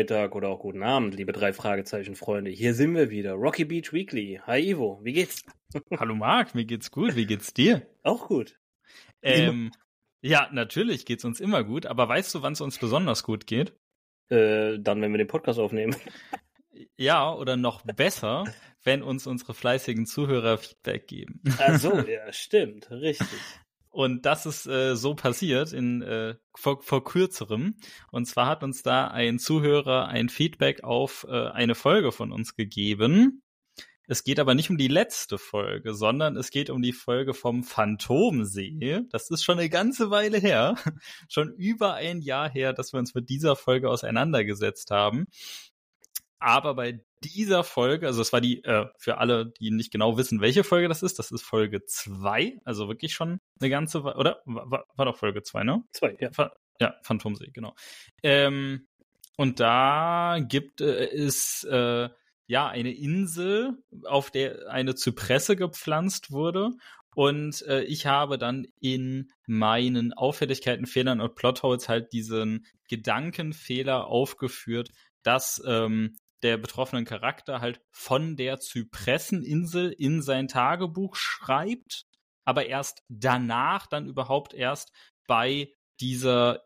Mittag 0.00 0.34
oder 0.34 0.48
auch 0.48 0.60
guten 0.60 0.82
Abend, 0.82 1.14
liebe 1.14 1.32
drei 1.32 1.52
Fragezeichen 1.52 2.16
Freunde. 2.16 2.50
Hier 2.50 2.72
sind 2.72 2.94
wir 2.94 3.10
wieder. 3.10 3.34
Rocky 3.34 3.66
Beach 3.66 3.92
Weekly. 3.92 4.40
Hi 4.46 4.70
Ivo, 4.70 4.98
wie 5.02 5.12
geht's? 5.12 5.44
Hallo 5.98 6.14
Marc, 6.14 6.54
mir 6.54 6.64
geht's 6.64 6.90
gut. 6.90 7.16
Wie 7.16 7.26
geht's 7.26 7.52
dir? 7.52 7.86
Auch 8.02 8.26
gut. 8.26 8.58
Ähm, 9.20 9.72
ja, 10.22 10.48
natürlich 10.52 11.04
geht's 11.04 11.26
uns 11.26 11.38
immer 11.38 11.64
gut, 11.64 11.84
aber 11.84 12.08
weißt 12.08 12.34
du, 12.34 12.40
wann 12.40 12.54
es 12.54 12.62
uns 12.62 12.78
besonders 12.78 13.24
gut 13.24 13.46
geht? 13.46 13.74
Äh, 14.30 14.78
dann, 14.78 15.02
wenn 15.02 15.12
wir 15.12 15.18
den 15.18 15.28
Podcast 15.28 15.58
aufnehmen. 15.60 15.94
Ja, 16.96 17.34
oder 17.34 17.58
noch 17.58 17.82
besser, 17.82 18.44
wenn 18.84 19.02
uns 19.02 19.26
unsere 19.26 19.52
fleißigen 19.52 20.06
Zuhörer 20.06 20.56
Feedback 20.56 21.08
geben. 21.08 21.42
Ach 21.58 21.78
so, 21.78 21.98
ja, 22.08 22.32
stimmt, 22.32 22.90
richtig. 22.90 23.28
Und 23.90 24.24
das 24.24 24.46
ist 24.46 24.66
äh, 24.66 24.94
so 24.94 25.14
passiert 25.14 25.72
in 25.72 26.00
äh, 26.02 26.36
vor, 26.54 26.80
vor 26.80 27.04
kürzerem. 27.04 27.74
Und 28.12 28.26
zwar 28.26 28.46
hat 28.46 28.62
uns 28.62 28.82
da 28.82 29.08
ein 29.08 29.38
Zuhörer 29.38 30.08
ein 30.08 30.28
Feedback 30.28 30.84
auf 30.84 31.26
äh, 31.28 31.48
eine 31.48 31.74
Folge 31.74 32.12
von 32.12 32.30
uns 32.32 32.54
gegeben. 32.54 33.42
Es 34.06 34.24
geht 34.24 34.40
aber 34.40 34.56
nicht 34.56 34.70
um 34.70 34.76
die 34.76 34.88
letzte 34.88 35.38
Folge, 35.38 35.94
sondern 35.94 36.36
es 36.36 36.50
geht 36.50 36.68
um 36.68 36.82
die 36.82 36.92
Folge 36.92 37.32
vom 37.32 37.62
Phantomsee. 37.62 39.02
Das 39.10 39.30
ist 39.30 39.44
schon 39.44 39.60
eine 39.60 39.68
ganze 39.68 40.10
Weile 40.10 40.38
her, 40.38 40.74
schon 41.28 41.54
über 41.54 41.94
ein 41.94 42.20
Jahr 42.20 42.50
her, 42.50 42.72
dass 42.72 42.92
wir 42.92 42.98
uns 42.98 43.14
mit 43.14 43.28
dieser 43.28 43.54
Folge 43.54 43.88
auseinandergesetzt 43.88 44.90
haben. 44.90 45.26
Aber 46.40 46.74
bei 46.74 47.04
dieser 47.22 47.64
Folge, 47.64 48.06
also 48.06 48.22
es 48.22 48.32
war 48.32 48.40
die, 48.40 48.64
äh, 48.64 48.86
für 48.98 49.18
alle, 49.18 49.52
die 49.60 49.70
nicht 49.70 49.92
genau 49.92 50.16
wissen, 50.16 50.40
welche 50.40 50.64
Folge 50.64 50.88
das 50.88 51.02
ist, 51.02 51.18
das 51.18 51.30
ist 51.30 51.42
Folge 51.42 51.84
zwei, 51.84 52.58
also 52.64 52.88
wirklich 52.88 53.12
schon 53.12 53.40
eine 53.60 53.70
ganze, 53.70 54.04
Weile, 54.04 54.16
oder? 54.16 54.42
War, 54.46 54.86
war 54.96 55.04
doch 55.04 55.16
Folge 55.16 55.42
zwei, 55.42 55.62
ne? 55.62 55.84
Zwei, 55.92 56.16
ja. 56.18 56.30
Ja, 56.80 56.94
Phantomsee, 57.02 57.50
genau. 57.52 57.74
Ähm, 58.22 58.88
und 59.36 59.60
da 59.60 60.38
gibt 60.40 60.80
es 60.80 61.62
äh, 61.64 62.08
ja 62.46 62.68
eine 62.68 62.92
Insel, 62.92 63.76
auf 64.06 64.30
der 64.30 64.70
eine 64.70 64.94
Zypresse 64.94 65.56
gepflanzt 65.56 66.30
wurde. 66.30 66.70
Und 67.14 67.62
äh, 67.66 67.82
ich 67.82 68.06
habe 68.06 68.38
dann 68.38 68.66
in 68.80 69.30
meinen 69.46 70.14
Auffälligkeiten, 70.14 70.86
Fehlern 70.86 71.20
und 71.20 71.34
Plotholes 71.34 71.88
halt 71.88 72.12
diesen 72.12 72.66
Gedankenfehler 72.88 74.06
aufgeführt, 74.06 74.90
dass 75.22 75.62
ähm, 75.66 76.16
der 76.42 76.56
betroffenen 76.56 77.04
Charakter 77.04 77.60
halt 77.60 77.80
von 77.90 78.36
der 78.36 78.60
Zypresseninsel 78.60 79.92
in 79.92 80.22
sein 80.22 80.48
Tagebuch 80.48 81.16
schreibt, 81.16 82.06
aber 82.44 82.66
erst 82.66 83.02
danach 83.08 83.86
dann 83.86 84.06
überhaupt 84.06 84.54
erst 84.54 84.92
bei 85.26 85.72
dieser 86.00 86.62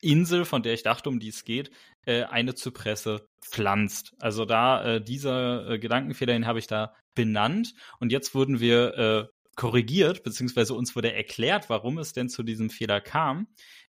Insel, 0.00 0.44
von 0.44 0.62
der 0.62 0.74
ich 0.74 0.82
dachte, 0.82 1.08
um 1.08 1.20
die 1.20 1.28
es 1.28 1.44
geht, 1.44 1.70
äh, 2.06 2.24
eine 2.24 2.54
Zypresse 2.54 3.28
pflanzt. 3.42 4.14
Also 4.18 4.44
da 4.46 4.82
äh, 4.84 5.04
dieser 5.04 5.68
äh, 5.68 5.78
Gedankenfehler, 5.78 6.32
den 6.32 6.46
habe 6.46 6.58
ich 6.58 6.66
da 6.66 6.94
benannt 7.14 7.74
und 7.98 8.12
jetzt 8.12 8.34
wurden 8.34 8.60
wir 8.60 9.30
korrigiert, 9.56 10.22
beziehungsweise 10.22 10.74
uns 10.74 10.96
wurde 10.96 11.12
erklärt, 11.12 11.68
warum 11.68 11.98
es 11.98 12.12
denn 12.14 12.30
zu 12.30 12.42
diesem 12.42 12.70
Fehler 12.70 13.00
kam. 13.00 13.48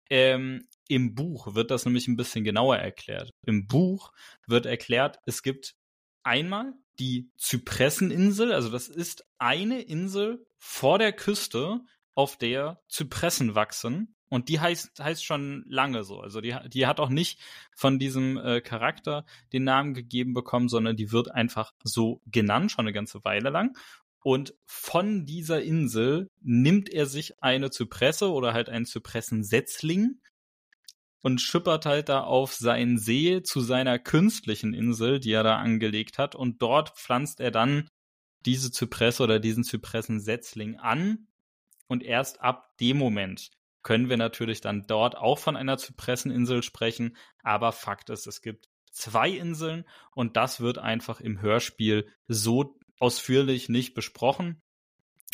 Ähm, 0.09 0.65
im 0.89 1.15
Buch 1.15 1.55
wird 1.55 1.71
das 1.71 1.85
nämlich 1.85 2.07
ein 2.07 2.17
bisschen 2.17 2.43
genauer 2.43 2.77
erklärt. 2.77 3.31
Im 3.45 3.67
Buch 3.67 4.11
wird 4.45 4.65
erklärt, 4.65 5.19
es 5.25 5.43
gibt 5.43 5.75
einmal 6.23 6.73
die 6.99 7.29
Zypresseninsel, 7.37 8.51
also 8.51 8.69
das 8.69 8.87
ist 8.87 9.25
eine 9.37 9.81
Insel 9.81 10.45
vor 10.57 10.97
der 10.99 11.13
Küste, 11.13 11.81
auf 12.15 12.35
der 12.35 12.81
Zypressen 12.89 13.53
wachsen. 13.53 14.15
Und 14.29 14.49
die 14.49 14.59
heißt, 14.59 14.99
heißt 14.99 15.23
schon 15.23 15.63
lange 15.67 16.03
so. 16.03 16.19
Also 16.19 16.41
die, 16.41 16.53
die 16.67 16.85
hat 16.85 16.99
auch 16.99 17.09
nicht 17.09 17.39
von 17.75 17.99
diesem 17.99 18.37
äh, 18.37 18.59
Charakter 18.59 19.25
den 19.53 19.63
Namen 19.63 19.93
gegeben 19.93 20.33
bekommen, 20.33 20.67
sondern 20.67 20.97
die 20.97 21.11
wird 21.11 21.31
einfach 21.31 21.73
so 21.83 22.21
genannt, 22.25 22.71
schon 22.71 22.85
eine 22.85 22.93
ganze 22.93 23.23
Weile 23.23 23.51
lang. 23.51 23.77
Und 24.23 24.55
von 24.65 25.25
dieser 25.25 25.61
Insel 25.61 26.29
nimmt 26.41 26.89
er 26.89 27.05
sich 27.05 27.41
eine 27.41 27.69
Zypresse 27.69 28.31
oder 28.31 28.53
halt 28.53 28.67
einen 28.67 28.85
Zypressensetzling 28.85 30.19
und 31.21 31.41
schippert 31.41 31.85
halt 31.85 32.09
da 32.09 32.21
auf 32.21 32.53
seinen 32.53 32.97
See 32.97 33.41
zu 33.43 33.61
seiner 33.61 33.99
künstlichen 33.99 34.73
Insel, 34.73 35.19
die 35.19 35.31
er 35.31 35.43
da 35.43 35.57
angelegt 35.57 36.17
hat. 36.17 36.35
Und 36.35 36.61
dort 36.61 36.97
pflanzt 36.97 37.39
er 37.39 37.51
dann 37.51 37.89
diese 38.45 38.71
Zypresse 38.71 39.23
oder 39.23 39.39
diesen 39.39 39.63
Zypressensetzling 39.63 40.77
an. 40.77 41.27
Und 41.87 42.03
erst 42.03 42.41
ab 42.41 42.77
dem 42.79 42.97
Moment 42.97 43.49
können 43.81 44.09
wir 44.09 44.17
natürlich 44.17 44.61
dann 44.61 44.85
dort 44.87 45.17
auch 45.17 45.39
von 45.39 45.55
einer 45.55 45.77
Zypresseninsel 45.77 46.61
sprechen. 46.63 47.15
Aber 47.43 47.71
Fakt 47.71 48.09
ist, 48.09 48.27
es 48.27 48.41
gibt 48.41 48.67
zwei 48.91 49.29
Inseln 49.29 49.85
und 50.13 50.35
das 50.35 50.59
wird 50.59 50.77
einfach 50.77 51.21
im 51.21 51.41
Hörspiel 51.41 52.07
so 52.27 52.77
ausführlich 52.99 53.69
nicht 53.69 53.93
besprochen. 53.93 54.61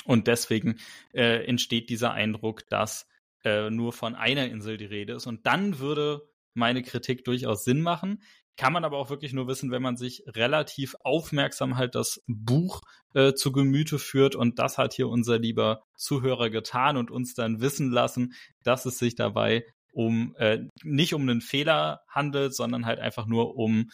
Und 0.05 0.27
deswegen 0.27 0.79
äh, 1.13 1.45
entsteht 1.45 1.89
dieser 1.89 2.11
Eindruck, 2.11 2.67
dass 2.67 3.07
äh, 3.43 3.69
nur 3.69 3.93
von 3.93 4.15
einer 4.15 4.49
Insel 4.49 4.77
die 4.77 4.85
Rede 4.85 5.13
ist. 5.13 5.27
Und 5.27 5.45
dann 5.45 5.79
würde 5.79 6.27
meine 6.53 6.83
Kritik 6.83 7.23
durchaus 7.25 7.63
Sinn 7.63 7.81
machen. 7.81 8.21
Kann 8.55 8.73
man 8.73 8.85
aber 8.85 8.97
auch 8.97 9.09
wirklich 9.09 9.33
nur 9.33 9.47
wissen, 9.47 9.71
wenn 9.71 9.81
man 9.81 9.97
sich 9.97 10.23
relativ 10.27 10.95
aufmerksam 11.03 11.75
halt 11.75 11.95
das 11.95 12.23
Buch 12.27 12.81
äh, 13.15 13.33
zu 13.33 13.51
Gemüte 13.51 13.97
führt. 13.97 14.35
Und 14.35 14.59
das 14.59 14.77
hat 14.77 14.93
hier 14.93 15.09
unser 15.09 15.39
lieber 15.39 15.81
Zuhörer 15.95 16.49
getan 16.51 16.97
und 16.97 17.09
uns 17.09 17.33
dann 17.33 17.61
wissen 17.61 17.91
lassen, 17.91 18.33
dass 18.63 18.85
es 18.85 18.99
sich 18.99 19.15
dabei 19.15 19.65
um 19.91 20.35
äh, 20.37 20.59
nicht 20.83 21.13
um 21.13 21.21
einen 21.21 21.41
Fehler 21.41 22.01
handelt, 22.07 22.55
sondern 22.55 22.85
halt 22.85 22.99
einfach 22.99 23.25
nur 23.25 23.55
um 23.55 23.89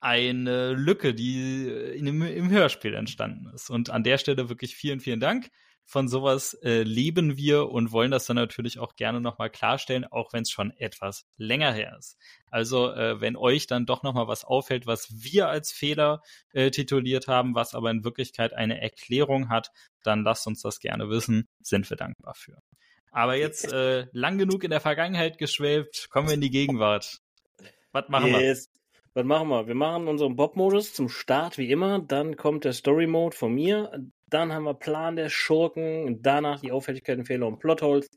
eine 0.00 0.72
Lücke, 0.72 1.14
die 1.14 1.66
in, 1.66 2.06
im, 2.06 2.22
im 2.22 2.50
Hörspiel 2.50 2.94
entstanden 2.94 3.50
ist. 3.54 3.70
Und 3.70 3.90
an 3.90 4.04
der 4.04 4.18
Stelle 4.18 4.48
wirklich 4.48 4.76
vielen, 4.76 5.00
vielen 5.00 5.20
Dank 5.20 5.48
von 5.88 6.06
sowas 6.06 6.52
äh, 6.62 6.82
leben 6.82 7.38
wir 7.38 7.70
und 7.70 7.92
wollen 7.92 8.10
das 8.10 8.26
dann 8.26 8.36
natürlich 8.36 8.78
auch 8.78 8.94
gerne 8.94 9.22
nochmal 9.22 9.48
klarstellen, 9.48 10.04
auch 10.04 10.34
wenn 10.34 10.42
es 10.42 10.50
schon 10.50 10.70
etwas 10.72 11.26
länger 11.38 11.72
her 11.72 11.96
ist. 11.98 12.18
Also 12.50 12.92
äh, 12.92 13.22
wenn 13.22 13.36
euch 13.36 13.66
dann 13.66 13.86
doch 13.86 14.02
nochmal 14.02 14.28
was 14.28 14.44
auffällt, 14.44 14.86
was 14.86 15.08
wir 15.10 15.48
als 15.48 15.72
Fehler 15.72 16.20
äh, 16.52 16.70
tituliert 16.70 17.26
haben, 17.26 17.54
was 17.54 17.74
aber 17.74 17.90
in 17.90 18.04
Wirklichkeit 18.04 18.52
eine 18.52 18.82
Erklärung 18.82 19.48
hat, 19.48 19.70
dann 20.02 20.24
lasst 20.24 20.46
uns 20.46 20.60
das 20.60 20.78
gerne 20.78 21.08
wissen, 21.08 21.48
sind 21.62 21.88
wir 21.88 21.96
dankbar 21.96 22.34
für. 22.34 22.58
Aber 23.10 23.36
jetzt 23.36 23.72
äh, 23.72 24.08
lang 24.12 24.36
genug 24.36 24.64
in 24.64 24.70
der 24.70 24.82
Vergangenheit 24.82 25.38
geschwelgt, 25.38 26.10
kommen 26.10 26.28
wir 26.28 26.34
in 26.34 26.42
die 26.42 26.50
Gegenwart. 26.50 27.22
Was 27.92 28.10
machen 28.10 28.32
yes. 28.32 28.68
wir? 28.70 28.78
Was 29.14 29.24
machen 29.24 29.48
wir? 29.48 29.66
Wir 29.66 29.74
machen 29.74 30.06
unseren 30.06 30.36
Bob-Modus 30.36 30.92
zum 30.92 31.08
Start 31.08 31.56
wie 31.56 31.70
immer. 31.70 31.98
Dann 31.98 32.36
kommt 32.36 32.64
der 32.64 32.74
Story-Mode 32.74 33.34
von 33.34 33.54
mir. 33.54 33.90
Dann 34.30 34.52
haben 34.52 34.64
wir 34.64 34.74
Plan 34.74 35.16
der 35.16 35.28
Schurken, 35.30 36.22
danach 36.22 36.60
die 36.60 36.72
Auffälligkeiten, 36.72 37.24
Fehler 37.24 37.46
und 37.46 37.58
Plotholes. 37.58 38.08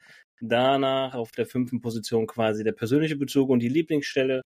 Danach 0.41 1.13
auf 1.13 1.31
der 1.31 1.45
fünften 1.45 1.81
Position 1.81 2.27
quasi 2.27 2.63
der 2.63 2.71
persönliche 2.71 3.15
Bezug 3.15 3.49
und 3.49 3.59
die 3.59 3.69
Lieblingsstelle. 3.69 4.41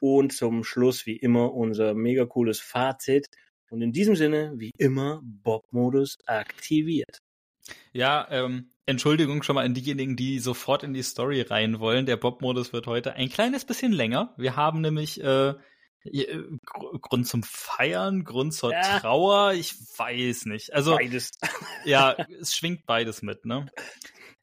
Und 0.00 0.32
zum 0.32 0.64
Schluss, 0.64 1.04
wie 1.06 1.16
immer, 1.16 1.52
unser 1.52 1.94
mega 1.94 2.24
cooles 2.24 2.60
Fazit. 2.60 3.26
Und 3.70 3.82
in 3.82 3.92
diesem 3.92 4.16
Sinne, 4.16 4.54
wie 4.56 4.70
immer, 4.78 5.20
Bob-Modus 5.22 6.16
aktiviert. 6.26 7.18
Ja, 7.92 8.26
ähm, 8.30 8.70
Entschuldigung 8.86 9.42
schon 9.42 9.54
mal 9.54 9.64
an 9.64 9.74
diejenigen, 9.74 10.16
die 10.16 10.38
sofort 10.38 10.82
in 10.82 10.94
die 10.94 11.02
Story 11.02 11.42
rein 11.42 11.78
wollen. 11.80 12.06
Der 12.06 12.16
Bob-Modus 12.16 12.72
wird 12.72 12.86
heute 12.86 13.12
ein 13.14 13.28
kleines 13.28 13.64
bisschen 13.64 13.92
länger. 13.92 14.34
Wir 14.36 14.56
haben 14.56 14.80
nämlich 14.80 15.22
äh, 15.22 15.54
Grund 16.64 17.26
zum 17.26 17.42
Feiern, 17.42 18.24
Grund 18.24 18.54
zur 18.54 18.72
ja. 18.72 19.00
Trauer, 19.00 19.52
ich 19.52 19.74
weiß 19.98 20.46
nicht. 20.46 20.72
Also 20.72 20.96
beides. 20.96 21.32
ja, 21.84 22.16
es 22.40 22.54
schwingt 22.54 22.86
beides 22.86 23.22
mit, 23.22 23.44
ne? 23.44 23.66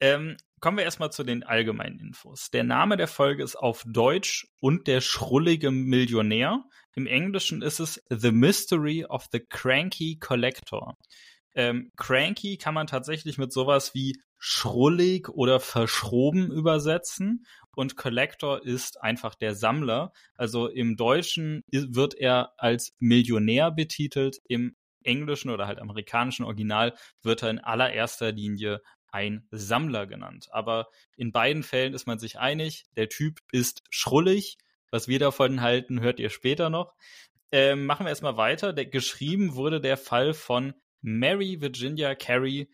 Ähm, 0.00 0.36
kommen 0.60 0.76
wir 0.78 0.84
erstmal 0.84 1.10
zu 1.10 1.24
den 1.24 1.42
allgemeinen 1.42 1.98
Infos. 1.98 2.50
Der 2.50 2.64
Name 2.64 2.96
der 2.96 3.08
Folge 3.08 3.42
ist 3.42 3.56
auf 3.56 3.82
Deutsch 3.86 4.46
und 4.60 4.86
der 4.86 5.00
schrullige 5.00 5.70
Millionär. 5.70 6.64
Im 6.94 7.06
Englischen 7.06 7.62
ist 7.62 7.80
es 7.80 8.02
The 8.08 8.32
Mystery 8.32 9.04
of 9.04 9.26
the 9.32 9.40
Cranky 9.40 10.18
Collector. 10.18 10.96
Ähm, 11.58 11.90
cranky 11.96 12.56
kann 12.56 12.72
man 12.72 12.86
tatsächlich 12.86 13.36
mit 13.36 13.52
sowas 13.52 13.92
wie 13.92 14.16
schrullig 14.38 15.28
oder 15.28 15.58
verschroben 15.58 16.52
übersetzen 16.52 17.44
und 17.74 17.96
Collector 17.96 18.64
ist 18.64 19.02
einfach 19.02 19.34
der 19.34 19.56
Sammler. 19.56 20.12
Also 20.36 20.68
im 20.68 20.96
Deutschen 20.96 21.64
wird 21.66 22.14
er 22.14 22.52
als 22.58 22.94
Millionär 23.00 23.72
betitelt, 23.72 24.38
im 24.46 24.76
englischen 25.02 25.50
oder 25.50 25.66
halt 25.66 25.80
amerikanischen 25.80 26.44
Original 26.44 26.94
wird 27.22 27.42
er 27.42 27.50
in 27.50 27.58
allererster 27.58 28.30
Linie 28.30 28.80
ein 29.10 29.48
Sammler 29.50 30.06
genannt. 30.06 30.46
Aber 30.52 30.86
in 31.16 31.32
beiden 31.32 31.64
Fällen 31.64 31.92
ist 31.92 32.06
man 32.06 32.20
sich 32.20 32.38
einig, 32.38 32.84
der 32.96 33.08
Typ 33.08 33.40
ist 33.50 33.82
schrullig. 33.90 34.58
Was 34.92 35.08
wir 35.08 35.18
davon 35.18 35.60
halten, 35.60 36.00
hört 36.00 36.20
ihr 36.20 36.30
später 36.30 36.70
noch. 36.70 36.94
Ähm, 37.50 37.84
machen 37.84 38.06
wir 38.06 38.10
erstmal 38.10 38.36
weiter. 38.36 38.72
Der, 38.72 38.86
geschrieben 38.86 39.56
wurde 39.56 39.80
der 39.80 39.96
Fall 39.96 40.34
von 40.34 40.74
Mary 41.00 41.60
Virginia 41.60 42.14
Carey. 42.14 42.70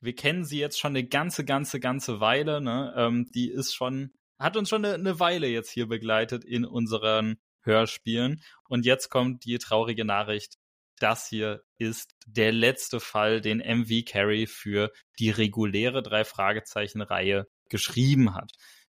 Wir 0.00 0.14
kennen 0.14 0.44
sie 0.44 0.58
jetzt 0.58 0.78
schon 0.78 0.92
eine 0.92 1.06
ganze, 1.06 1.44
ganze, 1.44 1.80
ganze 1.80 2.20
Weile. 2.20 2.60
Ne? 2.60 2.92
Ähm, 2.96 3.30
die 3.32 3.50
ist 3.50 3.74
schon 3.74 4.12
hat 4.42 4.56
uns 4.56 4.68
schon 4.68 4.84
eine, 4.84 4.94
eine 4.94 5.20
Weile 5.20 5.46
jetzt 5.46 5.70
hier 5.70 5.86
begleitet 5.86 6.44
in 6.44 6.64
unseren 6.64 7.38
Hörspielen. 7.62 8.42
Und 8.68 8.84
jetzt 8.84 9.08
kommt 9.08 9.44
die 9.44 9.58
traurige 9.58 10.04
Nachricht. 10.04 10.58
Das 10.98 11.28
hier 11.28 11.62
ist 11.78 12.14
der 12.26 12.52
letzte 12.52 13.00
Fall, 13.00 13.40
den 13.40 13.58
MV 13.58 14.04
Carey 14.04 14.46
für 14.46 14.92
die 15.18 15.30
reguläre 15.30 16.02
drei 16.02 16.24
Fragezeichen 16.24 17.02
Reihe 17.02 17.46
geschrieben 17.68 18.34
hat. 18.34 18.52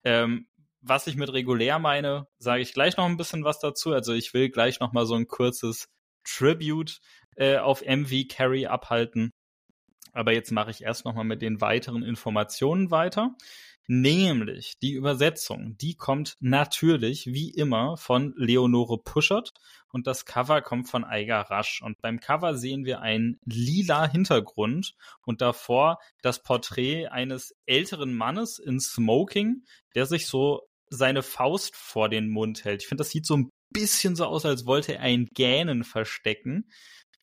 Ähm, 0.04 0.48
was 0.80 1.06
ich 1.06 1.16
mit 1.16 1.32
regulär 1.32 1.78
meine, 1.78 2.26
sage 2.38 2.62
ich 2.62 2.72
gleich 2.72 2.96
noch 2.96 3.06
ein 3.06 3.16
bisschen 3.16 3.44
was 3.44 3.58
dazu. 3.58 3.92
Also 3.92 4.12
ich 4.14 4.34
will 4.34 4.48
gleich 4.48 4.80
noch 4.80 4.92
mal 4.92 5.06
so 5.06 5.14
ein 5.14 5.28
kurzes 5.28 5.88
Tribute 6.24 7.00
äh, 7.36 7.58
auf 7.58 7.82
MV 7.82 8.28
Carey 8.28 8.66
abhalten. 8.66 9.30
Aber 10.12 10.32
jetzt 10.32 10.52
mache 10.52 10.70
ich 10.70 10.82
erst 10.82 11.04
noch 11.04 11.14
mal 11.14 11.24
mit 11.24 11.42
den 11.42 11.60
weiteren 11.60 12.02
Informationen 12.02 12.90
weiter. 12.90 13.34
Nämlich 13.88 14.78
die 14.80 14.92
Übersetzung, 14.92 15.76
die 15.78 15.96
kommt 15.96 16.36
natürlich 16.38 17.26
wie 17.26 17.50
immer 17.50 17.96
von 17.96 18.32
Leonore 18.36 18.98
Puschert 19.02 19.52
und 19.90 20.06
das 20.06 20.24
Cover 20.24 20.62
kommt 20.62 20.88
von 20.88 21.04
Eiger 21.04 21.40
Rasch. 21.40 21.82
Und 21.82 22.00
beim 22.00 22.20
Cover 22.20 22.56
sehen 22.56 22.84
wir 22.84 23.00
einen 23.00 23.40
lila 23.44 24.08
Hintergrund 24.08 24.94
und 25.26 25.40
davor 25.40 25.98
das 26.22 26.44
Porträt 26.44 27.08
eines 27.08 27.56
älteren 27.66 28.14
Mannes 28.14 28.60
in 28.60 28.78
Smoking, 28.78 29.64
der 29.96 30.06
sich 30.06 30.26
so 30.28 30.62
seine 30.88 31.22
Faust 31.24 31.74
vor 31.74 32.08
den 32.08 32.28
Mund 32.28 32.64
hält. 32.64 32.82
Ich 32.82 32.88
finde, 32.88 33.02
das 33.02 33.10
sieht 33.10 33.26
so 33.26 33.36
ein 33.36 33.50
bisschen 33.72 34.14
so 34.14 34.26
aus, 34.26 34.46
als 34.46 34.64
wollte 34.64 34.94
er 34.94 35.00
ein 35.00 35.26
Gähnen 35.34 35.82
verstecken. 35.82 36.70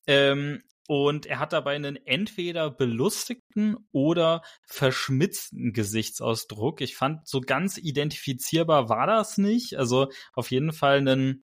Ähm, 0.10 0.64
und 0.88 1.28
er 1.28 1.38
hat 1.38 1.54
dabei 1.54 1.76
einen 1.76 2.04
entweder 2.08 2.72
belustigten 2.72 3.78
oder 3.92 4.42
verschmitzten 4.66 5.72
Gesichtsausdruck. 5.72 6.82
Ich 6.82 6.96
fand, 6.96 7.28
so 7.28 7.42
ganz 7.42 7.78
identifizierbar 7.78 8.90
war 8.90 9.06
das 9.06 9.38
nicht. 9.38 9.76
Also 9.78 10.08
auf 10.34 10.50
jeden 10.50 10.74
Fall 10.74 10.98
einen 10.98 11.44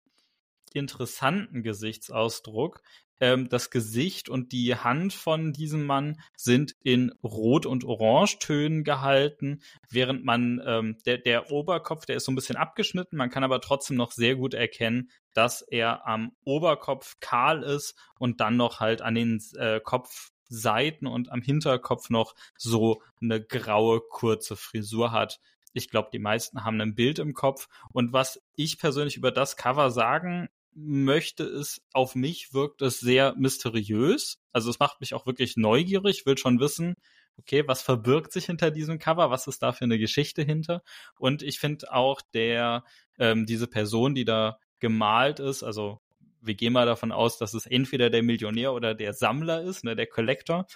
interessanten 0.72 1.62
Gesichtsausdruck. 1.62 2.80
Ähm, 3.20 3.48
das 3.48 3.70
Gesicht 3.70 4.28
und 4.28 4.52
die 4.52 4.74
Hand 4.74 5.12
von 5.12 5.52
diesem 5.52 5.84
Mann 5.84 6.20
sind 6.36 6.74
in 6.82 7.12
Rot- 7.22 7.66
und 7.66 7.84
Orangetönen 7.84 8.84
gehalten, 8.84 9.62
während 9.88 10.24
man 10.24 10.60
ähm, 10.64 10.98
der, 11.06 11.18
der 11.18 11.50
Oberkopf, 11.50 12.06
der 12.06 12.16
ist 12.16 12.24
so 12.24 12.32
ein 12.32 12.34
bisschen 12.34 12.56
abgeschnitten, 12.56 13.16
man 13.16 13.30
kann 13.30 13.44
aber 13.44 13.60
trotzdem 13.60 13.96
noch 13.96 14.12
sehr 14.12 14.36
gut 14.36 14.54
erkennen, 14.54 15.10
dass 15.32 15.62
er 15.62 16.06
am 16.06 16.32
Oberkopf 16.44 17.16
kahl 17.20 17.62
ist 17.62 17.94
und 18.18 18.40
dann 18.40 18.56
noch 18.56 18.80
halt 18.80 19.02
an 19.02 19.14
den 19.14 19.42
äh, 19.56 19.80
Kopfseiten 19.80 21.06
und 21.06 21.30
am 21.30 21.42
Hinterkopf 21.42 22.10
noch 22.10 22.34
so 22.56 23.02
eine 23.20 23.42
graue 23.42 24.00
kurze 24.00 24.56
Frisur 24.56 25.12
hat. 25.12 25.40
Ich 25.72 25.90
glaube, 25.90 26.08
die 26.12 26.20
meisten 26.20 26.64
haben 26.64 26.80
ein 26.80 26.94
Bild 26.94 27.18
im 27.18 27.34
Kopf. 27.34 27.68
Und 27.92 28.12
was 28.12 28.40
ich 28.54 28.78
persönlich 28.78 29.16
über 29.16 29.32
das 29.32 29.56
Cover 29.56 29.90
sagen 29.90 30.48
möchte 30.74 31.44
es, 31.44 31.80
auf 31.92 32.14
mich 32.14 32.52
wirkt 32.52 32.82
es 32.82 33.00
sehr 33.00 33.34
mysteriös. 33.36 34.38
Also 34.52 34.70
es 34.70 34.78
macht 34.78 35.00
mich 35.00 35.14
auch 35.14 35.26
wirklich 35.26 35.56
neugierig, 35.56 36.26
will 36.26 36.38
schon 36.38 36.60
wissen, 36.60 36.94
okay, 37.38 37.66
was 37.66 37.82
verbirgt 37.82 38.32
sich 38.32 38.46
hinter 38.46 38.70
diesem 38.70 38.98
Cover, 38.98 39.30
was 39.30 39.46
ist 39.46 39.62
da 39.62 39.72
für 39.72 39.84
eine 39.84 39.98
Geschichte 39.98 40.42
hinter? 40.42 40.82
Und 41.18 41.42
ich 41.42 41.58
finde 41.58 41.92
auch 41.92 42.20
der, 42.32 42.84
ähm, 43.18 43.46
diese 43.46 43.66
Person, 43.66 44.14
die 44.14 44.24
da 44.24 44.58
gemalt 44.78 45.40
ist, 45.40 45.62
also 45.62 46.00
wir 46.40 46.54
gehen 46.54 46.72
mal 46.72 46.86
davon 46.86 47.10
aus, 47.10 47.38
dass 47.38 47.54
es 47.54 47.66
entweder 47.66 48.10
der 48.10 48.22
Millionär 48.22 48.72
oder 48.74 48.94
der 48.94 49.14
Sammler 49.14 49.62
ist, 49.62 49.84
ne, 49.84 49.96
der 49.96 50.06
Collector. 50.06 50.66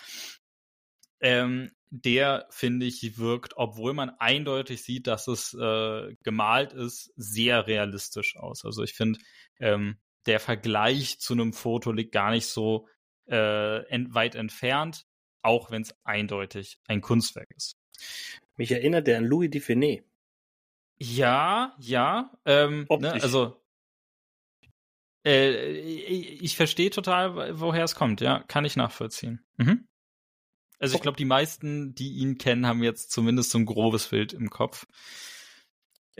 Ähm, 1.21 1.71
der, 1.91 2.47
finde 2.51 2.87
ich, 2.87 3.19
wirkt, 3.19 3.57
obwohl 3.57 3.95
man 3.95 4.11
eindeutig 4.11 4.83
sieht, 4.83 5.07
dass 5.07 5.27
es 5.27 5.55
äh, 5.55 6.15
gemalt 6.23 6.73
ist, 6.73 7.13
sehr 7.17 7.67
realistisch 7.67 8.37
aus. 8.37 8.65
Also 8.65 8.83
ich 8.83 8.93
finde, 8.93 9.19
ähm, 9.59 9.99
der 10.27 10.41
Vergleich 10.41 11.19
zu 11.19 11.33
einem 11.33 11.53
Foto 11.53 11.93
liegt 11.93 12.13
gar 12.13 12.31
nicht 12.31 12.47
so 12.47 12.89
äh, 13.27 13.87
ent 13.89 14.15
weit 14.15 14.35
entfernt, 14.35 15.07
auch 15.43 15.71
wenn 15.71 15.83
es 15.83 15.95
eindeutig 16.05 16.79
ein 16.87 17.01
Kunstwerk 17.01 17.51
ist. 17.57 17.79
Mich 18.57 18.71
erinnert 18.71 19.07
der 19.07 19.19
an 19.19 19.25
Louis 19.25 19.51
Dufiné. 19.51 20.03
Ja, 20.99 21.75
ja. 21.79 22.33
Ähm, 22.45 22.87
ne, 22.91 23.13
also 23.13 23.63
äh, 25.25 25.73
ich, 25.79 26.43
ich 26.43 26.57
verstehe 26.57 26.91
total, 26.91 27.59
woher 27.61 27.85
es 27.85 27.95
kommt. 27.95 28.21
Ja, 28.21 28.43
kann 28.49 28.65
ich 28.65 28.77
nachvollziehen. 28.77 29.45
Mhm. 29.57 29.87
Also 30.79 30.97
ich 30.97 31.03
glaube, 31.03 31.17
die 31.17 31.25
meisten, 31.25 31.95
die 31.95 32.15
ihn 32.15 32.39
kennen, 32.39 32.67
haben 32.67 32.83
jetzt 32.83 33.11
zumindest 33.11 33.51
so 33.51 33.59
ein 33.59 33.67
grobes 33.67 34.09
Bild 34.09 34.33
im 34.33 34.51
Kopf. 34.51 34.87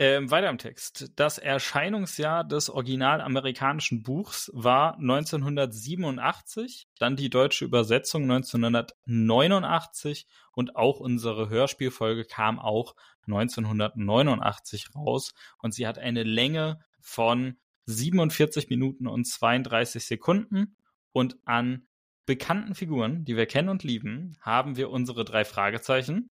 Ähm, 0.01 0.31
weiter 0.31 0.49
im 0.49 0.57
Text. 0.57 1.11
Das 1.17 1.37
Erscheinungsjahr 1.37 2.45
des 2.45 2.69
original-amerikanischen 2.69 4.01
Buchs 4.01 4.49
war 4.53 4.97
1987, 4.97 6.87
dann 6.99 7.17
die 7.17 7.29
deutsche 7.29 7.65
Übersetzung 7.65 8.23
1989 8.23 10.25
und 10.53 10.77
auch 10.77 11.01
unsere 11.01 11.49
Hörspielfolge 11.49 12.23
kam 12.23 12.59
auch 12.59 12.95
1989 13.27 14.95
raus 14.95 15.33
und 15.57 15.73
sie 15.73 15.85
hat 15.85 15.99
eine 15.99 16.23
Länge 16.23 16.79
von 17.01 17.57
47 17.87 18.69
Minuten 18.69 19.05
und 19.05 19.25
32 19.25 20.05
Sekunden 20.05 20.77
und 21.11 21.35
an 21.43 21.88
bekannten 22.29 22.75
Figuren, 22.75 23.25
die 23.25 23.35
wir 23.35 23.47
kennen 23.47 23.69
und 23.69 23.83
lieben, 23.83 24.37
haben 24.39 24.77
wir 24.77 24.91
unsere 24.91 25.25
drei 25.25 25.43
Fragezeichen 25.43 26.29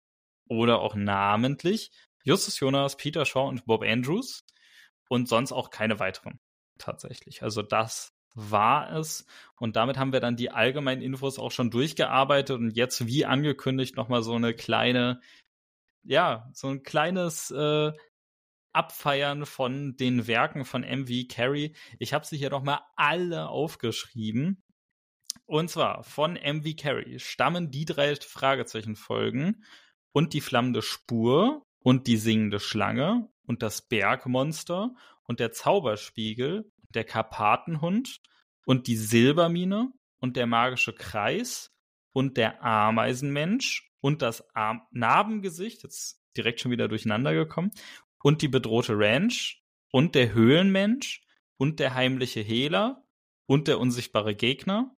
oder 0.46 0.80
auch 0.80 0.94
namentlich 0.94 1.90
Justus 2.22 2.60
Jonas, 2.60 2.98
Peter 2.98 3.24
Shaw 3.24 3.48
und 3.48 3.64
Bob 3.64 3.82
Andrews 3.82 4.44
und 5.08 5.26
sonst 5.26 5.52
auch 5.52 5.70
keine 5.70 5.98
weiteren 5.98 6.38
tatsächlich. 6.76 7.42
Also 7.42 7.62
das 7.62 8.12
war 8.34 8.92
es. 8.92 9.24
Und 9.58 9.76
damit 9.76 9.96
haben 9.96 10.12
wir 10.12 10.20
dann 10.20 10.36
die 10.36 10.50
allgemeinen 10.50 11.00
Infos 11.00 11.38
auch 11.38 11.50
schon 11.50 11.70
durchgearbeitet 11.70 12.58
und 12.58 12.72
jetzt, 12.72 13.06
wie 13.06 13.24
angekündigt, 13.24 13.96
nochmal 13.96 14.22
so 14.22 14.34
eine 14.34 14.52
kleine, 14.52 15.22
ja, 16.02 16.50
so 16.52 16.68
ein 16.68 16.82
kleines 16.82 17.50
äh, 17.52 17.90
Abfeiern 18.74 19.46
von 19.46 19.96
den 19.96 20.26
Werken 20.26 20.66
von 20.66 20.82
MV 20.82 21.28
Carey. 21.30 21.74
Ich 21.98 22.12
habe 22.12 22.26
sie 22.26 22.36
hier 22.36 22.50
nochmal 22.50 22.80
alle 22.96 23.48
aufgeschrieben. 23.48 24.62
Und 25.46 25.70
zwar 25.70 26.02
von 26.02 26.34
MV 26.34 26.76
Carey 26.76 27.18
stammen 27.20 27.70
die 27.70 27.84
drei 27.84 28.16
Fragezeichen-Folgen 28.16 29.64
und 30.12 30.34
die 30.34 30.40
flammende 30.40 30.82
Spur 30.82 31.64
und 31.78 32.08
die 32.08 32.16
singende 32.16 32.58
Schlange 32.58 33.28
und 33.46 33.62
das 33.62 33.82
Bergmonster 33.82 34.94
und 35.22 35.38
der 35.38 35.52
Zauberspiegel, 35.52 36.70
der 36.94 37.04
Karpatenhund 37.04 38.20
und 38.64 38.88
die 38.88 38.96
Silbermine 38.96 39.92
und 40.18 40.36
der 40.36 40.46
magische 40.46 40.92
Kreis 40.92 41.72
und 42.12 42.36
der 42.36 42.64
Ameisenmensch 42.64 43.92
und 44.00 44.22
das 44.22 44.44
Ar 44.54 44.88
Narbengesicht, 44.90 45.84
jetzt 45.84 46.20
direkt 46.36 46.60
schon 46.60 46.72
wieder 46.72 46.88
durcheinander 46.88 47.34
gekommen, 47.34 47.70
und 48.22 48.42
die 48.42 48.48
bedrohte 48.48 48.94
Ranch 48.98 49.62
und 49.92 50.16
der 50.16 50.32
Höhlenmensch 50.34 51.22
und 51.56 51.78
der 51.78 51.94
heimliche 51.94 52.40
Hehler 52.40 53.04
und 53.46 53.68
der 53.68 53.78
unsichtbare 53.78 54.34
Gegner 54.34 54.95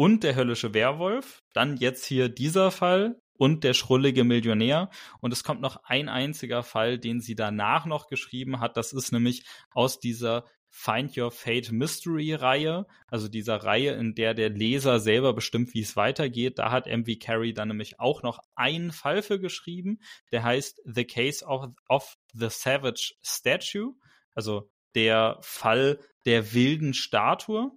und 0.00 0.24
der 0.24 0.34
höllische 0.34 0.72
Werwolf, 0.72 1.42
dann 1.52 1.76
jetzt 1.76 2.06
hier 2.06 2.30
dieser 2.30 2.70
Fall 2.70 3.20
und 3.34 3.64
der 3.64 3.74
schrullige 3.74 4.24
Millionär. 4.24 4.88
Und 5.20 5.30
es 5.30 5.44
kommt 5.44 5.60
noch 5.60 5.84
ein 5.84 6.08
einziger 6.08 6.62
Fall, 6.62 6.98
den 6.98 7.20
sie 7.20 7.34
danach 7.34 7.84
noch 7.84 8.06
geschrieben 8.06 8.60
hat. 8.60 8.78
Das 8.78 8.94
ist 8.94 9.12
nämlich 9.12 9.44
aus 9.72 10.00
dieser 10.00 10.46
Find 10.70 11.18
Your 11.18 11.30
Fate 11.30 11.70
Mystery 11.70 12.32
Reihe, 12.32 12.86
also 13.08 13.28
dieser 13.28 13.56
Reihe, 13.56 13.92
in 13.92 14.14
der 14.14 14.32
der 14.32 14.48
Leser 14.48 15.00
selber 15.00 15.34
bestimmt, 15.34 15.74
wie 15.74 15.82
es 15.82 15.96
weitergeht. 15.96 16.58
Da 16.58 16.70
hat 16.70 16.86
MV 16.86 17.18
Carey 17.20 17.52
dann 17.52 17.68
nämlich 17.68 18.00
auch 18.00 18.22
noch 18.22 18.38
einen 18.54 18.92
Fall 18.92 19.20
für 19.20 19.38
geschrieben, 19.38 19.98
der 20.32 20.44
heißt 20.44 20.80
The 20.86 21.04
Case 21.04 21.44
of, 21.44 21.72
of 21.90 22.16
the 22.32 22.48
Savage 22.48 23.16
Statue, 23.22 23.92
also 24.34 24.70
der 24.94 25.36
Fall 25.42 25.98
der 26.24 26.54
wilden 26.54 26.94
Statue. 26.94 27.70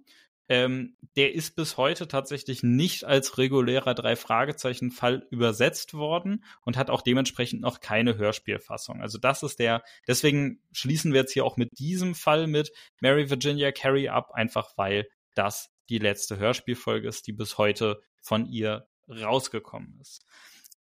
Ähm, 0.48 0.96
der 1.16 1.34
ist 1.34 1.56
bis 1.56 1.76
heute 1.76 2.06
tatsächlich 2.06 2.62
nicht 2.62 3.04
als 3.04 3.38
regulärer 3.38 3.94
Drei-Fragezeichen-Fall 3.94 5.26
übersetzt 5.30 5.94
worden 5.94 6.44
und 6.62 6.76
hat 6.76 6.90
auch 6.90 7.02
dementsprechend 7.02 7.62
noch 7.62 7.80
keine 7.80 8.16
Hörspielfassung. 8.16 9.00
Also 9.00 9.18
das 9.18 9.42
ist 9.42 9.58
der, 9.58 9.82
deswegen 10.06 10.60
schließen 10.72 11.12
wir 11.12 11.20
jetzt 11.20 11.32
hier 11.32 11.44
auch 11.44 11.56
mit 11.56 11.78
diesem 11.78 12.14
Fall 12.14 12.46
mit 12.46 12.72
Mary 13.00 13.30
Virginia 13.30 13.72
Carey 13.72 14.08
ab, 14.08 14.32
einfach 14.32 14.72
weil 14.76 15.08
das 15.34 15.70
die 15.88 15.98
letzte 15.98 16.38
Hörspielfolge 16.38 17.08
ist, 17.08 17.26
die 17.26 17.32
bis 17.32 17.58
heute 17.58 18.00
von 18.20 18.46
ihr 18.46 18.86
rausgekommen 19.08 19.98
ist. 20.00 20.24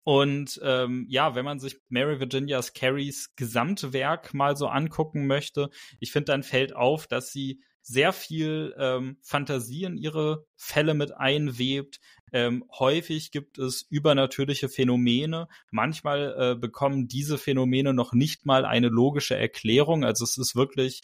Und 0.04 0.60
ähm, 0.64 1.06
ja, 1.10 1.36
wenn 1.36 1.46
man 1.46 1.60
sich 1.60 1.78
Mary 1.90 2.20
Virginias 2.20 2.74
Carries 2.74 3.36
Gesamtwerk 3.36 4.34
mal 4.34 4.58
so 4.58 4.68
angucken 4.68 5.28
möchte, 5.28 5.70
ich 6.00 6.12
finde, 6.12 6.26
dann 6.26 6.44
fällt 6.44 6.76
auf, 6.76 7.06
dass 7.06 7.32
sie 7.32 7.62
sehr 7.82 8.14
viel 8.14 8.74
ähm, 8.78 9.18
Fantasie 9.22 9.84
in 9.84 9.98
ihre 9.98 10.46
Fälle 10.56 10.94
mit 10.94 11.14
einwebt. 11.14 12.00
Ähm, 12.32 12.64
häufig 12.72 13.32
gibt 13.32 13.58
es 13.58 13.86
übernatürliche 13.90 14.70
Phänomene. 14.70 15.48
Manchmal 15.72 16.36
äh, 16.38 16.56
bekommen 16.56 17.08
diese 17.08 17.38
Phänomene 17.38 17.94
noch 17.94 18.14
nicht 18.14 18.46
mal 18.46 18.66
eine 18.66 18.88
logische 18.88 19.36
Erklärung. 19.36 20.06
Also 20.06 20.24
es 20.24 20.38
ist 20.38 20.56
wirklich, 20.56 21.02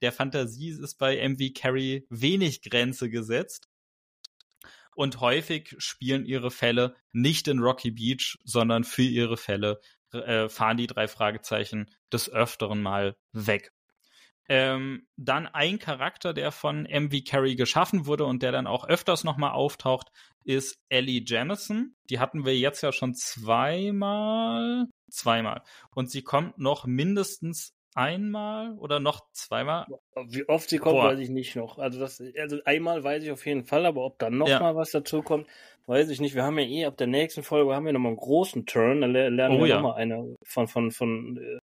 der 0.00 0.12
Fantasie 0.12 0.70
ist 0.70 0.98
bei 0.98 1.16
MV 1.28 1.52
Carey 1.54 2.06
wenig 2.08 2.62
Grenze 2.62 3.10
gesetzt. 3.10 3.68
Und 4.94 5.20
häufig 5.20 5.74
spielen 5.78 6.26
ihre 6.26 6.50
Fälle 6.50 6.94
nicht 7.12 7.48
in 7.48 7.60
Rocky 7.60 7.90
Beach, 7.90 8.38
sondern 8.44 8.84
für 8.84 9.02
ihre 9.02 9.36
Fälle 9.36 9.80
äh, 10.12 10.48
fahren 10.48 10.76
die 10.76 10.86
drei 10.86 11.08
Fragezeichen 11.08 11.90
des 12.12 12.30
Öfteren 12.30 12.82
mal 12.82 13.16
weg. 13.32 13.72
Ähm, 14.48 15.06
dann 15.16 15.46
ein 15.46 15.78
Charakter, 15.78 16.34
der 16.34 16.50
von 16.50 16.82
MV 16.82 17.24
Carey 17.24 17.54
geschaffen 17.54 18.06
wurde 18.06 18.24
und 18.24 18.42
der 18.42 18.52
dann 18.52 18.66
auch 18.66 18.86
öfters 18.86 19.24
nochmal 19.24 19.52
auftaucht, 19.52 20.08
ist 20.44 20.78
Ellie 20.88 21.22
Jamison. 21.24 21.94
Die 22.10 22.18
hatten 22.18 22.44
wir 22.44 22.56
jetzt 22.56 22.82
ja 22.82 22.92
schon 22.92 23.14
zweimal. 23.14 24.86
Zweimal. 25.10 25.62
Und 25.94 26.10
sie 26.10 26.22
kommt 26.22 26.58
noch 26.58 26.86
mindestens 26.86 27.74
einmal 27.94 28.72
oder 28.78 29.00
noch 29.00 29.20
zweimal. 29.32 29.86
Wie 30.26 30.48
oft 30.48 30.68
sie 30.68 30.78
kommt, 30.78 30.96
Boah. 30.96 31.10
weiß 31.10 31.20
ich 31.20 31.28
nicht 31.28 31.56
noch. 31.56 31.78
Also 31.78 32.00
das, 32.00 32.22
also 32.38 32.58
einmal 32.64 33.04
weiß 33.04 33.22
ich 33.22 33.30
auf 33.30 33.44
jeden 33.46 33.64
Fall, 33.64 33.86
aber 33.86 34.04
ob 34.04 34.18
dann 34.18 34.38
noch 34.38 34.48
ja. 34.48 34.60
mal 34.60 34.74
was 34.74 34.90
dazu 34.90 35.22
kommt, 35.22 35.46
weiß 35.86 36.08
ich 36.08 36.20
nicht. 36.20 36.34
Wir 36.34 36.42
haben 36.42 36.58
ja 36.58 36.64
eh 36.64 36.86
ab 36.86 36.96
der 36.96 37.06
nächsten 37.06 37.42
Folge 37.42 37.74
haben 37.74 37.86
wir 37.86 37.92
nochmal 37.92 38.10
einen 38.10 38.18
großen 38.18 38.66
Turn. 38.66 39.02
Da 39.02 39.06
lernen 39.06 39.56
oh, 39.56 39.60
wir 39.60 39.68
ja. 39.68 39.76
nochmal 39.76 40.00
eine 40.00 40.36
von 40.42 40.68
von 40.68 40.90
von 40.90 41.36
äh, 41.36 41.58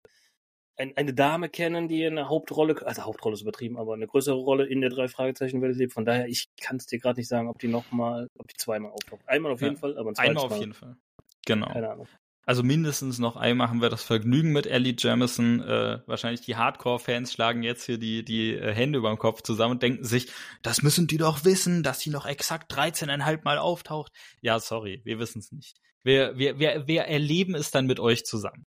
ein, 0.77 0.95
eine 0.95 1.13
Dame 1.13 1.49
kennen, 1.49 1.87
die 1.87 2.05
eine 2.05 2.29
Hauptrolle, 2.29 2.85
also 2.85 3.03
Hauptrolle 3.03 3.33
ist 3.33 3.41
übertrieben, 3.41 3.77
aber 3.77 3.93
eine 3.93 4.07
größere 4.07 4.35
Rolle 4.35 4.65
in 4.65 4.81
der 4.81 4.89
drei 4.89 5.07
Fragezeichen 5.07 5.61
Welt 5.61 5.75
lebt. 5.75 5.93
Von 5.93 6.05
daher, 6.05 6.27
ich 6.27 6.47
kann 6.61 6.77
es 6.77 6.85
dir 6.85 6.99
gerade 6.99 7.19
nicht 7.19 7.27
sagen, 7.27 7.49
ob 7.49 7.59
die 7.59 7.67
nochmal, 7.67 8.29
ob 8.37 8.47
die 8.47 8.55
zweimal 8.57 8.91
auftaucht. 8.91 9.21
Einmal 9.27 9.51
auf 9.51 9.61
jeden 9.61 9.75
ja. 9.75 9.79
Fall, 9.79 9.97
aber 9.97 10.11
ein 10.11 10.15
zweites 10.15 10.29
Einmal 10.29 10.43
auf 10.43 10.51
Mal. 10.51 10.59
jeden 10.59 10.73
Fall. 10.73 10.95
Genau. 11.45 11.67
Keine 11.67 11.89
Ahnung. 11.89 12.07
Also 12.45 12.63
mindestens 12.63 13.19
noch 13.19 13.35
einmal 13.35 13.67
haben 13.67 13.81
wir 13.81 13.89
das 13.89 14.03
Vergnügen 14.03 14.53
mit 14.53 14.67
Ellie 14.67 14.95
Jamison. 14.97 15.61
Äh, 15.61 15.99
wahrscheinlich 16.05 16.39
die 16.41 16.55
Hardcore-Fans 16.55 17.33
schlagen 17.33 17.61
jetzt 17.61 17.83
hier 17.83 17.97
die, 17.97 18.23
die 18.23 18.53
äh, 18.53 18.73
Hände 18.73 18.99
über 18.99 19.09
dem 19.09 19.17
Kopf 19.17 19.41
zusammen 19.41 19.73
und 19.73 19.83
denken 19.83 20.05
sich, 20.05 20.31
das 20.61 20.81
müssen 20.81 21.07
die 21.07 21.17
doch 21.17 21.43
wissen, 21.43 21.83
dass 21.83 21.99
sie 21.99 22.09
noch 22.09 22.25
exakt 22.25 22.71
13,5 22.71 23.41
Mal 23.43 23.57
auftaucht. 23.57 24.13
Ja, 24.39 24.61
sorry, 24.61 25.01
wir 25.03 25.19
wissen 25.19 25.39
es 25.39 25.51
nicht. 25.51 25.75
Wir, 26.03 26.37
wir, 26.37 26.57
wir, 26.57 26.87
wir 26.87 27.01
erleben 27.01 27.53
es 27.53 27.71
dann 27.71 27.85
mit 27.85 27.99
euch 27.99 28.23
zusammen. 28.23 28.65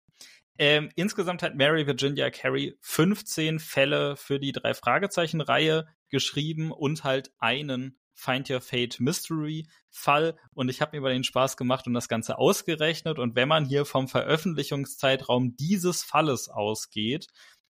Ähm, 0.58 0.90
insgesamt 0.96 1.42
hat 1.42 1.54
Mary 1.54 1.86
Virginia 1.86 2.30
Carey 2.30 2.76
15 2.80 3.58
Fälle 3.58 4.16
für 4.16 4.38
die 4.38 4.52
drei 4.52 4.74
Fragezeichen-Reihe 4.74 5.86
geschrieben 6.08 6.72
und 6.72 7.04
halt 7.04 7.32
einen 7.38 7.98
Find 8.14 8.48
Your 8.48 8.62
Fate 8.62 8.98
Mystery 8.98 9.68
Fall 9.90 10.38
und 10.54 10.70
ich 10.70 10.80
habe 10.80 10.92
mir 10.92 10.98
über 10.98 11.10
den 11.10 11.24
Spaß 11.24 11.58
gemacht 11.58 11.86
und 11.86 11.92
das 11.92 12.08
Ganze 12.08 12.38
ausgerechnet 12.38 13.18
und 13.18 13.34
wenn 13.34 13.48
man 13.48 13.66
hier 13.66 13.84
vom 13.84 14.08
Veröffentlichungszeitraum 14.08 15.56
dieses 15.56 16.02
Falles 16.02 16.48
ausgeht, 16.48 17.26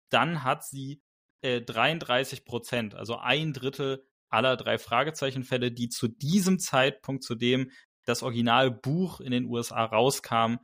dann 0.09 0.43
hat 0.43 0.65
sie 0.65 1.01
äh, 1.41 1.61
33 1.61 2.43
Prozent, 2.43 2.95
also 2.95 3.17
ein 3.17 3.53
Drittel 3.53 4.03
aller 4.29 4.57
drei 4.57 4.79
Fragezeichenfälle, 4.79 5.71
die 5.71 5.89
zu 5.89 6.07
diesem 6.07 6.57
Zeitpunkt, 6.57 7.23
zu 7.23 7.35
dem 7.35 7.69
das 8.05 8.23
Originalbuch 8.23 9.19
in 9.19 9.31
den 9.31 9.45
USA 9.45 9.85
rauskam, 9.85 10.55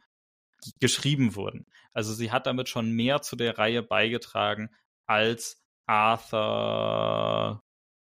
geschrieben 0.79 1.35
wurden. 1.35 1.67
Also 1.97 2.13
sie 2.13 2.31
hat 2.31 2.45
damit 2.45 2.69
schon 2.69 2.91
mehr 2.91 3.23
zu 3.23 3.35
der 3.35 3.57
Reihe 3.57 3.81
beigetragen 3.81 4.69
als 5.07 5.65
Arthur 5.87 7.63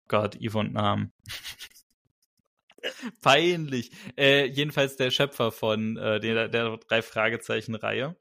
Gott, 0.08 0.38
Yvonne 0.40 0.70
Namen. 0.70 1.12
Peinlich. 3.24 3.90
Äh, 4.16 4.46
jedenfalls 4.46 4.96
der 4.96 5.10
Schöpfer 5.10 5.52
von 5.52 5.98
äh, 5.98 6.20
der, 6.20 6.50
der 6.50 6.78
drei 6.78 7.02
Fragezeichen-Reihe. 7.02 8.16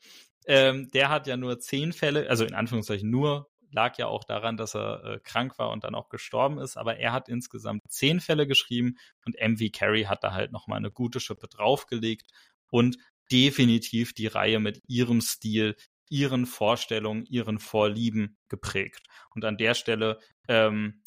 Ähm, 0.46 0.90
der 0.92 1.10
hat 1.10 1.26
ja 1.26 1.36
nur 1.36 1.58
zehn 1.58 1.92
Fälle, 1.92 2.30
also 2.30 2.46
in 2.46 2.54
Anführungszeichen 2.54 3.10
nur, 3.10 3.50
lag 3.70 3.98
ja 3.98 4.06
auch 4.06 4.24
daran, 4.24 4.56
dass 4.56 4.74
er 4.74 5.04
äh, 5.04 5.20
krank 5.22 5.58
war 5.58 5.68
und 5.68 5.84
dann 5.84 5.94
auch 5.94 6.08
gestorben 6.08 6.58
ist, 6.60 6.78
aber 6.78 6.96
er 6.96 7.12
hat 7.12 7.28
insgesamt 7.28 7.82
zehn 7.92 8.20
Fälle 8.20 8.46
geschrieben 8.46 8.96
und 9.26 9.36
MV 9.38 9.70
Carey 9.70 10.04
hat 10.04 10.24
da 10.24 10.32
halt 10.32 10.50
nochmal 10.50 10.78
eine 10.78 10.90
gute 10.90 11.20
Schippe 11.20 11.46
draufgelegt 11.46 12.30
und 12.70 12.96
definitiv 13.30 14.14
die 14.14 14.26
Reihe 14.26 14.60
mit 14.60 14.82
ihrem 14.86 15.20
Stil, 15.20 15.76
ihren 16.08 16.46
Vorstellungen, 16.46 17.24
ihren 17.26 17.58
Vorlieben 17.58 18.38
geprägt. 18.48 19.06
Und 19.34 19.44
an 19.44 19.56
der 19.56 19.74
Stelle 19.74 20.18
ähm, 20.48 21.02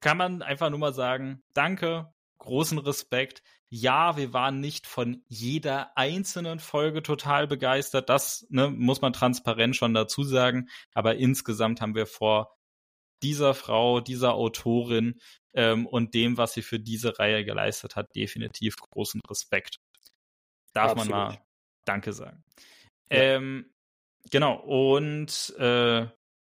kann 0.00 0.16
man 0.16 0.42
einfach 0.42 0.70
nur 0.70 0.78
mal 0.78 0.94
sagen, 0.94 1.42
danke, 1.52 2.12
großen 2.38 2.78
Respekt. 2.78 3.42
Ja, 3.68 4.16
wir 4.16 4.32
waren 4.32 4.60
nicht 4.60 4.86
von 4.86 5.22
jeder 5.26 5.96
einzelnen 5.96 6.60
Folge 6.60 7.02
total 7.02 7.46
begeistert. 7.46 8.08
Das 8.08 8.46
ne, 8.48 8.70
muss 8.70 9.00
man 9.00 9.12
transparent 9.12 9.74
schon 9.74 9.92
dazu 9.92 10.22
sagen. 10.22 10.68
Aber 10.94 11.16
insgesamt 11.16 11.80
haben 11.80 11.94
wir 11.94 12.06
vor 12.06 12.56
dieser 13.22 13.54
Frau, 13.54 14.00
dieser 14.00 14.34
Autorin 14.34 15.18
ähm, 15.54 15.86
und 15.86 16.14
dem, 16.14 16.36
was 16.36 16.52
sie 16.52 16.62
für 16.62 16.78
diese 16.78 17.18
Reihe 17.18 17.44
geleistet 17.44 17.96
hat, 17.96 18.14
definitiv 18.14 18.76
großen 18.76 19.20
Respekt. 19.28 19.78
Darf 20.76 20.92
Absolut. 20.92 21.10
man 21.10 21.28
mal 21.28 21.38
Danke 21.84 22.12
sagen. 22.12 22.44
Ja. 23.10 23.18
Ähm, 23.18 23.72
genau, 24.30 24.56
und 24.56 25.54
äh, 25.58 26.06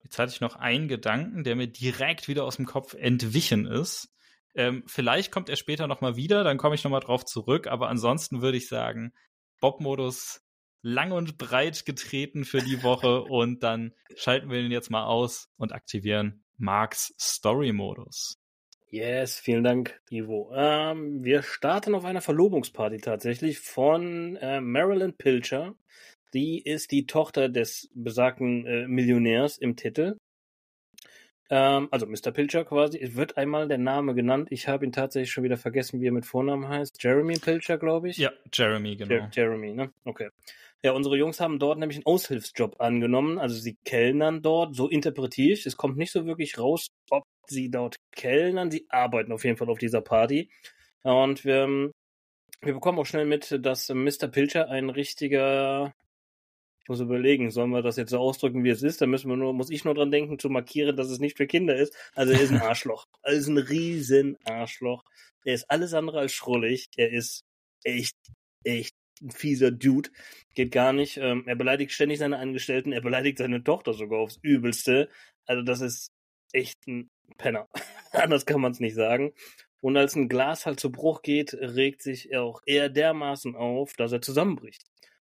Jetzt 0.02 0.18
hatte 0.18 0.32
ich 0.32 0.40
noch 0.40 0.56
einen 0.56 0.88
Gedanken, 0.88 1.44
der 1.44 1.56
mir 1.56 1.66
direkt 1.66 2.28
wieder 2.28 2.44
aus 2.44 2.56
dem 2.56 2.66
Kopf 2.66 2.94
entwichen 2.94 3.66
ist. 3.66 4.12
Ähm, 4.54 4.82
vielleicht 4.86 5.30
kommt 5.30 5.48
er 5.48 5.56
später 5.56 5.86
nochmal 5.86 6.16
wieder, 6.16 6.42
dann 6.42 6.58
komme 6.58 6.74
ich 6.74 6.82
nochmal 6.82 7.00
drauf 7.00 7.24
zurück. 7.24 7.66
Aber 7.66 7.88
ansonsten 7.88 8.42
würde 8.42 8.56
ich 8.56 8.68
sagen, 8.68 9.12
Bob-Modus 9.60 10.42
lang 10.82 11.12
und 11.12 11.38
breit 11.38 11.84
getreten 11.84 12.44
für 12.44 12.62
die 12.62 12.82
Woche 12.82 13.22
und 13.28 13.62
dann 13.62 13.94
schalten 14.16 14.50
wir 14.50 14.62
den 14.62 14.72
jetzt 14.72 14.90
mal 14.90 15.04
aus 15.04 15.48
und 15.56 15.72
aktivieren 15.72 16.44
Marks 16.56 17.14
Story-Modus. 17.20 18.39
Yes, 18.92 19.38
vielen 19.38 19.62
Dank, 19.62 20.00
Ivo. 20.10 20.50
Ähm, 20.52 21.22
wir 21.22 21.42
starten 21.42 21.94
auf 21.94 22.04
einer 22.04 22.20
Verlobungsparty 22.20 22.98
tatsächlich 22.98 23.60
von 23.60 24.34
äh, 24.36 24.60
Marilyn 24.60 25.16
Pilcher. 25.16 25.76
Die 26.34 26.60
ist 26.60 26.90
die 26.90 27.06
Tochter 27.06 27.48
des 27.48 27.88
besagten 27.94 28.66
äh, 28.66 28.88
Millionärs 28.88 29.58
im 29.58 29.76
Titel. 29.76 30.16
Ähm, 31.50 31.86
also 31.92 32.06
Mr. 32.06 32.32
Pilcher 32.32 32.64
quasi. 32.64 32.98
Es 32.98 33.14
wird 33.14 33.36
einmal 33.36 33.68
der 33.68 33.78
Name 33.78 34.12
genannt. 34.12 34.48
Ich 34.50 34.66
habe 34.66 34.84
ihn 34.84 34.92
tatsächlich 34.92 35.30
schon 35.30 35.44
wieder 35.44 35.56
vergessen, 35.56 36.00
wie 36.00 36.08
er 36.08 36.12
mit 36.12 36.26
Vornamen 36.26 36.68
heißt. 36.68 37.00
Jeremy 37.00 37.38
Pilcher, 37.38 37.78
glaube 37.78 38.08
ich. 38.08 38.16
Ja, 38.16 38.32
Jeremy, 38.52 38.96
genau. 38.96 39.14
Jer 39.14 39.30
Jeremy, 39.32 39.72
ne? 39.72 39.92
Okay. 40.04 40.30
Ja, 40.82 40.92
unsere 40.92 41.16
Jungs 41.18 41.40
haben 41.40 41.58
dort 41.58 41.78
nämlich 41.78 41.98
einen 41.98 42.06
Aushilfsjob 42.06 42.80
angenommen. 42.80 43.38
Also 43.38 43.56
sie 43.56 43.76
kellnern 43.84 44.40
dort, 44.40 44.74
so 44.74 44.88
interpretiere 44.88 45.52
ich. 45.52 45.66
Es 45.66 45.76
kommt 45.76 45.98
nicht 45.98 46.12
so 46.12 46.24
wirklich 46.24 46.58
raus, 46.58 46.88
ob 47.10 47.24
sie 47.46 47.70
dort 47.70 47.96
kellnern. 48.12 48.70
Sie 48.70 48.86
arbeiten 48.88 49.32
auf 49.32 49.44
jeden 49.44 49.58
Fall 49.58 49.68
auf 49.68 49.78
dieser 49.78 50.00
Party. 50.00 50.50
Und 51.02 51.44
wir, 51.44 51.92
wir 52.62 52.74
bekommen 52.74 52.98
auch 52.98 53.06
schnell 53.06 53.26
mit, 53.26 53.58
dass 53.64 53.88
Mr. 53.90 54.28
Pilcher 54.28 54.68
ein 54.70 54.88
richtiger 54.90 55.94
ich 56.82 56.88
muss 56.88 57.00
überlegen, 57.00 57.50
sollen 57.50 57.70
wir 57.70 57.82
das 57.82 57.96
jetzt 57.96 58.10
so 58.10 58.18
ausdrücken, 58.18 58.64
wie 58.64 58.70
es 58.70 58.82
ist? 58.82 59.00
Da 59.00 59.06
müssen 59.06 59.28
wir 59.28 59.36
nur, 59.36 59.52
muss 59.52 59.70
ich 59.70 59.84
nur 59.84 59.94
dran 59.94 60.10
denken, 60.10 60.38
zu 60.38 60.48
markieren, 60.48 60.96
dass 60.96 61.10
es 61.10 61.18
nicht 61.18 61.36
für 61.36 61.46
Kinder 61.46 61.76
ist. 61.76 61.94
Also 62.14 62.32
er 62.32 62.40
ist 62.40 62.52
ein 62.52 62.60
Arschloch. 62.62 63.06
Er 63.22 63.34
ist 63.34 63.48
ein 63.48 63.58
riesen 63.58 64.38
Arschloch. 64.44 65.04
Er 65.44 65.54
ist 65.54 65.70
alles 65.70 65.94
andere 65.94 66.20
als 66.20 66.32
schrullig. 66.32 66.88
Er 66.96 67.12
ist 67.12 67.44
echt, 67.84 68.16
echt 68.64 68.94
ein 69.20 69.30
fieser 69.30 69.70
Dude. 69.70 70.10
Geht 70.54 70.72
gar 70.72 70.92
nicht. 70.92 71.16
Ähm, 71.18 71.44
er 71.46 71.56
beleidigt 71.56 71.92
ständig 71.92 72.18
seine 72.18 72.38
Angestellten. 72.38 72.92
Er 72.92 73.00
beleidigt 73.00 73.38
seine 73.38 73.62
Tochter 73.62 73.94
sogar 73.94 74.20
aufs 74.20 74.38
Übelste. 74.42 75.08
Also 75.46 75.62
das 75.62 75.80
ist 75.80 76.12
echt 76.52 76.86
ein 76.86 77.10
Penner. 77.38 77.68
Anders 78.12 78.46
kann 78.46 78.60
man 78.60 78.72
es 78.72 78.80
nicht 78.80 78.94
sagen. 78.94 79.32
Und 79.80 79.96
als 79.96 80.14
ein 80.14 80.28
Glas 80.28 80.66
halt 80.66 80.80
zu 80.80 80.92
Bruch 80.92 81.22
geht, 81.22 81.54
regt 81.54 82.02
sich 82.02 82.30
er 82.30 82.42
auch 82.42 82.60
eher 82.66 82.88
dermaßen 82.88 83.56
auf, 83.56 83.94
dass 83.94 84.12
er 84.12 84.20
zusammenbricht. 84.20 84.82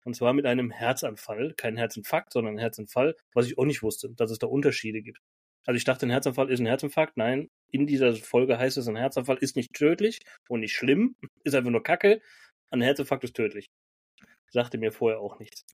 Und 0.03 0.15
zwar 0.15 0.33
mit 0.33 0.45
einem 0.45 0.71
Herzanfall, 0.71 1.53
kein 1.55 1.77
Herzinfarkt, 1.77 2.33
sondern 2.33 2.55
ein 2.55 2.60
Herzanfall, 2.60 3.15
was 3.33 3.48
ich 3.48 3.57
auch 3.57 3.65
nicht 3.65 3.83
wusste, 3.83 4.10
dass 4.10 4.31
es 4.31 4.39
da 4.39 4.48
Unterschiede 4.48 5.01
gibt. 5.01 5.19
Also 5.65 5.77
ich 5.77 5.83
dachte, 5.83 6.07
ein 6.07 6.10
Herzinfarkt 6.10 6.51
ist 6.51 6.60
ein 6.60 6.65
Herzinfarkt. 6.65 7.17
Nein, 7.17 7.50
in 7.69 7.86
dieser 7.86 8.15
Folge 8.15 8.57
heißt 8.57 8.77
es, 8.77 8.88
ein 8.88 8.95
Herzanfall 8.95 9.38
ist 9.38 9.55
nicht 9.55 9.74
tödlich 9.74 10.19
und 10.50 10.62
nicht 10.62 10.74
schlimm, 10.74 11.15
ist 11.43 11.53
einfach 11.53 11.69
nur 11.71 11.83
Kacke. 11.83 12.21
Ein 12.71 12.81
Herzinfarkt 12.81 13.24
ist 13.24 13.36
tödlich. 13.36 13.69
Sagte 14.51 14.77
mir 14.77 14.91
vorher 14.91 15.20
auch 15.20 15.39
nichts. 15.39 15.65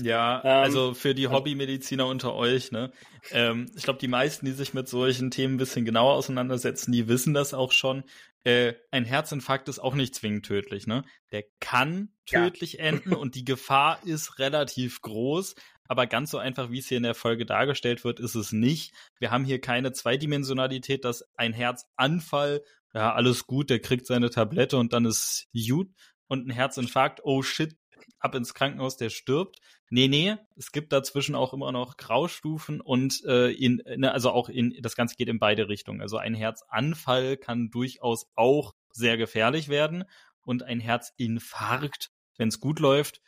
Ja, 0.00 0.40
ähm, 0.44 0.62
also 0.62 0.94
für 0.94 1.14
die 1.14 1.28
Hobbymediziner 1.28 2.06
unter 2.06 2.34
euch, 2.34 2.72
ne? 2.72 2.92
Ähm, 3.30 3.70
ich 3.76 3.82
glaube, 3.82 3.98
die 3.98 4.08
meisten, 4.08 4.46
die 4.46 4.52
sich 4.52 4.74
mit 4.74 4.88
solchen 4.88 5.30
Themen 5.30 5.54
ein 5.54 5.58
bisschen 5.58 5.84
genauer 5.84 6.14
auseinandersetzen, 6.14 6.92
die 6.92 7.08
wissen 7.08 7.34
das 7.34 7.52
auch 7.54 7.72
schon. 7.72 8.04
Äh, 8.44 8.74
ein 8.90 9.04
Herzinfarkt 9.04 9.68
ist 9.68 9.78
auch 9.78 9.94
nicht 9.94 10.14
zwingend 10.14 10.46
tödlich, 10.46 10.86
ne? 10.86 11.04
Der 11.30 11.44
kann 11.60 12.10
tödlich 12.26 12.74
ja. 12.74 12.84
enden 12.84 13.12
und 13.12 13.34
die 13.34 13.44
Gefahr 13.44 14.00
ist 14.04 14.38
relativ 14.38 15.00
groß, 15.02 15.54
aber 15.86 16.06
ganz 16.06 16.30
so 16.30 16.38
einfach, 16.38 16.70
wie 16.70 16.78
es 16.78 16.88
hier 16.88 16.96
in 16.96 17.02
der 17.02 17.14
Folge 17.14 17.44
dargestellt 17.44 18.02
wird, 18.02 18.18
ist 18.18 18.34
es 18.34 18.50
nicht. 18.50 18.94
Wir 19.18 19.30
haben 19.30 19.44
hier 19.44 19.60
keine 19.60 19.92
Zweidimensionalität, 19.92 21.04
dass 21.04 21.24
ein 21.36 21.52
Herzanfall, 21.52 22.62
ja, 22.94 23.12
alles 23.12 23.46
gut, 23.46 23.68
der 23.68 23.80
kriegt 23.80 24.06
seine 24.06 24.30
Tablette 24.30 24.78
und 24.78 24.92
dann 24.92 25.04
ist 25.04 25.48
gut. 25.52 25.90
Und 26.28 26.46
ein 26.46 26.50
Herzinfarkt, 26.50 27.20
oh 27.24 27.42
shit, 27.42 27.76
ab 28.18 28.34
ins 28.34 28.54
Krankenhaus, 28.54 28.96
der 28.96 29.10
stirbt. 29.10 29.60
Nee, 29.90 30.08
nee, 30.08 30.36
es 30.56 30.72
gibt 30.72 30.92
dazwischen 30.92 31.34
auch 31.34 31.52
immer 31.52 31.72
noch 31.72 31.96
Graustufen 31.96 32.80
und 32.80 33.22
äh, 33.24 33.50
in, 33.50 33.82
ne, 33.96 34.12
also 34.12 34.30
auch 34.30 34.48
in, 34.48 34.76
das 34.80 34.96
Ganze 34.96 35.16
geht 35.16 35.28
in 35.28 35.38
beide 35.38 35.68
Richtungen. 35.68 36.00
Also 36.00 36.16
ein 36.16 36.34
Herzanfall 36.34 37.36
kann 37.36 37.70
durchaus 37.70 38.26
auch 38.34 38.74
sehr 38.90 39.16
gefährlich 39.16 39.68
werden 39.68 40.04
und 40.42 40.62
ein 40.62 40.80
Herzinfarkt, 40.80 42.10
wenn 42.36 42.48
es 42.48 42.60
gut 42.60 42.80
läuft, 42.80 43.20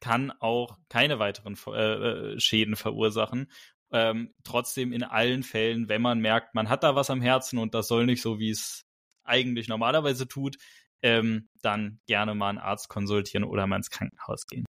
kann 0.00 0.32
auch 0.40 0.78
keine 0.88 1.18
weiteren 1.18 1.56
äh, 1.66 1.94
äh, 2.34 2.40
Schäden 2.40 2.76
verursachen. 2.76 3.50
Ähm, 3.92 4.34
trotzdem 4.44 4.92
in 4.92 5.02
allen 5.02 5.42
Fällen, 5.42 5.88
wenn 5.88 6.02
man 6.02 6.20
merkt, 6.20 6.54
man 6.54 6.68
hat 6.68 6.82
da 6.82 6.94
was 6.94 7.10
am 7.10 7.20
Herzen 7.20 7.58
und 7.58 7.74
das 7.74 7.88
soll 7.88 8.06
nicht 8.06 8.22
so, 8.22 8.38
wie 8.38 8.50
es 8.50 8.86
eigentlich 9.24 9.68
normalerweise 9.68 10.26
tut, 10.26 10.56
ähm, 11.02 11.48
dann 11.62 12.00
gerne 12.06 12.34
mal 12.34 12.50
einen 12.50 12.58
Arzt 12.58 12.88
konsultieren 12.88 13.44
oder 13.44 13.66
mal 13.66 13.76
ins 13.76 13.90
Krankenhaus 13.90 14.46
gehen. 14.46 14.64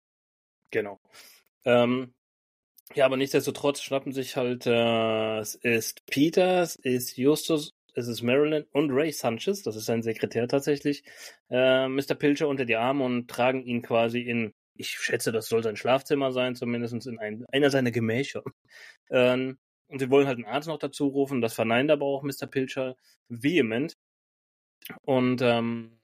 Genau. 0.72 1.00
Ähm, 1.66 2.14
ja, 2.96 3.06
aber 3.06 3.18
nichtsdestotrotz 3.18 3.82
schnappen 3.82 4.14
sich 4.14 4.38
halt, 4.38 4.66
äh, 4.66 5.40
es 5.40 5.56
ist 5.56 6.06
Peter, 6.06 6.62
es 6.62 6.76
ist 6.76 7.18
Justus, 7.18 7.74
es 7.94 8.08
ist 8.08 8.22
Marilyn 8.22 8.66
und 8.72 8.92
Ray 8.92 9.12
Sanchez, 9.12 9.64
das 9.64 9.76
ist 9.76 9.86
sein 9.86 10.04
Sekretär 10.04 10.48
tatsächlich, 10.48 11.04
äh, 11.50 11.88
Mr. 11.88 12.16
Pilcher 12.16 12.48
unter 12.48 12.66
die 12.66 12.76
Arme 12.76 13.04
und 13.04 13.30
tragen 13.30 13.66
ihn 13.66 13.82
quasi 13.82 14.22
in, 14.22 14.54
ich 14.76 14.92
schätze, 14.92 15.32
das 15.32 15.50
soll 15.50 15.64
sein 15.64 15.76
Schlafzimmer 15.76 16.32
sein, 16.32 16.56
zumindest 16.56 17.06
in 17.08 17.20
ein, 17.20 17.46
einer 17.52 17.70
seiner 17.70 17.92
Gemächer. 17.92 18.44
Ähm, 19.10 19.58
und 19.88 20.00
sie 20.00 20.10
wollen 20.10 20.28
halt 20.28 20.36
einen 20.38 20.54
Arzt 20.54 20.68
noch 20.68 20.80
dazu 20.80 21.08
rufen, 21.08 21.40
das 21.40 21.54
verneint 21.54 21.92
aber 21.92 22.06
auch 22.06 22.24
Mr. 22.24 22.46
Pilcher 22.46 22.98
vehement. 23.30 23.96
Und 25.04 25.42
ähm, 25.42 25.97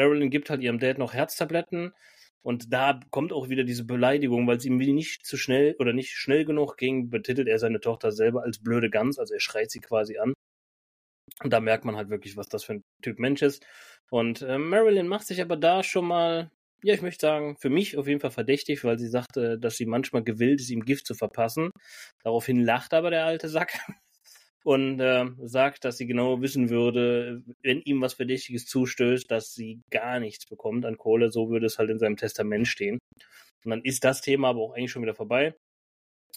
Marilyn 0.00 0.30
gibt 0.30 0.48
halt 0.48 0.62
ihrem 0.62 0.78
Dad 0.78 0.96
noch 0.96 1.12
Herztabletten 1.12 1.92
und 2.40 2.72
da 2.72 2.98
kommt 3.10 3.34
auch 3.34 3.50
wieder 3.50 3.64
diese 3.64 3.84
Beleidigung, 3.84 4.46
weil 4.46 4.56
es 4.56 4.64
ihm 4.64 4.78
nicht 4.78 5.26
zu 5.26 5.36
schnell 5.36 5.76
oder 5.78 5.92
nicht 5.92 6.12
schnell 6.12 6.46
genug 6.46 6.78
ging, 6.78 7.10
betitelt 7.10 7.48
er 7.48 7.58
seine 7.58 7.80
Tochter 7.80 8.10
selber 8.10 8.42
als 8.42 8.62
blöde 8.62 8.88
Gans, 8.88 9.18
also 9.18 9.34
er 9.34 9.40
schreit 9.40 9.70
sie 9.70 9.80
quasi 9.80 10.16
an. 10.16 10.32
Und 11.42 11.52
da 11.52 11.60
merkt 11.60 11.84
man 11.84 11.96
halt 11.96 12.08
wirklich, 12.08 12.38
was 12.38 12.48
das 12.48 12.64
für 12.64 12.74
ein 12.74 12.84
Typ 13.02 13.18
Mensch 13.18 13.42
ist. 13.42 13.64
Und 14.10 14.40
äh, 14.40 14.56
Marilyn 14.56 15.06
macht 15.06 15.26
sich 15.26 15.42
aber 15.42 15.58
da 15.58 15.82
schon 15.82 16.06
mal, 16.06 16.50
ja, 16.82 16.94
ich 16.94 17.02
möchte 17.02 17.26
sagen, 17.26 17.56
für 17.58 17.70
mich 17.70 17.98
auf 17.98 18.08
jeden 18.08 18.20
Fall 18.20 18.30
verdächtig, 18.30 18.84
weil 18.84 18.98
sie 18.98 19.08
sagte, 19.08 19.58
dass 19.58 19.76
sie 19.76 19.86
manchmal 19.86 20.24
gewillt 20.24 20.60
ist, 20.60 20.70
ihm 20.70 20.84
Gift 20.86 21.06
zu 21.06 21.14
verpassen. 21.14 21.70
Daraufhin 22.24 22.64
lacht 22.64 22.94
aber 22.94 23.10
der 23.10 23.26
alte 23.26 23.50
Sack 23.50 23.78
und 24.64 25.00
äh, 25.00 25.26
sagt, 25.42 25.84
dass 25.84 25.96
sie 25.96 26.06
genau 26.06 26.40
wissen 26.40 26.70
würde, 26.70 27.42
wenn 27.62 27.80
ihm 27.82 28.00
was 28.00 28.14
Verdächtiges 28.14 28.66
zustößt, 28.66 29.30
dass 29.30 29.54
sie 29.54 29.80
gar 29.90 30.20
nichts 30.20 30.46
bekommt 30.46 30.84
an 30.84 30.98
Kohle. 30.98 31.30
So 31.30 31.50
würde 31.50 31.66
es 31.66 31.78
halt 31.78 31.90
in 31.90 31.98
seinem 31.98 32.16
Testament 32.16 32.68
stehen. 32.68 32.98
Und 33.64 33.70
dann 33.70 33.82
ist 33.82 34.04
das 34.04 34.20
Thema 34.20 34.50
aber 34.50 34.60
auch 34.60 34.74
eigentlich 34.74 34.90
schon 34.90 35.02
wieder 35.02 35.14
vorbei. 35.14 35.54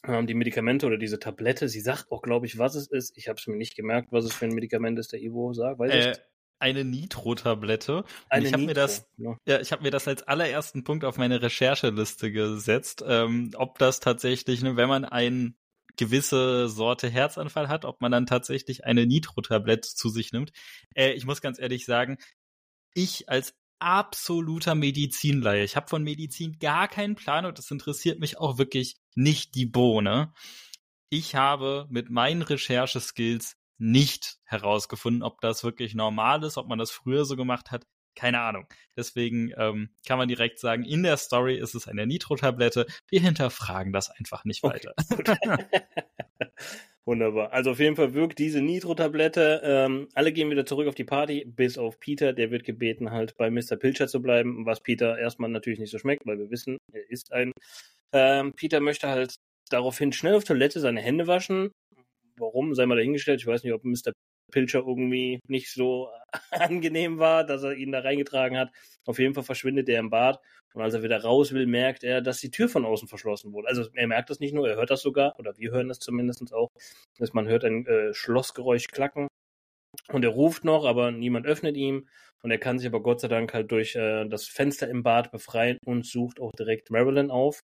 Ähm, 0.05 0.27
die 0.27 0.33
Medikamente 0.33 0.85
oder 0.85 0.97
diese 0.97 1.19
Tablette, 1.19 1.69
sie 1.69 1.79
sagt 1.79 2.11
auch, 2.11 2.21
glaube 2.21 2.45
ich, 2.45 2.57
was 2.57 2.75
es 2.75 2.87
ist. 2.87 3.17
Ich 3.17 3.29
habe 3.29 3.39
es 3.39 3.47
mir 3.47 3.55
nicht 3.55 3.75
gemerkt, 3.75 4.11
was 4.11 4.25
es 4.25 4.33
für 4.33 4.45
ein 4.45 4.53
Medikament 4.53 4.99
ist, 4.99 5.13
der 5.13 5.21
Ivo 5.21 5.53
sagt. 5.53 5.79
Weiß 5.79 5.93
äh, 5.93 6.13
eine 6.59 6.85
Nitro-Tablette. 6.85 8.05
Ich 8.39 8.53
habe 8.53 8.63
mir 8.63 8.73
das, 8.73 9.05
ja. 9.17 9.37
ja 9.45 9.59
ich 9.59 9.71
habe 9.73 9.83
mir 9.83 9.91
das 9.91 10.07
als 10.07 10.23
allerersten 10.23 10.83
Punkt 10.83 11.03
auf 11.03 11.17
meine 11.17 11.41
Rechercheliste 11.41 12.31
gesetzt, 12.31 13.03
ähm, 13.05 13.51
ob 13.55 13.77
das 13.79 13.99
tatsächlich, 13.99 14.61
ne, 14.61 14.77
wenn 14.77 14.87
man 14.87 15.03
einen 15.03 15.57
gewisse 15.97 16.67
Sorte 16.69 17.09
Herzanfall 17.09 17.67
hat, 17.67 17.85
ob 17.85 18.01
man 18.01 18.11
dann 18.11 18.25
tatsächlich 18.25 18.85
eine 18.85 19.05
Nitro-Tablette 19.05 19.89
zu 19.89 20.09
sich 20.09 20.31
nimmt. 20.31 20.51
Äh, 20.95 21.11
ich 21.13 21.25
muss 21.25 21.41
ganz 21.41 21.59
ehrlich 21.59 21.85
sagen, 21.85 22.17
ich 22.93 23.29
als 23.29 23.55
absoluter 23.79 24.75
Medizinleihe, 24.75 25.63
ich 25.63 25.75
habe 25.75 25.89
von 25.89 26.03
Medizin 26.03 26.57
gar 26.59 26.87
keinen 26.87 27.15
Plan 27.15 27.45
und 27.45 27.57
das 27.57 27.69
interessiert 27.69 28.19
mich 28.19 28.37
auch 28.37 28.57
wirklich 28.57 28.95
nicht 29.15 29.55
die 29.55 29.65
Bohne. 29.65 30.33
Ich 31.09 31.35
habe 31.35 31.85
mit 31.89 32.09
meinen 32.09 32.41
Rechercheskills 32.41 33.57
nicht 33.77 34.37
herausgefunden, 34.45 35.23
ob 35.23 35.41
das 35.41 35.63
wirklich 35.63 35.95
normal 35.95 36.43
ist, 36.43 36.57
ob 36.57 36.67
man 36.67 36.79
das 36.79 36.91
früher 36.91 37.25
so 37.25 37.35
gemacht 37.35 37.71
hat 37.71 37.85
keine 38.15 38.41
Ahnung. 38.41 38.67
Deswegen 38.95 39.51
ähm, 39.57 39.89
kann 40.05 40.17
man 40.17 40.27
direkt 40.27 40.59
sagen, 40.59 40.83
in 40.83 41.03
der 41.03 41.17
Story 41.17 41.57
ist 41.57 41.75
es 41.75 41.87
eine 41.87 42.05
Nitro-Tablette. 42.05 42.85
Wir 43.09 43.21
hinterfragen 43.21 43.93
das 43.93 44.09
einfach 44.09 44.45
nicht 44.45 44.63
weiter. 44.63 44.93
Okay. 45.11 45.35
Wunderbar. 47.05 47.51
Also 47.51 47.71
auf 47.71 47.79
jeden 47.79 47.97
Fall 47.97 48.13
wirkt 48.13 48.39
diese 48.39 48.61
Nitro-Tablette. 48.61 49.61
Ähm, 49.63 50.07
alle 50.13 50.31
gehen 50.31 50.49
wieder 50.49 50.65
zurück 50.65 50.87
auf 50.87 50.95
die 50.95 51.03
Party, 51.03 51.43
bis 51.45 51.77
auf 51.77 51.99
Peter. 51.99 52.31
Der 52.31 52.49
wird 52.49 52.63
gebeten, 52.63 53.11
halt 53.11 53.35
bei 53.35 53.49
Mr. 53.49 53.75
Pilcher 53.75 54.07
zu 54.07 54.21
bleiben, 54.21 54.65
was 54.65 54.81
Peter 54.81 55.17
erstmal 55.17 55.49
natürlich 55.49 55.79
nicht 55.79 55.91
so 55.91 55.99
schmeckt, 55.99 56.25
weil 56.25 56.39
wir 56.39 56.49
wissen, 56.49 56.77
er 56.93 57.09
ist 57.09 57.33
ein. 57.33 57.51
Ähm, 58.13 58.53
Peter 58.55 58.79
möchte 58.79 59.09
halt 59.09 59.35
daraufhin 59.69 60.13
schnell 60.13 60.35
auf 60.35 60.45
Toilette 60.45 60.79
seine 60.79 61.01
Hände 61.01 61.27
waschen. 61.27 61.71
Warum, 62.37 62.73
sei 62.73 62.85
mal 62.85 62.95
dahingestellt. 62.95 63.41
Ich 63.41 63.47
weiß 63.47 63.63
nicht, 63.63 63.73
ob 63.73 63.83
Mr. 63.83 64.13
Pilcher 64.51 64.79
irgendwie 64.79 65.39
nicht 65.47 65.73
so 65.73 66.09
angenehm 66.51 67.19
war, 67.19 67.45
dass 67.45 67.63
er 67.63 67.75
ihn 67.75 67.91
da 67.91 67.99
reingetragen 67.99 68.57
hat. 68.57 68.71
Auf 69.05 69.19
jeden 69.19 69.33
Fall 69.33 69.43
verschwindet 69.43 69.89
er 69.89 69.99
im 69.99 70.09
Bad 70.09 70.39
und 70.73 70.81
als 70.81 70.93
er 70.93 71.03
wieder 71.03 71.21
raus 71.21 71.53
will, 71.53 71.67
merkt 71.67 72.03
er, 72.03 72.21
dass 72.21 72.39
die 72.39 72.51
Tür 72.51 72.67
von 72.67 72.85
außen 72.85 73.07
verschlossen 73.07 73.53
wurde. 73.53 73.67
Also 73.67 73.87
er 73.93 74.07
merkt 74.07 74.29
das 74.29 74.39
nicht 74.39 74.53
nur, 74.53 74.67
er 74.67 74.75
hört 74.75 74.89
das 74.89 75.01
sogar, 75.01 75.37
oder 75.39 75.57
wir 75.57 75.71
hören 75.71 75.87
das 75.87 75.99
zumindest 75.99 76.53
auch, 76.53 76.69
dass 77.19 77.33
man 77.33 77.47
hört 77.47 77.63
ein 77.63 77.85
äh, 77.85 78.13
Schlossgeräusch 78.13 78.87
klacken 78.87 79.27
und 80.11 80.23
er 80.23 80.31
ruft 80.31 80.65
noch, 80.65 80.85
aber 80.85 81.11
niemand 81.11 81.45
öffnet 81.45 81.77
ihm 81.77 82.07
und 82.41 82.51
er 82.51 82.57
kann 82.57 82.79
sich 82.79 82.87
aber 82.87 83.01
Gott 83.01 83.21
sei 83.21 83.27
Dank 83.27 83.53
halt 83.53 83.71
durch 83.71 83.95
äh, 83.95 84.27
das 84.27 84.47
Fenster 84.47 84.87
im 84.89 85.03
Bad 85.03 85.31
befreien 85.31 85.77
und 85.85 86.05
sucht 86.05 86.39
auch 86.39 86.51
direkt 86.57 86.89
Marilyn 86.89 87.31
auf. 87.31 87.59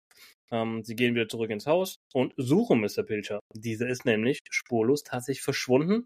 Ähm, 0.51 0.83
sie 0.85 0.97
gehen 0.97 1.15
wieder 1.15 1.29
zurück 1.29 1.51
ins 1.51 1.67
Haus 1.67 1.97
und 2.13 2.33
suchen 2.37 2.81
Mr. 2.81 3.03
Pilcher. 3.05 3.41
Dieser 3.55 3.89
ist 3.89 4.05
nämlich 4.05 4.39
spurlos 4.51 5.03
tatsächlich 5.03 5.43
verschwunden 5.43 6.05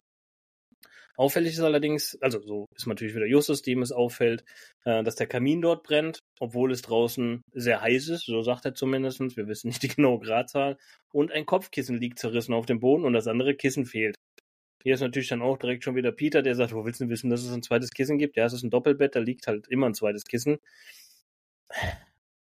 Auffällig 1.21 1.53
ist 1.53 1.59
allerdings, 1.59 2.17
also 2.19 2.41
so 2.41 2.65
ist 2.75 2.87
natürlich 2.87 3.13
wieder 3.13 3.27
Justus, 3.27 3.61
dem 3.61 3.83
es 3.83 3.91
auffällt, 3.91 4.43
äh, 4.85 5.03
dass 5.03 5.17
der 5.17 5.27
Kamin 5.27 5.61
dort 5.61 5.83
brennt, 5.83 6.23
obwohl 6.39 6.71
es 6.71 6.81
draußen 6.81 7.43
sehr 7.53 7.79
heiß 7.79 8.07
ist, 8.07 8.25
so 8.25 8.41
sagt 8.41 8.65
er 8.65 8.73
zumindest. 8.73 9.19
Wir 9.37 9.47
wissen 9.47 9.67
nicht 9.67 9.83
die 9.83 9.89
genaue 9.89 10.19
Gradzahl. 10.19 10.79
Und 11.11 11.31
ein 11.31 11.45
Kopfkissen 11.45 11.99
liegt 11.99 12.17
zerrissen 12.17 12.55
auf 12.55 12.65
dem 12.65 12.79
Boden 12.79 13.05
und 13.05 13.13
das 13.13 13.27
andere 13.27 13.53
Kissen 13.53 13.85
fehlt. 13.85 14.15
Hier 14.81 14.95
ist 14.95 15.01
natürlich 15.01 15.27
dann 15.27 15.43
auch 15.43 15.59
direkt 15.59 15.83
schon 15.83 15.95
wieder 15.95 16.11
Peter, 16.11 16.41
der 16.41 16.55
sagt, 16.55 16.73
wo 16.73 16.85
willst 16.85 17.01
du 17.01 17.09
wissen, 17.09 17.29
dass 17.29 17.43
es 17.43 17.53
ein 17.53 17.61
zweites 17.61 17.91
Kissen 17.91 18.17
gibt? 18.17 18.35
Ja, 18.35 18.45
es 18.45 18.53
ist 18.53 18.63
ein 18.63 18.71
Doppelbett, 18.71 19.15
da 19.15 19.19
liegt 19.19 19.45
halt 19.45 19.67
immer 19.67 19.85
ein 19.85 19.93
zweites 19.93 20.23
Kissen. 20.25 20.57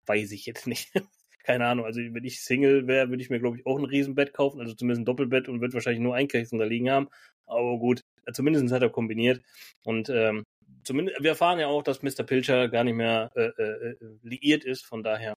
Weiß 0.05 0.31
ich 0.31 0.45
jetzt 0.45 0.67
nicht. 0.67 0.93
Keine 1.43 1.67
Ahnung, 1.67 1.87
also 1.87 2.01
wenn 2.01 2.25
ich 2.25 2.43
Single 2.43 2.87
wäre, 2.87 3.09
würde 3.09 3.23
ich 3.23 3.31
mir, 3.31 3.41
glaube 3.41 3.57
ich, 3.57 3.65
auch 3.65 3.79
ein 3.79 3.87
Riesenbett 3.87 4.35
kaufen, 4.35 4.61
also 4.61 4.75
zumindest 4.75 5.01
ein 5.01 5.05
Doppelbett 5.07 5.49
und 5.49 5.63
würde 5.63 5.73
wahrscheinlich 5.73 6.03
nur 6.03 6.15
ein 6.15 6.29
Kissen 6.29 6.59
da 6.59 6.67
liegen 6.67 6.91
haben. 6.91 7.09
Aber 7.47 7.79
gut, 7.79 8.03
zumindest 8.33 8.73
hat 8.73 8.83
er 8.83 8.91
kombiniert. 8.91 9.43
Und 9.85 10.09
ähm, 10.11 10.45
zumindest, 10.85 11.23
wir 11.23 11.31
erfahren 11.31 11.59
ja 11.59 11.69
auch, 11.69 11.83
dass 11.83 12.03
Mr. 12.03 12.25
Pilcher 12.25 12.69
gar 12.69 12.85
nicht 12.85 12.95
mehr 12.95 13.31
äh, 13.35 13.51
äh, 13.63 13.91
äh, 13.91 13.97
liiert 14.23 14.65
ist, 14.65 14.87
von 14.87 15.03
daher. 15.03 15.35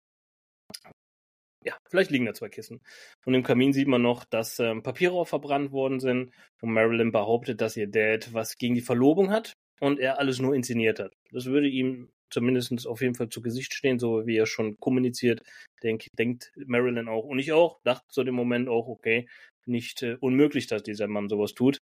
Ja, 1.63 1.77
vielleicht 1.89 2.09
liegen 2.09 2.25
da 2.25 2.33
zwei 2.33 2.49
Kissen. 2.49 2.81
Und 3.25 3.35
im 3.35 3.43
Kamin 3.43 3.71
sieht 3.71 3.87
man 3.87 4.01
noch, 4.01 4.25
dass 4.25 4.59
ähm, 4.59 4.81
Papiere 4.81 5.25
verbrannt 5.25 5.71
worden 5.71 5.99
sind. 5.99 6.33
Und 6.61 6.73
Marilyn 6.73 7.11
behauptet, 7.11 7.61
dass 7.61 7.77
ihr 7.77 7.87
Dad 7.87 8.33
was 8.33 8.57
gegen 8.57 8.73
die 8.73 8.81
Verlobung 8.81 9.29
hat 9.29 9.53
und 9.79 9.99
er 9.99 10.17
alles 10.19 10.39
nur 10.39 10.55
inszeniert 10.55 10.99
hat. 10.99 11.13
Das 11.31 11.45
würde 11.45 11.67
ihm 11.67 12.09
zumindest 12.31 12.87
auf 12.87 13.01
jeden 13.01 13.15
Fall 13.15 13.29
zu 13.29 13.41
Gesicht 13.41 13.73
stehen, 13.73 13.99
so 13.99 14.25
wie 14.25 14.37
er 14.37 14.45
schon 14.45 14.79
kommuniziert, 14.79 15.43
denk, 15.83 16.07
denkt 16.17 16.51
Marilyn 16.55 17.09
auch. 17.09 17.25
Und 17.25 17.39
ich 17.39 17.51
auch, 17.51 17.79
dachte 17.83 18.07
zu 18.09 18.23
dem 18.23 18.35
Moment 18.35 18.69
auch, 18.69 18.87
okay, 18.87 19.27
nicht 19.65 20.01
äh, 20.01 20.17
unmöglich, 20.19 20.67
dass 20.67 20.81
dieser 20.83 21.07
Mann 21.07 21.29
sowas 21.29 21.53
tut. 21.53 21.80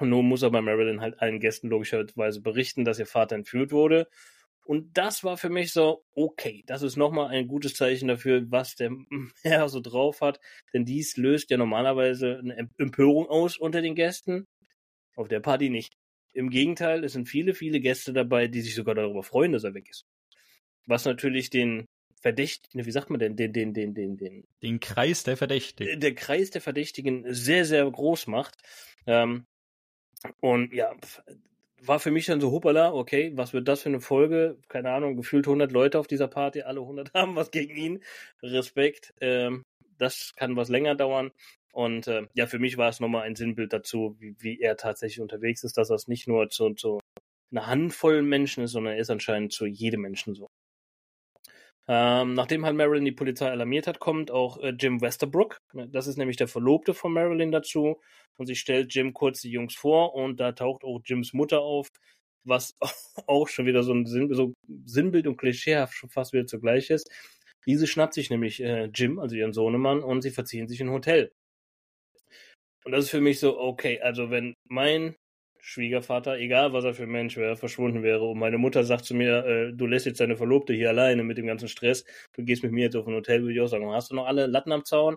Und 0.00 0.10
nun 0.10 0.26
muss 0.26 0.42
aber 0.42 0.60
Marilyn 0.60 1.00
halt 1.00 1.20
allen 1.20 1.40
Gästen 1.40 1.68
logischerweise 1.68 2.40
berichten, 2.40 2.84
dass 2.84 2.98
ihr 2.98 3.06
Vater 3.06 3.36
entführt 3.36 3.70
wurde. 3.70 4.08
Und 4.64 4.96
das 4.96 5.22
war 5.24 5.36
für 5.36 5.50
mich 5.50 5.72
so, 5.72 6.04
okay, 6.14 6.64
das 6.66 6.82
ist 6.82 6.96
nochmal 6.96 7.28
ein 7.28 7.46
gutes 7.46 7.74
Zeichen 7.74 8.08
dafür, 8.08 8.44
was 8.50 8.76
der 8.76 8.90
Herr 9.42 9.68
so 9.68 9.80
drauf 9.80 10.20
hat. 10.20 10.40
Denn 10.72 10.84
dies 10.84 11.16
löst 11.16 11.50
ja 11.50 11.58
normalerweise 11.58 12.38
eine 12.38 12.70
Empörung 12.78 13.28
aus 13.28 13.58
unter 13.58 13.82
den 13.82 13.94
Gästen. 13.94 14.46
Auf 15.16 15.28
der 15.28 15.40
Party 15.40 15.70
nicht. 15.70 15.94
Im 16.32 16.50
Gegenteil, 16.50 17.04
es 17.04 17.12
sind 17.12 17.28
viele, 17.28 17.54
viele 17.54 17.78
Gäste 17.78 18.12
dabei, 18.12 18.48
die 18.48 18.62
sich 18.62 18.74
sogar 18.74 18.96
darüber 18.96 19.22
freuen, 19.22 19.52
dass 19.52 19.62
er 19.62 19.74
weg 19.74 19.88
ist. 19.88 20.06
Was 20.86 21.04
natürlich 21.04 21.50
den 21.50 21.86
Verdächtigen, 22.20 22.84
wie 22.84 22.90
sagt 22.90 23.10
man 23.10 23.20
denn, 23.20 23.36
den, 23.36 23.52
den, 23.52 23.74
den, 23.74 23.94
den, 23.94 24.16
den. 24.16 24.44
Den 24.62 24.80
Kreis 24.80 25.22
der 25.22 25.36
Verdächtigen. 25.36 26.00
Der 26.00 26.14
Kreis 26.14 26.50
der 26.50 26.62
Verdächtigen 26.62 27.32
sehr, 27.32 27.64
sehr 27.64 27.88
groß 27.88 28.26
macht. 28.26 28.56
Ähm, 29.06 29.46
und 30.40 30.72
ja, 30.72 30.92
war 31.86 32.00
für 32.00 32.10
mich 32.10 32.26
dann 32.26 32.40
so, 32.40 32.50
hoppala, 32.50 32.92
okay, 32.92 33.32
was 33.34 33.52
wird 33.52 33.68
das 33.68 33.82
für 33.82 33.88
eine 33.88 34.00
Folge? 34.00 34.58
Keine 34.68 34.90
Ahnung, 34.90 35.16
gefühlt 35.16 35.46
100 35.46 35.72
Leute 35.72 35.98
auf 35.98 36.06
dieser 36.06 36.28
Party, 36.28 36.62
alle 36.62 36.80
100 36.80 37.12
haben 37.14 37.36
was 37.36 37.50
gegen 37.50 37.76
ihn. 37.76 38.04
Respekt. 38.42 39.14
Ähm, 39.20 39.62
das 39.98 40.34
kann 40.36 40.56
was 40.56 40.68
länger 40.68 40.94
dauern. 40.94 41.30
Und 41.72 42.06
äh, 42.06 42.26
ja, 42.34 42.46
für 42.46 42.58
mich 42.58 42.76
war 42.76 42.88
es 42.88 43.00
nochmal 43.00 43.22
ein 43.22 43.36
Sinnbild 43.36 43.72
dazu, 43.72 44.16
wie, 44.18 44.36
wie 44.38 44.60
er 44.60 44.76
tatsächlich 44.76 45.20
unterwegs 45.20 45.64
ist, 45.64 45.76
dass 45.76 45.88
das 45.88 46.08
nicht 46.08 46.28
nur 46.28 46.48
zu, 46.48 46.70
zu 46.74 47.00
einer 47.50 47.66
Handvoll 47.66 48.22
Menschen 48.22 48.64
ist, 48.64 48.72
sondern 48.72 48.94
er 48.94 49.00
ist 49.00 49.10
anscheinend 49.10 49.52
zu 49.52 49.66
jedem 49.66 50.02
Menschen 50.02 50.34
so. 50.34 50.48
Ähm, 51.86 52.32
nachdem 52.32 52.64
halt 52.64 52.76
Marilyn 52.76 53.04
die 53.04 53.12
Polizei 53.12 53.50
alarmiert 53.50 53.86
hat, 53.86 53.98
kommt 53.98 54.30
auch 54.30 54.58
äh, 54.58 54.70
Jim 54.70 55.02
Westerbrook. 55.02 55.58
Das 55.88 56.06
ist 56.06 56.16
nämlich 56.16 56.38
der 56.38 56.48
Verlobte 56.48 56.94
von 56.94 57.12
Marilyn 57.12 57.52
dazu. 57.52 58.00
Und 58.36 58.46
sie 58.46 58.56
stellt 58.56 58.94
Jim 58.94 59.12
kurz 59.12 59.40
die 59.42 59.50
Jungs 59.50 59.74
vor 59.74 60.14
und 60.14 60.40
da 60.40 60.52
taucht 60.52 60.82
auch 60.82 61.00
Jims 61.04 61.34
Mutter 61.34 61.60
auf, 61.60 61.88
was 62.44 62.74
auch 63.26 63.48
schon 63.48 63.66
wieder 63.66 63.82
so 63.82 63.92
ein 63.92 64.06
Sinn, 64.06 64.32
so 64.34 64.54
Sinnbild 64.86 65.26
und 65.26 65.36
klischeehaft 65.36 65.94
schon 65.94 66.10
fast 66.10 66.32
wieder 66.32 66.46
zugleich 66.46 66.90
ist. 66.90 67.10
Diese 67.66 67.86
schnappt 67.86 68.14
sich 68.14 68.30
nämlich 68.30 68.62
äh, 68.62 68.90
Jim, 68.94 69.18
also 69.18 69.36
ihren 69.36 69.52
Sohnemann, 69.52 70.02
und 70.02 70.22
sie 70.22 70.30
verziehen 70.30 70.68
sich 70.68 70.80
in 70.80 70.88
ein 70.88 70.94
Hotel. 70.94 71.32
Und 72.84 72.92
das 72.92 73.04
ist 73.04 73.10
für 73.10 73.20
mich 73.20 73.40
so, 73.40 73.58
okay, 73.58 74.00
also 74.00 74.30
wenn 74.30 74.54
mein 74.68 75.16
Schwiegervater, 75.66 76.38
egal 76.38 76.74
was 76.74 76.84
er 76.84 76.92
für 76.92 77.04
ein 77.04 77.08
Mensch 77.08 77.38
wäre, 77.38 77.56
verschwunden 77.56 78.02
wäre 78.02 78.22
und 78.24 78.38
meine 78.38 78.58
Mutter 78.58 78.84
sagt 78.84 79.06
zu 79.06 79.14
mir, 79.14 79.46
äh, 79.46 79.72
du 79.72 79.86
lässt 79.86 80.04
jetzt 80.04 80.20
deine 80.20 80.36
Verlobte 80.36 80.74
hier 80.74 80.90
alleine 80.90 81.24
mit 81.24 81.38
dem 81.38 81.46
ganzen 81.46 81.68
Stress, 81.68 82.04
du 82.34 82.44
gehst 82.44 82.62
mit 82.62 82.72
mir 82.72 82.84
jetzt 82.84 82.96
auf 82.96 83.06
ein 83.06 83.14
Hotel, 83.14 83.40
würde 83.40 83.54
ich 83.54 83.60
auch 83.62 83.66
sagen, 83.66 83.90
hast 83.90 84.10
du 84.10 84.14
noch 84.14 84.26
alle 84.26 84.46
Latten 84.46 84.72
am 84.72 84.84
Zaun? 84.84 85.16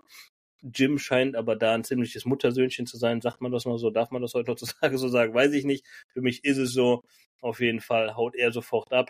Jim 0.62 1.00
scheint 1.00 1.36
aber 1.36 1.58
da 1.58 1.74
ein 1.74 1.84
ziemliches 1.84 2.24
Muttersöhnchen 2.26 2.86
zu 2.88 2.98
sein. 2.98 3.22
Sagt 3.22 3.42
man 3.42 3.52
das 3.52 3.66
mal 3.66 3.78
so? 3.78 3.90
Darf 3.92 4.10
man 4.12 4.22
das 4.22 4.34
heute 4.34 4.52
heutzutage 4.52 4.98
so 4.98 5.10
sagen? 5.10 5.34
Weiß 5.34 5.54
ich 5.54 5.66
nicht. 5.66 5.86
Für 6.14 6.22
mich 6.22 6.44
ist 6.46 6.58
es 6.58 6.74
so. 6.74 7.04
Auf 7.42 7.60
jeden 7.60 7.82
Fall 7.82 8.16
haut 8.16 8.34
er 8.36 8.52
sofort 8.52 8.92
ab. 8.94 9.10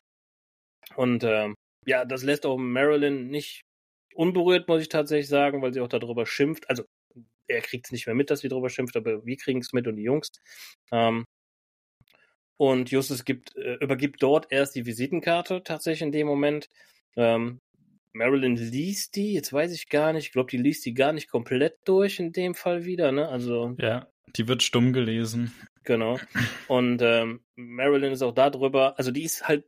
Und 0.95 1.23
ähm, 1.23 1.55
ja, 1.85 2.03
das 2.03 2.23
lässt 2.23 2.45
auch 2.45 2.57
Marilyn 2.57 3.29
nicht 3.29 3.63
unberührt, 4.15 4.67
muss 4.67 4.81
ich 4.81 4.89
tatsächlich 4.89 5.29
sagen, 5.29 5.61
weil 5.61 5.73
sie 5.73 5.81
auch 5.81 5.87
darüber 5.87 6.25
schimpft. 6.25 6.69
Also 6.69 6.83
er 7.47 7.61
kriegt 7.61 7.85
es 7.85 7.91
nicht 7.91 8.05
mehr 8.05 8.15
mit, 8.15 8.29
dass 8.29 8.41
sie 8.41 8.49
darüber 8.49 8.69
schimpft, 8.69 8.95
aber 8.95 9.25
wir 9.25 9.37
kriegen 9.37 9.59
es 9.59 9.73
mit 9.73 9.87
und 9.87 9.95
die 9.95 10.03
Jungs. 10.03 10.31
Ähm, 10.91 11.25
und 12.57 12.89
Justus 12.89 13.23
gibt, 13.23 13.55
äh, 13.55 13.75
übergibt 13.75 14.21
dort 14.21 14.51
erst 14.51 14.75
die 14.75 14.85
Visitenkarte 14.85 15.63
tatsächlich 15.63 16.01
in 16.01 16.11
dem 16.11 16.27
Moment. 16.27 16.69
Ähm, 17.15 17.59
Marilyn 18.13 18.55
liest 18.55 19.15
die, 19.15 19.33
jetzt 19.33 19.53
weiß 19.53 19.71
ich 19.71 19.89
gar 19.89 20.11
nicht, 20.13 20.27
ich 20.27 20.31
glaube, 20.31 20.49
die 20.49 20.57
liest 20.57 20.85
die 20.85 20.95
gar 20.95 21.13
nicht 21.13 21.29
komplett 21.29 21.77
durch 21.85 22.19
in 22.19 22.31
dem 22.31 22.55
Fall 22.55 22.85
wieder, 22.85 23.11
ne? 23.11 23.29
Also. 23.29 23.75
Ja, 23.79 24.07
die 24.35 24.47
wird 24.47 24.63
stumm 24.63 24.91
gelesen. 24.91 25.53
Genau. 25.83 26.19
Und 26.67 27.01
ähm, 27.01 27.41
Marilyn 27.55 28.11
ist 28.11 28.23
auch 28.23 28.33
darüber, 28.33 28.97
also 28.97 29.11
die 29.11 29.23
ist 29.23 29.47
halt 29.47 29.65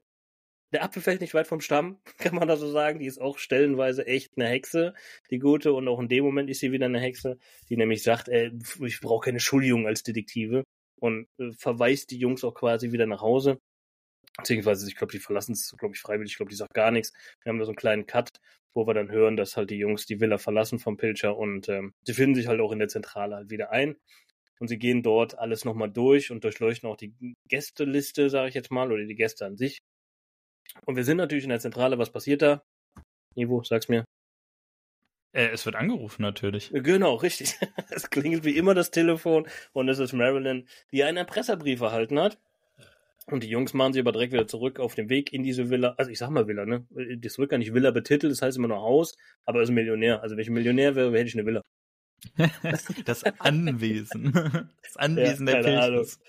der 0.72 0.84
Apfel 0.84 1.02
fällt 1.02 1.22
nicht 1.22 1.34
weit 1.34 1.48
vom 1.48 1.62
Stamm, 1.62 2.00
kann 2.18 2.36
man 2.36 2.48
da 2.48 2.58
so 2.58 2.70
sagen. 2.70 3.00
Die 3.00 3.06
ist 3.06 3.20
auch 3.20 3.38
stellenweise 3.38 4.06
echt 4.06 4.34
eine 4.38 4.48
Hexe, 4.48 4.94
die 5.30 5.40
gute. 5.40 5.74
Und 5.74 5.88
auch 5.88 6.00
in 6.00 6.10
dem 6.10 6.24
Moment 6.24 6.50
ist 6.50 6.60
sie 6.60 6.72
wieder 6.72 6.86
eine 6.86 7.00
Hexe, 7.00 7.38
die 7.70 7.78
nämlich 7.78 8.04
sagt, 8.04 8.30
ey, 8.30 8.52
ich 8.86 9.00
brauche 9.02 9.26
keine 9.26 9.40
Schuldigung 9.40 9.88
als 9.88 10.04
Detektive. 10.04 10.64
Und 11.00 11.28
äh, 11.40 11.52
verweist 11.58 12.12
die 12.12 12.18
Jungs 12.18 12.44
auch 12.44 12.54
quasi 12.54 12.92
wieder 12.92 13.06
nach 13.06 13.22
Hause. 13.22 13.60
Beziehungsweise, 14.38 14.88
ich 14.88 14.96
glaube, 14.96 15.12
die 15.12 15.20
verlassen 15.20 15.54
es, 15.54 15.76
glaube 15.78 15.96
ich, 15.96 16.02
freiwillig. 16.02 16.32
Ich 16.32 16.38
glaube, 16.38 16.50
die 16.50 16.56
sagt 16.56 16.74
gar 16.74 16.92
nichts. 16.92 17.14
Wir 17.44 17.52
haben 17.52 17.60
da 17.60 17.66
so 17.66 17.72
einen 17.72 17.78
kleinen 17.78 18.06
Cut, 18.06 18.30
wo 18.74 18.88
wir 18.88 18.94
dann 18.94 19.12
hören, 19.12 19.36
dass 19.36 19.58
halt 19.58 19.70
die 19.70 19.78
Jungs 19.78 20.06
die 20.06 20.20
Villa 20.20 20.38
verlassen 20.38 20.80
vom 20.80 20.98
Pilcher 20.98 21.38
und 21.38 21.68
ähm, 21.70 21.94
sie 22.04 22.14
finden 22.14 22.36
sich 22.36 22.48
halt 22.48 22.62
auch 22.62 22.72
in 22.72 22.80
der 22.80 22.88
Zentrale 22.88 23.36
halt 23.36 23.50
wieder 23.50 23.72
ein. 23.72 23.96
Und 24.60 24.68
sie 24.68 24.78
gehen 24.78 25.04
dort 25.04 25.40
alles 25.40 25.64
nochmal 25.64 25.90
durch 25.90 26.32
und 26.32 26.44
durchleuchten 26.44 26.90
auch 26.90 26.98
die 26.98 27.14
Gästeliste, 27.48 28.30
sage 28.30 28.50
ich 28.50 28.56
jetzt 28.56 28.72
mal, 28.72 28.92
oder 28.92 29.06
die 29.06 29.16
Gäste 29.16 29.46
an 29.46 29.56
sich. 29.58 29.80
Und 30.86 30.96
wir 30.96 31.04
sind 31.04 31.18
natürlich 31.18 31.44
in 31.44 31.50
der 31.50 31.60
Zentrale. 31.60 31.98
Was 31.98 32.12
passiert 32.12 32.42
da? 32.42 32.64
Ivo, 33.36 33.64
sag's 33.64 33.90
mir. 33.90 34.06
Äh, 35.32 35.50
es 35.50 35.66
wird 35.66 35.76
angerufen 35.76 36.22
natürlich. 36.22 36.72
Genau, 36.74 37.16
richtig. 37.16 37.56
Es 37.90 38.10
klingelt 38.10 38.44
wie 38.44 38.58
immer 38.58 38.74
das 38.74 38.92
Telefon 38.92 39.48
und 39.74 39.90
es 39.90 40.00
ist 40.00 40.14
Marilyn, 40.14 40.68
die 40.92 41.04
einen 41.04 41.18
Erpresserbrief 41.18 41.82
erhalten 41.82 42.20
hat. 42.20 42.40
Und 43.28 43.44
die 43.44 43.50
Jungs 43.50 43.74
machen 43.74 43.94
sie 43.94 44.00
aber 44.00 44.12
direkt 44.12 44.34
wieder 44.34 44.48
zurück 44.48 44.80
auf 44.80 44.96
dem 44.96 45.10
Weg 45.10 45.32
in 45.34 45.44
diese 45.44 45.70
Villa. 45.70 45.94
Also 45.98 46.10
ich 46.10 46.18
sag 46.18 46.30
mal 46.30 46.48
Villa, 46.48 46.66
ne? 46.66 46.86
Das 47.20 47.38
wird 47.38 47.50
gar 47.50 47.58
nicht 47.60 47.74
Villa 47.74 47.92
betitelt, 47.92 48.32
das 48.32 48.42
heißt 48.42 48.58
immer 48.58 48.70
nur 48.70 48.82
Haus, 48.82 49.16
aber 49.46 49.60
er 49.60 49.64
ist 49.64 49.70
ein 49.70 49.76
Millionär. 49.76 50.24
Also 50.24 50.36
wenn 50.36 50.42
ich 50.42 50.50
ein 50.50 50.54
Millionär 50.54 50.96
wäre, 50.96 51.12
hätte 51.12 51.28
ich 51.28 51.36
eine 51.36 51.46
Villa. 51.46 51.62
das 53.06 53.24
Anwesen. 53.24 54.34
Das 54.82 54.98
Anwesen 54.98 55.48
ja, 55.48 55.62
der 55.62 55.62
Pilchens. 55.62 56.20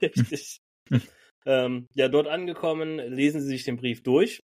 Richtig. 0.00 0.60
Ähm, 1.46 1.88
ja, 1.94 2.08
dort 2.08 2.28
angekommen, 2.28 2.98
lesen 2.98 3.40
Sie 3.40 3.48
sich 3.48 3.64
den 3.64 3.76
Brief 3.76 4.02
durch. 4.02 4.42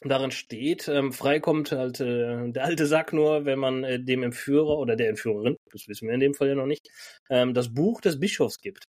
Darin 0.00 0.30
steht, 0.30 0.86
ähm, 0.86 1.12
frei 1.12 1.40
halt 1.40 2.00
äh, 2.00 2.50
der 2.52 2.64
alte 2.64 2.86
Sack 2.86 3.12
nur, 3.12 3.44
wenn 3.46 3.58
man 3.58 3.82
äh, 3.82 3.98
dem 3.98 4.22
Entführer 4.22 4.78
oder 4.78 4.94
der 4.94 5.08
Entführerin, 5.08 5.56
das 5.72 5.88
wissen 5.88 6.06
wir 6.06 6.14
in 6.14 6.20
dem 6.20 6.34
Fall 6.34 6.48
ja 6.48 6.54
noch 6.54 6.66
nicht, 6.66 6.88
ähm, 7.30 7.52
das 7.52 7.74
Buch 7.74 8.00
des 8.00 8.20
Bischofs 8.20 8.60
gibt. 8.60 8.84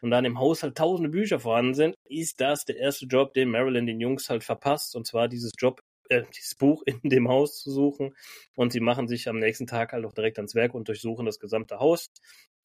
Und 0.00 0.10
da 0.10 0.18
in 0.18 0.24
dem 0.24 0.38
Haus 0.38 0.62
halt 0.62 0.76
tausende 0.76 1.10
Bücher 1.10 1.40
vorhanden 1.40 1.74
sind, 1.74 1.96
ist 2.04 2.40
das 2.40 2.64
der 2.64 2.76
erste 2.76 3.06
Job, 3.06 3.34
den 3.34 3.50
Marilyn 3.50 3.86
den 3.86 4.00
Jungs 4.00 4.30
halt 4.30 4.44
verpasst. 4.44 4.96
Und 4.96 5.06
zwar 5.06 5.28
dieses 5.28 5.52
Job, 5.58 5.80
äh, 6.10 6.22
dieses 6.36 6.54
Buch 6.54 6.82
in 6.86 7.00
dem 7.02 7.28
Haus 7.28 7.60
zu 7.62 7.70
suchen. 7.70 8.14
Und 8.54 8.72
sie 8.72 8.80
machen 8.80 9.08
sich 9.08 9.28
am 9.28 9.38
nächsten 9.38 9.66
Tag 9.66 9.92
halt 9.92 10.04
auch 10.04 10.12
direkt 10.12 10.38
ans 10.38 10.54
Werk 10.54 10.74
und 10.74 10.88
durchsuchen 10.88 11.26
das 11.26 11.38
gesamte 11.38 11.78
Haus. 11.78 12.08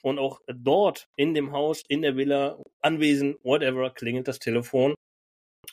Und 0.02 0.18
auch 0.18 0.40
dort 0.46 1.08
in 1.16 1.34
dem 1.34 1.52
Haus, 1.52 1.82
in 1.88 2.02
der 2.02 2.16
Villa, 2.16 2.58
Anwesen, 2.80 3.36
whatever, 3.42 3.90
klingelt 3.90 4.28
das 4.28 4.38
Telefon. 4.38 4.94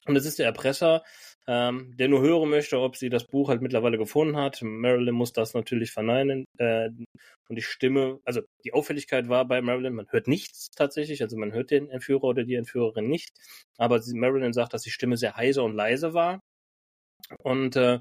Und 0.05 0.15
es 0.15 0.25
ist 0.25 0.39
der 0.39 0.45
Erpresser, 0.45 1.03
ähm, 1.47 1.95
der 1.97 2.08
nur 2.08 2.21
hören 2.21 2.49
möchte, 2.49 2.79
ob 2.79 2.95
sie 2.95 3.10
das 3.10 3.25
Buch 3.25 3.49
halt 3.49 3.62
mittlerweile 3.62 3.97
gefunden 3.97 4.38
hat. 4.38 4.62
Marilyn 4.62 5.15
muss 5.15 5.34
das 5.34 5.53
natürlich 5.53 5.91
verneinen. 5.91 6.45
Äh, 6.58 6.89
und 7.47 7.55
die 7.55 7.63
Stimme, 7.63 8.19
also 8.23 8.41
die 8.63 8.73
Auffälligkeit 8.73 9.29
war 9.29 9.45
bei 9.45 9.62
Marilyn, 9.62 9.95
man 9.95 10.08
hört 10.12 10.27
nichts 10.27 10.69
tatsächlich, 10.75 11.21
also 11.23 11.38
man 11.38 11.51
hört 11.51 11.71
den 11.71 11.89
Entführer 11.89 12.25
oder 12.25 12.43
die 12.43 12.55
Entführerin 12.55 13.08
nicht. 13.08 13.32
Aber 13.77 13.99
sie, 13.99 14.15
Marilyn 14.15 14.53
sagt, 14.53 14.73
dass 14.73 14.84
die 14.84 14.91
Stimme 14.91 15.17
sehr 15.17 15.36
heiser 15.36 15.63
und 15.63 15.75
leise 15.75 16.13
war. 16.13 16.39
Und 17.39 17.75
äh, 17.75 17.99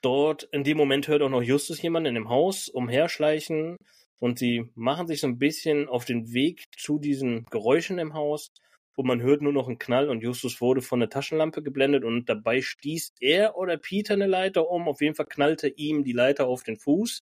dort 0.00 0.44
in 0.52 0.64
dem 0.64 0.76
Moment 0.76 1.08
hört 1.08 1.22
auch 1.22 1.28
noch 1.28 1.42
Justus 1.42 1.82
jemand 1.82 2.06
in 2.06 2.14
dem 2.14 2.28
Haus 2.28 2.68
umherschleichen 2.68 3.76
und 4.18 4.38
sie 4.38 4.70
machen 4.74 5.06
sich 5.06 5.20
so 5.20 5.26
ein 5.26 5.38
bisschen 5.38 5.88
auf 5.88 6.04
den 6.04 6.32
Weg 6.32 6.64
zu 6.76 6.98
diesen 6.98 7.44
Geräuschen 7.46 7.98
im 7.98 8.14
Haus 8.14 8.52
und 8.96 9.06
man 9.06 9.20
hört 9.20 9.42
nur 9.42 9.52
noch 9.52 9.68
einen 9.68 9.78
Knall 9.78 10.08
und 10.08 10.22
Justus 10.22 10.60
wurde 10.60 10.80
von 10.80 11.00
der 11.00 11.10
Taschenlampe 11.10 11.62
geblendet 11.62 12.04
und 12.04 12.28
dabei 12.28 12.62
stieß 12.62 13.14
er 13.20 13.56
oder 13.56 13.76
Peter 13.76 14.14
eine 14.14 14.26
Leiter 14.26 14.70
um. 14.70 14.88
Auf 14.88 15.00
jeden 15.00 15.14
Fall 15.14 15.26
knallte 15.26 15.68
ihm 15.68 16.02
die 16.02 16.12
Leiter 16.12 16.46
auf 16.46 16.62
den 16.62 16.78
Fuß. 16.78 17.22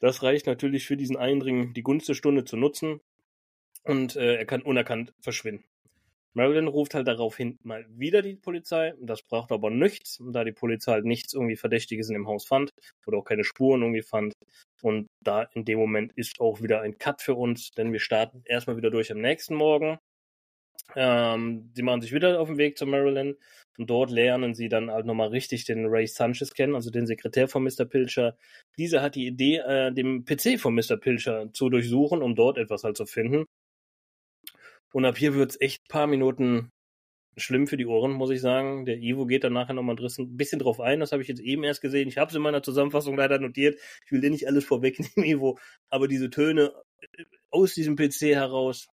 Das 0.00 0.22
reicht 0.22 0.46
natürlich 0.46 0.86
für 0.86 0.96
diesen 0.96 1.16
Eindringen, 1.16 1.74
die 1.74 1.82
Gunst 1.82 2.08
der 2.08 2.14
Stunde 2.14 2.44
zu 2.44 2.56
nutzen 2.56 3.00
und 3.84 4.16
äh, 4.16 4.36
er 4.36 4.46
kann 4.46 4.62
unerkannt 4.62 5.14
verschwinden. 5.20 5.64
Marilyn 6.34 6.68
ruft 6.68 6.94
halt 6.94 7.06
daraufhin 7.06 7.58
mal 7.62 7.86
wieder 7.88 8.20
die 8.20 8.34
Polizei. 8.34 8.94
Das 9.00 9.22
braucht 9.22 9.52
aber 9.52 9.70
nichts, 9.70 10.20
da 10.32 10.44
die 10.44 10.52
Polizei 10.52 10.92
halt 10.92 11.04
nichts 11.04 11.32
irgendwie 11.32 11.56
Verdächtiges 11.56 12.08
in 12.08 12.14
dem 12.14 12.26
Haus 12.26 12.44
fand 12.44 12.70
oder 13.06 13.18
auch 13.18 13.24
keine 13.24 13.44
Spuren 13.44 13.82
irgendwie 13.82 14.02
fand. 14.02 14.34
Und 14.82 15.06
da 15.22 15.44
in 15.54 15.64
dem 15.64 15.78
Moment 15.78 16.12
ist 16.16 16.40
auch 16.40 16.60
wieder 16.60 16.80
ein 16.82 16.98
Cut 16.98 17.22
für 17.22 17.34
uns, 17.34 17.70
denn 17.70 17.92
wir 17.92 18.00
starten 18.00 18.42
erstmal 18.44 18.76
wieder 18.76 18.90
durch 18.90 19.12
am 19.12 19.20
nächsten 19.20 19.54
Morgen. 19.54 19.98
Ähm, 20.96 21.70
sie 21.74 21.82
machen 21.82 22.02
sich 22.02 22.12
wieder 22.12 22.40
auf 22.40 22.48
den 22.48 22.58
Weg 22.58 22.76
zu 22.76 22.86
Marilyn 22.86 23.36
und 23.78 23.88
dort 23.88 24.10
lernen 24.10 24.54
sie 24.54 24.68
dann 24.68 24.90
halt 24.90 25.06
nochmal 25.06 25.28
richtig 25.28 25.64
den 25.64 25.86
Ray 25.86 26.06
Sanchez 26.06 26.52
kennen, 26.52 26.74
also 26.74 26.90
den 26.90 27.06
Sekretär 27.06 27.48
von 27.48 27.64
Mr. 27.64 27.84
Pilcher. 27.86 28.36
Dieser 28.76 29.02
hat 29.02 29.14
die 29.14 29.26
Idee, 29.26 29.58
äh, 29.58 29.92
dem 29.92 30.24
PC 30.24 30.58
von 30.58 30.74
Mr. 30.74 30.96
Pilcher 30.98 31.52
zu 31.52 31.70
durchsuchen, 31.70 32.22
um 32.22 32.34
dort 32.34 32.58
etwas 32.58 32.84
halt 32.84 32.96
zu 32.96 33.06
finden. 33.06 33.46
Und 34.94 35.04
ab 35.06 35.18
hier 35.18 35.34
wird's 35.34 35.60
echt 35.60 35.88
paar 35.88 36.06
Minuten 36.06 36.70
schlimm 37.36 37.66
für 37.66 37.76
die 37.76 37.84
Ohren, 37.84 38.12
muss 38.12 38.30
ich 38.30 38.40
sagen. 38.40 38.84
Der 38.84 38.96
Ivo 38.98 39.26
geht 39.26 39.42
dann 39.42 39.52
nachher 39.52 39.72
nochmal 39.74 39.96
ein 39.96 40.36
bisschen 40.36 40.60
drauf 40.60 40.78
ein. 40.78 41.00
Das 41.00 41.10
habe 41.10 41.20
ich 41.20 41.26
jetzt 41.26 41.40
eben 41.40 41.64
erst 41.64 41.80
gesehen. 41.80 42.06
Ich 42.06 42.16
habe 42.16 42.28
es 42.28 42.36
in 42.36 42.42
meiner 42.42 42.62
Zusammenfassung 42.62 43.16
leider 43.16 43.40
notiert. 43.40 43.76
Ich 44.06 44.12
will 44.12 44.20
dir 44.20 44.30
nicht 44.30 44.46
alles 44.46 44.64
vorwegnehmen, 44.64 45.10
Ivo. 45.16 45.58
Aber 45.90 46.06
diese 46.06 46.30
Töne 46.30 46.72
äh, 47.00 47.24
aus 47.50 47.74
diesem 47.74 47.96
PC 47.96 48.36
heraus. 48.36 48.86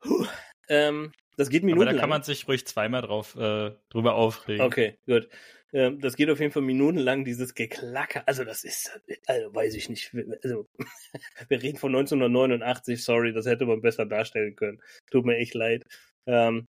Puh, 0.00 0.26
ähm, 0.68 1.12
das 1.36 1.50
geht 1.50 1.62
Minuten. 1.62 1.86
Aber 1.86 1.92
da 1.92 2.00
kann 2.00 2.10
man 2.10 2.24
sich 2.24 2.48
ruhig 2.48 2.66
zweimal 2.66 3.02
drauf 3.02 3.36
äh, 3.36 3.70
drüber 3.90 4.16
aufregen. 4.16 4.66
Okay, 4.66 4.98
gut. 5.06 5.28
Ähm, 5.74 6.00
das 6.00 6.14
geht 6.14 6.30
auf 6.30 6.38
jeden 6.38 6.52
Fall 6.52 6.62
minutenlang, 6.62 7.24
dieses 7.24 7.54
Geklacker. 7.54 8.22
Also 8.26 8.44
das 8.44 8.62
ist, 8.62 9.00
also 9.26 9.52
weiß 9.54 9.74
ich 9.74 9.88
nicht. 9.88 10.14
Also 10.44 10.68
wir 11.48 11.62
reden 11.62 11.78
von 11.78 11.94
1989, 11.94 13.02
sorry, 13.02 13.32
das 13.32 13.46
hätte 13.46 13.66
man 13.66 13.82
besser 13.82 14.06
darstellen 14.06 14.54
können. 14.54 14.80
Tut 15.10 15.26
mir 15.26 15.36
echt 15.36 15.54
leid. 15.54 15.84
Ähm, 16.26 16.68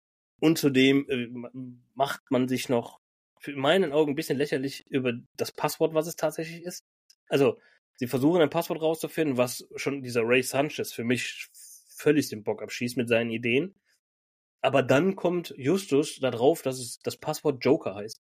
und 0.41 0.59
zudem 0.59 1.07
äh, 1.11 1.29
macht 1.95 2.23
man 2.31 2.49
sich 2.49 2.71
noch 2.71 3.01
für 3.39 3.55
meinen 3.55 3.93
Augen 3.93 4.13
ein 4.13 4.17
bisschen 4.17 4.39
lächerlich 4.39 4.87
über 4.89 5.13
das 5.37 5.53
Passwort, 5.53 5.93
was 5.93 6.07
es 6.07 6.17
tatsächlich 6.17 6.63
ist. 6.63 6.83
Also, 7.29 7.59
sie 7.97 8.07
versuchen 8.07 8.41
ein 8.41 8.51
Passwort 8.51 8.81
rauszufinden, 8.81 9.37
was 9.37 9.69
schon 9.77 10.03
dieser 10.03 10.23
Ray 10.25 10.43
Sanchez 10.43 10.93
für 10.93 11.05
mich 11.05 11.49
völlig 11.97 12.31
den 12.31 12.45
Bock 12.45 12.63
abschießt 12.63 12.97
mit 12.97 13.09
seinen 13.11 13.31
Ideen. 13.31 13.75
Aber 14.63 14.83
dann 14.83 15.17
kommt 15.17 15.55
Justus 15.59 16.19
darauf, 16.19 16.63
dass 16.63 16.79
es 16.79 16.99
das 17.01 17.19
Passwort 17.19 17.65
Joker 17.65 17.95
heißt 17.95 18.26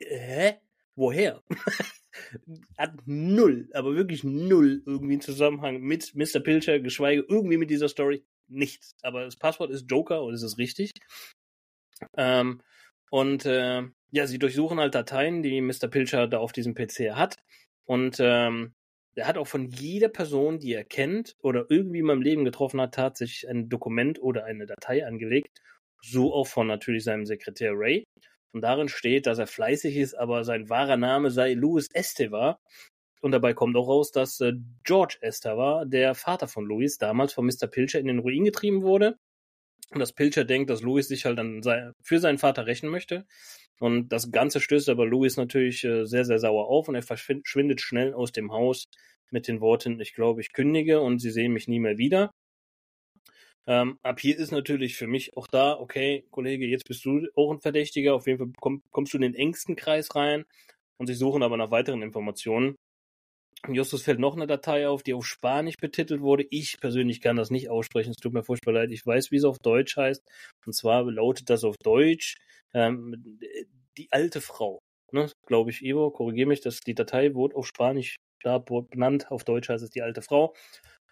hä? 0.00 0.58
woher? 0.98 1.42
Hat 2.76 2.94
null, 3.06 3.70
aber 3.72 3.94
wirklich 3.94 4.24
null 4.24 4.82
irgendwie 4.84 5.14
einen 5.14 5.20
Zusammenhang 5.20 5.80
mit 5.80 6.14
Mr. 6.14 6.40
Pilcher, 6.40 6.80
geschweige 6.80 7.24
irgendwie 7.26 7.56
mit 7.56 7.70
dieser 7.70 7.88
Story. 7.88 8.24
Nichts. 8.48 8.96
Aber 9.02 9.24
das 9.24 9.36
Passwort 9.36 9.70
ist 9.70 9.90
Joker 9.90 10.22
und 10.22 10.34
es 10.34 10.42
ist 10.42 10.58
richtig. 10.58 10.90
Ähm, 12.16 12.60
und 13.10 13.46
äh, 13.46 13.82
ja, 14.10 14.26
sie 14.26 14.38
durchsuchen 14.38 14.80
halt 14.80 14.94
Dateien, 14.94 15.42
die 15.42 15.60
Mr. 15.60 15.88
Pilcher 15.88 16.26
da 16.26 16.38
auf 16.38 16.52
diesem 16.52 16.74
PC 16.74 17.12
hat. 17.12 17.36
Und 17.84 18.16
ähm, 18.20 18.74
er 19.14 19.26
hat 19.26 19.38
auch 19.38 19.46
von 19.46 19.68
jeder 19.68 20.08
Person, 20.08 20.58
die 20.58 20.72
er 20.72 20.84
kennt 20.84 21.36
oder 21.40 21.66
irgendwie 21.68 22.00
in 22.00 22.06
meinem 22.06 22.22
Leben 22.22 22.44
getroffen 22.44 22.80
hat, 22.80 22.94
tatsächlich 22.94 23.48
ein 23.48 23.68
Dokument 23.68 24.20
oder 24.20 24.44
eine 24.44 24.66
Datei 24.66 25.06
angelegt. 25.06 25.60
So 26.02 26.32
auch 26.32 26.46
von 26.46 26.66
natürlich 26.66 27.04
seinem 27.04 27.26
Sekretär 27.26 27.72
Ray. 27.74 28.04
Und 28.52 28.62
darin 28.62 28.88
steht, 28.88 29.26
dass 29.26 29.38
er 29.38 29.46
fleißig 29.46 29.96
ist, 29.96 30.14
aber 30.14 30.44
sein 30.44 30.68
wahrer 30.68 30.96
Name 30.96 31.30
sei 31.30 31.54
Louis 31.54 31.88
Esteva. 31.92 32.58
Und 33.20 33.32
dabei 33.32 33.52
kommt 33.52 33.76
auch 33.76 33.88
raus, 33.88 34.10
dass 34.12 34.40
äh, 34.40 34.52
George 34.84 35.18
Esteva, 35.20 35.84
der 35.84 36.14
Vater 36.14 36.48
von 36.48 36.64
Louis, 36.64 36.98
damals 36.98 37.32
von 37.32 37.46
Mr. 37.46 37.66
Pilcher 37.66 37.98
in 37.98 38.06
den 38.06 38.20
Ruin 38.20 38.44
getrieben 38.44 38.82
wurde. 38.82 39.18
Und 39.90 40.00
dass 40.00 40.12
Pilcher 40.12 40.44
denkt, 40.44 40.70
dass 40.70 40.82
Louis 40.82 41.08
sich 41.08 41.24
halt 41.24 41.38
dann 41.38 41.62
sei, 41.62 41.90
für 42.02 42.20
seinen 42.20 42.38
Vater 42.38 42.66
rächen 42.66 42.90
möchte. 42.90 43.26
Und 43.80 44.10
das 44.10 44.30
Ganze 44.30 44.60
stößt 44.60 44.88
aber 44.88 45.06
Louis 45.06 45.36
natürlich 45.36 45.84
äh, 45.84 46.04
sehr, 46.04 46.24
sehr 46.24 46.38
sauer 46.38 46.68
auf 46.68 46.88
und 46.88 46.94
er 46.94 47.02
verschwindet 47.02 47.80
schnell 47.80 48.12
aus 48.14 48.32
dem 48.32 48.52
Haus 48.52 48.88
mit 49.30 49.48
den 49.48 49.60
Worten, 49.60 50.00
ich 50.00 50.14
glaube, 50.14 50.40
ich 50.40 50.52
kündige 50.52 51.00
und 51.00 51.20
sie 51.20 51.30
sehen 51.30 51.52
mich 51.52 51.68
nie 51.68 51.80
mehr 51.80 51.98
wieder. 51.98 52.30
Ähm, 53.66 53.98
ab 54.02 54.20
hier 54.20 54.38
ist 54.38 54.50
natürlich 54.50 54.96
für 54.96 55.06
mich 55.06 55.36
auch 55.36 55.46
da, 55.46 55.78
okay, 55.78 56.24
Kollege, 56.30 56.66
jetzt 56.66 56.86
bist 56.88 57.04
du 57.04 57.26
auch 57.34 57.52
ein 57.52 57.60
Verdächtiger, 57.60 58.14
auf 58.14 58.26
jeden 58.26 58.38
Fall 58.38 58.52
komm, 58.60 58.82
kommst 58.90 59.12
du 59.12 59.18
in 59.18 59.22
den 59.22 59.34
engsten 59.34 59.76
Kreis 59.76 60.14
rein 60.14 60.44
und 60.96 61.06
sie 61.06 61.14
suchen 61.14 61.42
aber 61.42 61.56
nach 61.56 61.70
weiteren 61.70 62.02
Informationen. 62.02 62.76
Justus 63.66 64.02
fällt 64.02 64.20
noch 64.20 64.36
eine 64.36 64.46
Datei 64.46 64.88
auf, 64.88 65.02
die 65.02 65.14
auf 65.14 65.26
Spanisch 65.26 65.76
betitelt 65.76 66.20
wurde. 66.20 66.46
Ich 66.50 66.78
persönlich 66.80 67.20
kann 67.20 67.36
das 67.36 67.50
nicht 67.50 67.68
aussprechen, 67.68 68.10
es 68.10 68.16
tut 68.16 68.32
mir 68.32 68.44
furchtbar 68.44 68.72
leid. 68.72 68.90
Ich 68.92 69.04
weiß, 69.04 69.32
wie 69.32 69.36
es 69.36 69.44
auf 69.44 69.58
Deutsch 69.58 69.96
heißt. 69.96 70.22
Und 70.64 70.72
zwar 70.74 71.10
lautet 71.10 71.50
das 71.50 71.64
auf 71.64 71.76
Deutsch 71.82 72.36
ähm, 72.72 73.40
die 73.96 74.08
alte 74.12 74.40
Frau. 74.40 74.80
Ne, 75.10 75.30
Glaube 75.46 75.70
ich, 75.70 75.82
Ivo, 75.82 76.10
korrigiere 76.10 76.48
mich, 76.48 76.60
dass 76.60 76.80
die 76.80 76.94
Datei 76.94 77.34
wurde 77.34 77.56
auf 77.56 77.66
Spanisch 77.66 78.16
da 78.42 78.58
benannt. 78.58 79.30
Auf 79.30 79.44
Deutsch 79.44 79.68
heißt 79.68 79.82
es 79.82 79.90
die 79.90 80.02
alte 80.02 80.22
Frau. 80.22 80.54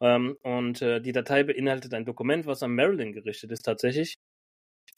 Ähm, 0.00 0.37
und 0.42 0.82
äh, 0.82 1.00
die 1.00 1.12
Datei 1.12 1.42
beinhaltet 1.42 1.94
ein 1.94 2.04
Dokument, 2.04 2.46
was 2.46 2.62
an 2.62 2.74
Marilyn 2.74 3.12
gerichtet 3.12 3.50
ist 3.52 3.62
tatsächlich. 3.62 4.14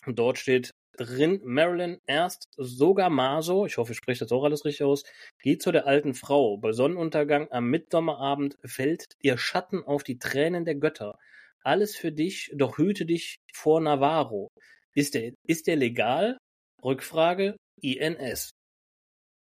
Und 0.06 0.18
dort 0.18 0.38
steht 0.38 0.72
drin, 0.96 1.40
Marilyn 1.44 1.98
erst 2.06 2.48
sogar 2.56 3.10
Maso, 3.10 3.66
ich 3.66 3.78
hoffe, 3.78 3.92
ich 3.92 3.98
spreche 3.98 4.20
das 4.24 4.32
auch 4.32 4.44
alles 4.44 4.64
richtig 4.64 4.84
aus, 4.84 5.04
geht 5.42 5.62
zu 5.62 5.72
der 5.72 5.86
alten 5.86 6.14
Frau. 6.14 6.56
Bei 6.58 6.72
Sonnenuntergang 6.72 7.50
am 7.50 7.70
Mittwochabend 7.70 8.58
fällt 8.64 9.04
ihr 9.22 9.38
Schatten 9.38 9.82
auf 9.84 10.02
die 10.02 10.18
Tränen 10.18 10.64
der 10.64 10.76
Götter. 10.76 11.18
Alles 11.62 11.96
für 11.96 12.12
dich, 12.12 12.50
doch 12.54 12.78
hüte 12.78 13.06
dich 13.06 13.38
vor 13.52 13.80
Navarro. 13.80 14.50
Ist 14.94 15.14
der, 15.14 15.32
ist 15.46 15.66
der 15.66 15.76
legal? 15.76 16.38
Rückfrage, 16.82 17.56
INS. 17.80 18.50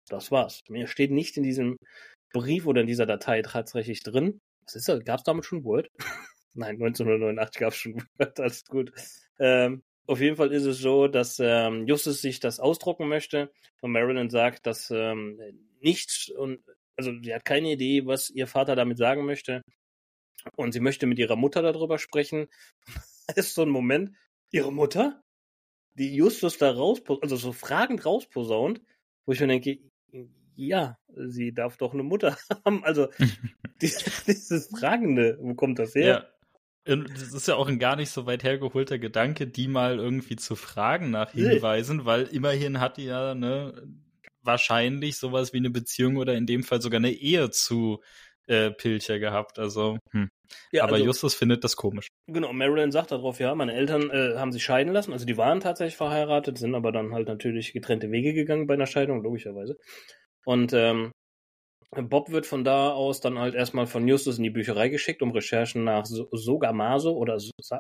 Das 0.09 0.31
war's. 0.31 0.61
Mir 0.69 0.87
steht 0.87 1.11
nicht 1.11 1.37
in 1.37 1.43
diesem 1.43 1.77
Brief 2.33 2.65
oder 2.65 2.81
in 2.81 2.87
dieser 2.87 3.05
Datei 3.05 3.41
tatsächlich 3.41 4.03
drin. 4.03 4.39
Was 4.65 4.75
ist 4.75 4.89
das? 4.89 5.03
Gab 5.03 5.19
es 5.19 5.23
damals 5.23 5.45
schon 5.45 5.63
Word? 5.63 5.89
Nein, 6.53 6.75
1989 6.75 7.59
gab 7.59 7.73
es 7.73 7.77
schon 7.77 7.95
Word, 7.95 8.39
alles 8.39 8.65
gut. 8.65 8.91
Ähm, 9.39 9.83
auf 10.07 10.21
jeden 10.21 10.35
Fall 10.35 10.51
ist 10.51 10.65
es 10.65 10.79
so, 10.79 11.07
dass 11.07 11.39
ähm, 11.39 11.87
Justus 11.87 12.21
sich 12.21 12.39
das 12.39 12.59
ausdrucken 12.59 13.07
möchte 13.07 13.51
und 13.81 13.91
Marilyn 13.91 14.29
sagt, 14.29 14.65
dass 14.67 14.91
ähm, 14.91 15.39
nichts 15.79 16.29
und 16.29 16.63
also 16.95 17.11
sie 17.21 17.33
hat 17.33 17.43
keine 17.43 17.71
Idee, 17.71 18.05
was 18.05 18.29
ihr 18.29 18.47
Vater 18.47 18.75
damit 18.75 18.97
sagen 18.97 19.25
möchte 19.25 19.61
und 20.55 20.71
sie 20.71 20.79
möchte 20.79 21.07
mit 21.07 21.19
ihrer 21.19 21.35
Mutter 21.35 21.61
darüber 21.61 21.97
sprechen. 21.97 22.47
ist 23.35 23.55
so 23.55 23.63
ein 23.63 23.69
Moment, 23.69 24.15
ihre 24.51 24.71
Mutter, 24.71 25.21
die 25.95 26.15
Justus 26.15 26.57
da 26.57 26.71
raus, 26.71 27.01
also 27.21 27.35
so 27.35 27.51
fragend 27.51 28.05
rausposaunt, 28.05 28.81
wo 29.25 29.33
ich 29.33 29.39
mir 29.39 29.47
denke, 29.47 29.79
ja, 30.55 30.97
sie 31.07 31.53
darf 31.53 31.77
doch 31.77 31.93
eine 31.93 32.03
Mutter 32.03 32.37
haben. 32.65 32.83
Also 32.83 33.07
dieses 33.81 34.67
Fragende, 34.67 35.37
wo 35.41 35.55
kommt 35.55 35.79
das 35.79 35.95
her? 35.95 36.05
Ja. 36.05 36.95
Das 36.95 37.33
ist 37.33 37.47
ja 37.47 37.55
auch 37.55 37.67
ein 37.67 37.79
gar 37.79 37.95
nicht 37.95 38.11
so 38.11 38.27
weit 38.27 38.43
hergeholter 38.43 38.99
Gedanke, 38.99 39.47
die 39.47 39.67
mal 39.67 39.97
irgendwie 39.97 40.35
zu 40.35 40.55
fragen 40.55 41.09
nach 41.09 41.31
Hinweisen, 41.31 41.97
nee. 41.97 42.05
weil 42.05 42.23
immerhin 42.27 42.79
hat 42.79 42.97
die 42.97 43.05
ja 43.05 43.33
ne, 43.33 43.73
wahrscheinlich 44.43 45.17
sowas 45.17 45.51
wie 45.51 45.57
eine 45.57 45.71
Beziehung 45.71 46.17
oder 46.17 46.35
in 46.35 46.45
dem 46.45 46.61
Fall 46.63 46.81
sogar 46.81 46.99
eine 46.99 47.09
Ehe 47.11 47.49
zu 47.49 48.01
äh, 48.47 48.71
Pilcher 48.71 49.19
gehabt. 49.19 49.59
Also, 49.59 49.97
hm. 50.11 50.29
ja, 50.71 50.83
aber 50.83 50.93
also, 50.93 51.05
Justus 51.05 51.35
findet 51.35 51.63
das 51.63 51.75
komisch. 51.75 52.07
Genau, 52.27 52.53
Marilyn 52.53 52.91
sagt 52.91 53.11
darauf, 53.11 53.39
ja, 53.39 53.55
meine 53.55 53.73
Eltern 53.73 54.09
äh, 54.09 54.37
haben 54.37 54.51
sich 54.51 54.63
scheiden 54.63 54.93
lassen. 54.93 55.13
Also 55.13 55.25
die 55.25 55.37
waren 55.37 55.59
tatsächlich 55.59 55.97
verheiratet, 55.97 56.57
sind 56.57 56.75
aber 56.75 56.91
dann 56.91 57.13
halt 57.13 57.27
natürlich 57.27 57.73
getrennte 57.73 58.11
Wege 58.11 58.33
gegangen 58.33 58.67
bei 58.67 58.75
einer 58.75 58.87
Scheidung, 58.87 59.23
logischerweise. 59.23 59.77
Und 60.45 60.73
ähm, 60.73 61.11
Bob 61.91 62.29
wird 62.31 62.45
von 62.45 62.63
da 62.63 62.91
aus 62.91 63.21
dann 63.21 63.39
halt 63.39 63.55
erstmal 63.55 63.87
von 63.87 64.07
Justus 64.07 64.37
in 64.37 64.43
die 64.43 64.49
Bücherei 64.49 64.89
geschickt, 64.89 65.21
um 65.21 65.31
Recherchen 65.31 65.83
nach 65.83 66.05
Sogamaso 66.05 67.15
oder 67.15 67.39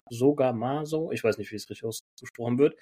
Sogamaso, 0.09 1.11
ich 1.11 1.23
weiß 1.23 1.37
nicht, 1.37 1.51
wie 1.51 1.55
es 1.55 1.69
richtig 1.69 1.85
ausgesprochen 1.85 2.57
wird, 2.57 2.75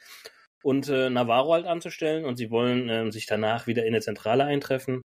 und 0.63 0.89
äh, 0.89 1.09
Navarro 1.09 1.53
halt 1.53 1.65
anzustellen. 1.65 2.25
Und 2.25 2.37
sie 2.37 2.51
wollen 2.51 2.89
äh, 2.89 3.11
sich 3.11 3.25
danach 3.25 3.67
wieder 3.67 3.85
in 3.85 3.93
der 3.93 4.01
Zentrale 4.01 4.45
eintreffen. 4.45 5.01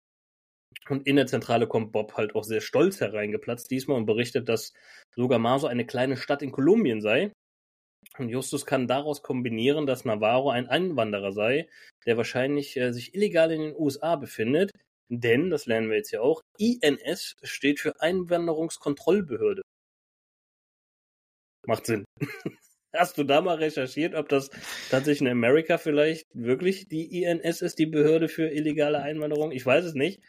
Und 0.88 1.06
in 1.06 1.16
der 1.16 1.26
Zentrale 1.26 1.66
kommt 1.66 1.92
Bob 1.92 2.14
halt 2.14 2.34
auch 2.34 2.44
sehr 2.44 2.60
stolz 2.60 3.00
hereingeplatzt 3.00 3.70
diesmal 3.70 3.96
und 3.96 4.06
berichtet, 4.06 4.48
dass 4.48 4.72
Sogamaso 5.14 5.66
eine 5.66 5.86
kleine 5.86 6.16
Stadt 6.16 6.42
in 6.42 6.52
Kolumbien 6.52 7.00
sei. 7.00 7.32
Und 8.18 8.28
Justus 8.28 8.66
kann 8.66 8.86
daraus 8.86 9.22
kombinieren, 9.22 9.86
dass 9.86 10.04
Navarro 10.04 10.50
ein 10.50 10.68
Einwanderer 10.68 11.32
sei, 11.32 11.68
der 12.06 12.16
wahrscheinlich 12.16 12.76
äh, 12.76 12.92
sich 12.92 13.14
illegal 13.14 13.52
in 13.52 13.60
den 13.60 13.76
USA 13.76 14.16
befindet 14.16 14.72
denn, 15.08 15.50
das 15.50 15.66
lernen 15.66 15.88
wir 15.88 15.96
jetzt 15.96 16.10
ja 16.10 16.20
auch, 16.20 16.42
INS 16.58 17.36
steht 17.42 17.80
für 17.80 18.00
Einwanderungskontrollbehörde. 18.00 19.62
Macht 21.66 21.86
Sinn. 21.86 22.04
Hast 22.94 23.18
du 23.18 23.24
da 23.24 23.40
mal 23.40 23.56
recherchiert, 23.56 24.14
ob 24.14 24.28
das 24.28 24.50
tatsächlich 24.90 25.20
in 25.20 25.28
Amerika 25.28 25.76
vielleicht 25.78 26.24
wirklich 26.32 26.88
die 26.88 27.22
INS 27.22 27.60
ist, 27.60 27.78
die 27.78 27.86
Behörde 27.86 28.28
für 28.28 28.48
illegale 28.48 29.02
Einwanderung? 29.02 29.52
Ich 29.52 29.66
weiß 29.66 29.84
es 29.84 29.94
nicht. 29.94 30.22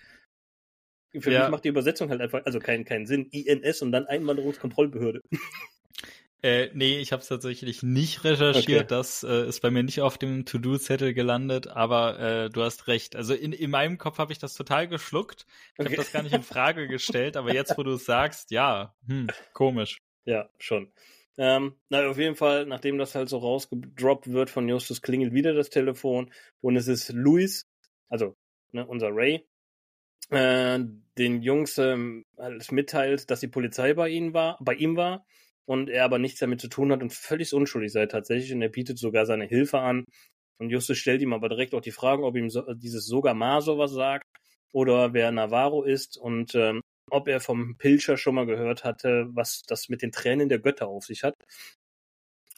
Für 1.17 1.31
ja. 1.31 1.43
mich 1.43 1.49
macht 1.49 1.63
die 1.63 1.69
Übersetzung 1.69 2.09
halt 2.09 2.19
einfach, 2.19 2.45
also 2.45 2.59
keinen 2.59 2.83
keinen 2.83 3.05
Sinn. 3.05 3.27
INS 3.31 3.81
und 3.81 3.91
dann 3.91 4.05
Einwanderungskontrollbehörde. 4.05 5.21
Äh, 6.43 6.69
nee, 6.73 6.99
ich 6.99 7.11
habe 7.11 7.21
es 7.21 7.27
tatsächlich 7.27 7.81
nicht 7.81 8.23
recherchiert. 8.23 8.83
Okay. 8.83 8.87
Das 8.87 9.23
äh, 9.23 9.47
ist 9.47 9.61
bei 9.61 9.71
mir 9.71 9.81
nicht 9.81 10.01
auf 10.01 10.19
dem 10.19 10.45
To-Do-Zettel 10.45 11.13
gelandet, 11.15 11.67
aber 11.67 12.19
äh, 12.19 12.49
du 12.49 12.61
hast 12.61 12.87
recht. 12.87 13.15
Also 13.15 13.33
in, 13.33 13.53
in 13.53 13.71
meinem 13.71 13.97
Kopf 13.97 14.19
habe 14.19 14.31
ich 14.31 14.37
das 14.37 14.53
total 14.53 14.87
geschluckt. 14.87 15.47
Ich 15.73 15.79
okay. 15.79 15.85
habe 15.85 15.95
das 15.95 16.11
gar 16.11 16.21
nicht 16.21 16.35
in 16.35 16.43
Frage 16.43 16.87
gestellt, 16.87 17.37
aber 17.37 17.53
jetzt, 17.53 17.75
wo 17.77 17.83
du 17.83 17.93
es 17.93 18.05
sagst, 18.05 18.51
ja, 18.51 18.95
hm, 19.07 19.27
komisch. 19.53 19.97
Ja, 20.25 20.47
schon. 20.59 20.91
Ähm, 21.37 21.75
na, 21.89 22.07
auf 22.07 22.17
jeden 22.17 22.35
Fall, 22.35 22.65
nachdem 22.65 22.99
das 22.99 23.15
halt 23.15 23.29
so 23.29 23.37
rausgedroppt 23.37 24.31
wird 24.31 24.49
von 24.49 24.69
Justus, 24.69 25.01
klingelt 25.01 25.33
wieder 25.33 25.53
das 25.53 25.69
Telefon 25.69 26.31
und 26.61 26.75
es 26.75 26.87
ist 26.87 27.13
Luis, 27.13 27.67
also 28.09 28.35
ne, 28.71 28.85
unser 28.85 29.09
Ray, 29.11 29.45
äh, 30.29 30.79
den 31.17 31.41
Jungs 31.41 31.77
ähm, 31.77 32.25
mitteilt, 32.71 33.29
dass 33.31 33.39
die 33.39 33.47
Polizei 33.47 33.93
bei 33.93 34.09
ihnen 34.09 34.33
war, 34.33 34.57
bei 34.61 34.73
ihm 34.73 34.95
war 34.95 35.25
und 35.67 35.89
er 35.89 36.05
aber 36.05 36.19
nichts 36.19 36.39
damit 36.39 36.61
zu 36.61 36.69
tun 36.69 36.91
hat 36.91 37.01
und 37.01 37.13
völlig 37.13 37.53
unschuldig 37.53 37.91
sei 37.91 38.05
tatsächlich 38.05 38.53
und 38.53 38.61
er 38.61 38.69
bietet 38.69 38.97
sogar 38.97 39.25
seine 39.25 39.45
Hilfe 39.45 39.79
an. 39.79 40.05
Und 40.59 40.69
Justus 40.69 40.97
stellt 40.97 41.21
ihm 41.21 41.33
aber 41.33 41.49
direkt 41.49 41.75
auch 41.75 41.81
die 41.81 41.91
Fragen, 41.91 42.23
ob 42.23 42.35
ihm 42.35 42.49
so, 42.49 42.73
dieses 42.73 43.05
sogar 43.05 43.33
mal 43.33 43.61
sowas 43.61 43.91
sagt 43.91 44.25
oder 44.73 45.13
wer 45.13 45.31
Navarro 45.31 45.83
ist 45.83 46.17
und 46.17 46.55
ähm, 46.55 46.81
ob 47.09 47.27
er 47.27 47.39
vom 47.39 47.77
Pilcher 47.77 48.17
schon 48.17 48.35
mal 48.35 48.45
gehört 48.45 48.83
hatte, 48.83 49.27
was 49.31 49.61
das 49.67 49.89
mit 49.89 50.01
den 50.01 50.11
Tränen 50.11 50.49
der 50.49 50.59
Götter 50.59 50.87
auf 50.87 51.05
sich 51.05 51.23
hat. 51.23 51.35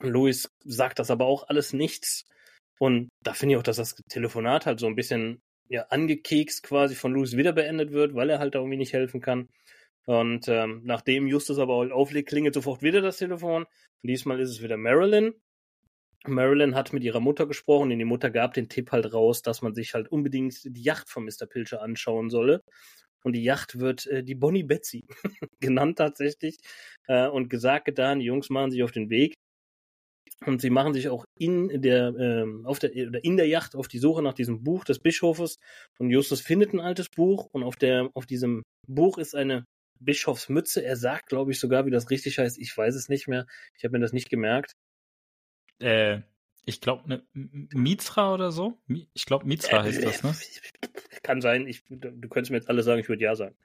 Louis 0.01 0.47
sagt 0.63 0.99
das 0.99 1.11
aber 1.11 1.25
auch 1.25 1.47
alles 1.47 1.73
nichts. 1.73 2.23
Und 2.79 3.09
da 3.23 3.33
finde 3.33 3.53
ich 3.53 3.59
auch, 3.59 3.63
dass 3.63 3.77
das 3.77 3.95
Telefonat 4.09 4.65
halt 4.65 4.79
so 4.79 4.87
ein 4.87 4.95
bisschen 4.95 5.41
ja, 5.67 5.83
angekekst 5.89 6.63
quasi 6.63 6.95
von 6.95 7.13
Louis 7.13 7.35
wieder 7.35 7.53
beendet 7.53 7.91
wird, 7.91 8.15
weil 8.15 8.29
er 8.29 8.39
halt 8.39 8.55
da 8.55 8.59
irgendwie 8.59 8.77
nicht 8.77 8.93
helfen 8.93 9.21
kann. 9.21 9.49
Und 10.09 10.47
ähm, 10.47 10.81
nachdem 10.85 11.27
Justus 11.27 11.59
aber 11.59 11.93
auflegt, 11.93 12.29
klingelt 12.29 12.55
sofort 12.55 12.81
wieder 12.81 12.99
das 12.99 13.17
Telefon. 13.17 13.67
Diesmal 14.01 14.39
ist 14.39 14.49
es 14.49 14.63
wieder 14.63 14.75
Marilyn. 14.75 15.35
Marilyn 16.25 16.73
hat 16.73 16.93
mit 16.93 17.03
ihrer 17.03 17.19
Mutter 17.19 17.45
gesprochen 17.45 17.91
und 17.91 17.99
die 17.99 18.05
Mutter 18.05 18.31
gab 18.31 18.55
den 18.55 18.69
Tipp 18.69 18.91
halt 18.91 19.13
raus, 19.13 19.43
dass 19.43 19.61
man 19.61 19.75
sich 19.75 19.93
halt 19.93 20.11
unbedingt 20.11 20.61
die 20.65 20.81
Yacht 20.81 21.09
von 21.11 21.25
Mr. 21.25 21.45
Pilcher 21.47 21.83
anschauen 21.83 22.31
solle. 22.31 22.63
Und 23.23 23.33
die 23.33 23.43
Yacht 23.43 23.79
wird 23.79 24.07
äh, 24.07 24.23
die 24.23 24.33
Bonnie 24.33 24.63
Betsy 24.63 25.05
genannt 25.59 25.99
tatsächlich. 25.99 26.57
Äh, 27.05 27.27
und 27.27 27.47
gesagt, 27.47 27.85
getan, 27.85 28.17
die 28.17 28.25
Jungs 28.25 28.49
machen 28.49 28.71
sich 28.71 28.81
auf 28.81 28.91
den 28.91 29.11
Weg. 29.11 29.35
Und 30.43 30.59
sie 30.59 30.71
machen 30.71 30.95
sich 30.95 31.09
auch 31.09 31.23
in 31.37 31.83
der, 31.83 32.15
ähm, 32.17 32.65
auf 32.65 32.79
der, 32.79 32.93
oder 33.09 33.23
in 33.23 33.37
der 33.37 33.47
Yacht 33.47 33.75
auf 33.75 33.87
die 33.87 33.99
Suche 33.99 34.23
nach 34.23 34.33
diesem 34.33 34.63
Buch 34.63 34.85
des 34.85 34.97
Bischofes. 34.97 35.57
Und 35.99 36.09
Justus 36.09 36.41
findet 36.41 36.73
ein 36.73 36.79
altes 36.79 37.09
Buch 37.09 37.47
und 37.51 37.61
auf 37.61 37.75
der, 37.75 38.09
auf 38.15 38.25
diesem 38.25 38.63
Buch 38.87 39.19
ist 39.19 39.35
eine 39.35 39.65
Bischofsmütze. 39.99 40.83
Er 40.83 40.95
sagt, 40.95 41.27
glaube 41.27 41.51
ich, 41.51 41.59
sogar, 41.59 41.85
wie 41.85 41.91
das 41.91 42.09
richtig 42.09 42.39
heißt. 42.39 42.57
Ich 42.57 42.75
weiß 42.75 42.95
es 42.95 43.09
nicht 43.09 43.27
mehr. 43.27 43.45
Ich 43.75 43.83
habe 43.83 43.93
mir 43.93 43.99
das 43.99 44.13
nicht 44.13 44.29
gemerkt. 44.29 44.75
Äh, 45.79 46.21
ich 46.65 46.81
glaube, 46.81 47.07
ne, 47.09 47.23
Mitra 47.33 48.33
oder 48.33 48.51
so? 48.51 48.79
Ich 49.13 49.25
glaube, 49.25 49.45
Mitra 49.45 49.79
äh, 49.79 49.83
heißt 49.83 50.03
das, 50.03 50.23
ne? 50.23 50.35
Kann 51.23 51.41
sein. 51.41 51.67
Ich, 51.67 51.83
du 51.89 52.29
könntest 52.29 52.51
mir 52.51 52.57
jetzt 52.57 52.69
alle 52.69 52.83
sagen, 52.83 52.99
ich 53.01 53.09
würde 53.09 53.23
ja 53.23 53.35
sagen. 53.35 53.55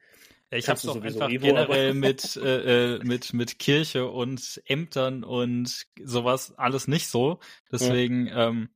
Ich 0.51 0.68
habe 0.68 0.77
es 0.77 0.83
doch 0.83 1.01
einfach 1.01 1.29
Ivo, 1.29 1.47
generell 1.47 1.94
mit, 1.94 2.37
äh, 2.37 2.94
äh, 2.97 3.05
mit, 3.05 3.33
mit 3.33 3.59
Kirche 3.59 4.09
und 4.09 4.62
Ämtern 4.66 5.25
und 5.25 5.87
sowas 6.03 6.55
alles 6.57 6.87
nicht 6.88 7.09
so. 7.09 7.40
Deswegen, 7.73 8.27
ja. 8.27 8.49
ähm, 8.49 8.70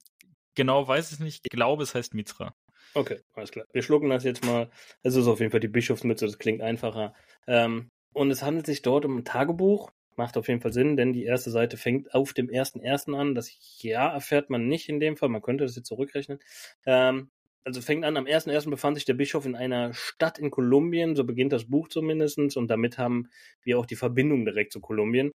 genau 0.54 0.86
weiß 0.86 1.12
ich 1.12 1.20
nicht. 1.20 1.40
Ich 1.44 1.50
glaube, 1.50 1.82
es 1.82 1.94
heißt 1.94 2.14
Mitra. 2.14 2.54
Okay, 2.94 3.20
alles 3.34 3.52
klar. 3.52 3.66
Wir 3.72 3.82
schlucken 3.82 4.10
das 4.10 4.24
jetzt 4.24 4.44
mal. 4.44 4.70
Es 5.02 5.14
ist 5.14 5.26
auf 5.26 5.40
jeden 5.40 5.50
Fall 5.52 5.60
die 5.60 5.68
Bischofsmütze, 5.68 6.26
das 6.26 6.38
klingt 6.38 6.62
einfacher. 6.62 7.14
Ähm, 7.48 7.88
und 8.14 8.30
es 8.30 8.42
handelt 8.42 8.66
sich 8.66 8.82
dort 8.82 9.04
um 9.04 9.18
ein 9.18 9.24
Tagebuch. 9.24 9.90
Macht 10.16 10.36
auf 10.36 10.48
jeden 10.48 10.60
Fall 10.60 10.72
Sinn, 10.72 10.96
denn 10.96 11.12
die 11.12 11.24
erste 11.24 11.50
Seite 11.50 11.76
fängt 11.76 12.14
auf 12.14 12.32
dem 12.34 12.50
ersten 12.50 12.80
ersten 12.80 13.14
an. 13.14 13.34
Das 13.34 13.50
Jahr 13.82 14.12
erfährt 14.12 14.50
man 14.50 14.68
nicht 14.68 14.88
in 14.88 15.00
dem 15.00 15.16
Fall. 15.16 15.28
Man 15.28 15.42
könnte 15.42 15.64
das 15.64 15.76
jetzt 15.76 15.88
zurückrechnen. 15.88 16.40
Ähm, 16.86 17.30
also 17.64 17.80
fängt 17.82 18.04
an, 18.04 18.16
am 18.16 18.26
1.1. 18.26 18.70
befand 18.70 18.96
sich 18.96 19.04
der 19.04 19.14
Bischof 19.14 19.46
in 19.46 19.54
einer 19.54 19.92
Stadt 19.94 20.38
in 20.38 20.50
Kolumbien, 20.50 21.16
so 21.16 21.24
beginnt 21.24 21.52
das 21.52 21.66
Buch 21.66 21.88
zumindest, 21.88 22.38
und 22.56 22.68
damit 22.70 22.98
haben 22.98 23.28
wir 23.62 23.78
auch 23.78 23.86
die 23.86 23.96
Verbindung 23.96 24.44
direkt 24.44 24.72
zu 24.72 24.80
Kolumbien. 24.80 25.32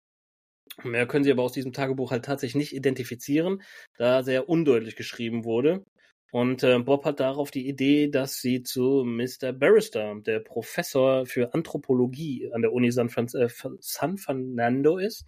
Mehr 0.84 1.08
können 1.08 1.24
Sie 1.24 1.32
aber 1.32 1.44
aus 1.44 1.54
diesem 1.54 1.74
Tagebuch 1.74 2.12
halt 2.12 2.26
tatsächlich 2.26 2.56
nicht 2.56 2.76
identifizieren, 2.76 3.64
da 3.98 4.24
sehr 4.24 4.48
undeutlich 4.50 4.96
geschrieben 4.96 5.44
wurde. 5.44 5.84
Und 6.32 6.64
äh, 6.64 6.78
Bob 6.80 7.06
hat 7.06 7.20
darauf 7.20 7.50
die 7.50 7.68
Idee, 7.68 8.08
dass 8.08 8.40
sie 8.40 8.62
zu 8.62 9.04
Mr. 9.04 9.52
Barrister, 9.52 10.16
der 10.22 10.40
Professor 10.40 11.26
für 11.26 11.54
Anthropologie 11.54 12.52
an 12.54 12.62
der 12.62 12.72
Uni 12.72 12.92
San, 12.92 13.10
Fran 13.10 13.28
äh, 13.34 13.50
San 13.80 14.18
Fernando 14.18 14.98
ist. 14.98 15.26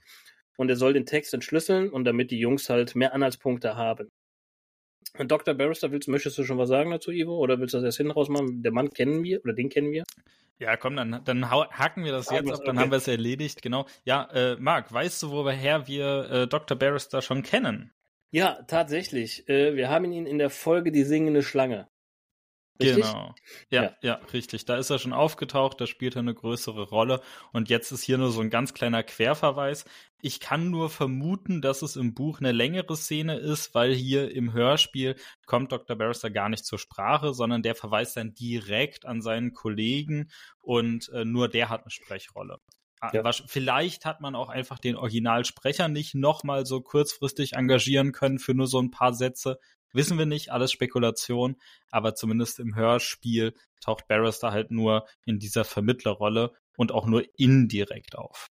Und 0.57 0.69
er 0.69 0.75
soll 0.75 0.93
den 0.93 1.07
Text 1.07 1.33
entschlüsseln 1.33 1.89
und 1.89 2.03
damit 2.05 2.29
die 2.29 2.39
Jungs 2.39 2.69
halt 2.69 2.95
mehr 2.95 3.13
Anhaltspunkte 3.13 3.75
haben. 3.75 4.09
Dr. 5.17 5.55
Barrister, 5.55 5.91
willst, 5.91 6.07
möchtest 6.07 6.37
du 6.37 6.43
schon 6.43 6.57
was 6.57 6.69
sagen 6.69 6.91
dazu, 6.91 7.11
Ivo? 7.11 7.37
Oder 7.37 7.59
willst 7.59 7.73
du 7.73 7.79
das 7.79 7.85
erst 7.85 7.97
hinten 7.97 8.11
rausmachen? 8.11 8.61
Der 8.61 8.71
Mann 8.71 8.89
kennen 8.91 9.23
wir 9.23 9.41
oder 9.43 9.53
den 9.53 9.69
kennen 9.69 9.91
wir? 9.91 10.03
Ja, 10.59 10.77
komm, 10.77 10.95
dann, 10.95 11.21
dann 11.25 11.49
haken 11.49 12.03
wir 12.03 12.11
das 12.11 12.29
ah, 12.29 12.35
jetzt 12.35 12.51
ab, 12.51 12.59
dann 12.63 12.77
okay. 12.77 12.83
haben 12.83 12.91
wir 12.91 12.97
es 12.97 13.07
erledigt, 13.07 13.63
genau. 13.63 13.87
Ja, 14.03 14.29
äh, 14.31 14.57
Marc, 14.57 14.93
weißt 14.93 15.23
du, 15.23 15.31
woher 15.31 15.87
wir 15.87 16.29
äh, 16.29 16.47
Dr. 16.47 16.77
Barrister 16.77 17.23
schon 17.23 17.41
kennen? 17.41 17.91
Ja, 18.31 18.63
tatsächlich. 18.63 19.47
Äh, 19.49 19.75
wir 19.75 19.89
haben 19.89 20.11
ihn 20.11 20.25
in 20.25 20.37
der 20.37 20.49
Folge 20.49 20.91
Die 20.91 21.03
singende 21.03 21.43
Schlange. 21.43 21.89
Richtig? 22.81 23.05
Genau. 23.05 23.35
Ja, 23.69 23.83
ja, 23.83 23.95
ja, 24.01 24.13
richtig. 24.33 24.65
Da 24.65 24.77
ist 24.77 24.89
er 24.89 24.99
schon 24.99 25.13
aufgetaucht, 25.13 25.79
da 25.79 25.87
spielt 25.87 26.15
er 26.15 26.21
eine 26.21 26.33
größere 26.33 26.89
Rolle. 26.89 27.21
Und 27.53 27.69
jetzt 27.69 27.91
ist 27.91 28.03
hier 28.03 28.17
nur 28.17 28.31
so 28.31 28.41
ein 28.41 28.49
ganz 28.49 28.73
kleiner 28.73 29.03
Querverweis. 29.03 29.85
Ich 30.21 30.39
kann 30.39 30.69
nur 30.69 30.89
vermuten, 30.89 31.61
dass 31.61 31.81
es 31.81 31.95
im 31.95 32.13
Buch 32.13 32.39
eine 32.39 32.51
längere 32.51 32.95
Szene 32.95 33.37
ist, 33.37 33.75
weil 33.75 33.93
hier 33.93 34.33
im 34.33 34.53
Hörspiel 34.53 35.15
kommt 35.45 35.71
Dr. 35.71 35.95
Barrister 35.95 36.31
gar 36.31 36.49
nicht 36.49 36.65
zur 36.65 36.79
Sprache, 36.79 37.33
sondern 37.33 37.61
der 37.63 37.75
verweist 37.75 38.17
dann 38.17 38.33
direkt 38.33 39.05
an 39.05 39.21
seinen 39.21 39.53
Kollegen 39.53 40.31
und 40.59 41.09
äh, 41.09 41.25
nur 41.25 41.49
der 41.49 41.69
hat 41.69 41.81
eine 41.81 41.91
Sprechrolle. 41.91 42.59
Ah, 43.01 43.09
ja. 43.13 43.31
Vielleicht 43.47 44.05
hat 44.05 44.21
man 44.21 44.35
auch 44.35 44.49
einfach 44.49 44.77
den 44.77 44.95
Originalsprecher 44.95 45.87
nicht 45.87 46.13
nochmal 46.13 46.67
so 46.67 46.81
kurzfristig 46.81 47.53
engagieren 47.53 48.11
können 48.11 48.37
für 48.37 48.53
nur 48.53 48.67
so 48.67 48.79
ein 48.79 48.91
paar 48.91 49.13
Sätze. 49.13 49.59
Wissen 49.91 50.19
wir 50.19 50.27
nicht, 50.27 50.51
alles 50.51 50.71
Spekulation, 50.71 51.57
aber 51.89 52.13
zumindest 52.13 52.59
im 52.59 52.75
Hörspiel 52.75 53.55
taucht 53.83 54.07
Barrister 54.07 54.51
halt 54.51 54.69
nur 54.69 55.07
in 55.25 55.39
dieser 55.39 55.65
Vermittlerrolle 55.65 56.53
und 56.77 56.91
auch 56.91 57.07
nur 57.07 57.23
indirekt 57.37 58.15
auf. 58.15 58.51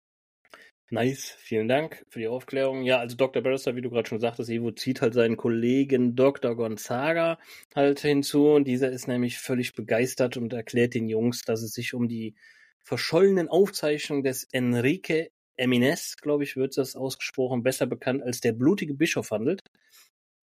Nice, 0.90 1.34
vielen 1.38 1.66
Dank 1.66 2.06
für 2.08 2.20
die 2.20 2.28
Aufklärung. 2.28 2.84
Ja, 2.84 3.00
also 3.00 3.16
Dr. 3.16 3.42
Barrister, 3.42 3.74
wie 3.74 3.82
du 3.82 3.90
gerade 3.90 4.08
schon 4.08 4.20
sagtest, 4.20 4.48
Evo 4.48 4.70
zieht 4.70 5.02
halt 5.02 5.14
seinen 5.14 5.36
Kollegen 5.36 6.14
Dr. 6.14 6.54
Gonzaga 6.54 7.40
halt 7.74 7.98
hinzu 7.98 8.50
und 8.50 8.68
dieser 8.68 8.92
ist 8.92 9.08
nämlich 9.08 9.38
völlig 9.38 9.74
begeistert 9.74 10.36
und 10.36 10.52
erklärt 10.52 10.94
den 10.94 11.08
Jungs, 11.08 11.42
dass 11.42 11.62
es 11.62 11.72
sich 11.72 11.92
um 11.92 12.06
die 12.06 12.36
verschollenen 12.86 13.48
Aufzeichnungen 13.48 14.22
des 14.22 14.44
Enrique 14.52 15.30
Emines, 15.58 16.16
glaube 16.18 16.44
ich, 16.44 16.56
wird 16.56 16.76
das 16.76 16.96
ausgesprochen, 16.96 17.62
besser 17.62 17.86
bekannt 17.86 18.22
als 18.22 18.40
der 18.40 18.52
blutige 18.52 18.94
Bischof 18.94 19.30
handelt. 19.30 19.62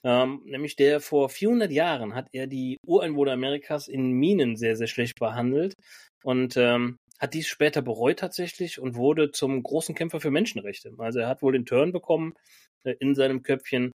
Ähm, 0.06 0.41
nämlich 0.43 0.75
der 0.75 0.99
vor 0.99 1.29
400 1.29 1.71
Jahren 1.71 2.13
hat 2.13 2.27
er 2.34 2.47
die 2.47 2.77
Ureinwohner 2.86 3.32
Amerikas 3.32 3.88
in 3.88 4.12
Minen 4.12 4.58
sehr, 4.58 4.75
sehr 4.75 4.88
schlecht 4.88 5.17
behandelt 5.17 5.75
und 6.23 6.58
ähm, 6.58 6.97
hat 7.19 7.34
dies 7.34 7.47
später 7.47 7.82
bereut 7.82 8.19
tatsächlich 8.19 8.79
und 8.82 8.95
wurde 8.95 9.32
zum 9.32 9.63
großen 9.63 9.95
Kämpfer 9.95 10.19
für 10.19 10.32
Menschenrechte. 10.32 10.91
Also 10.97 11.19
er 11.19 11.29
hat 11.29 11.41
wohl 11.41 11.53
den 11.53 11.65
Turn 11.65 11.93
bekommen 11.93 12.34
äh, 12.84 12.95
in 12.99 13.15
seinem 13.15 13.43
Köpfchen 13.43 13.91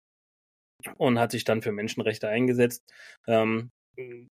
und 0.97 1.19
hat 1.19 1.32
sich 1.32 1.45
dann 1.45 1.62
für 1.62 1.71
Menschenrechte 1.71 2.27
eingesetzt. 2.27 2.84
Ähm, 3.27 3.69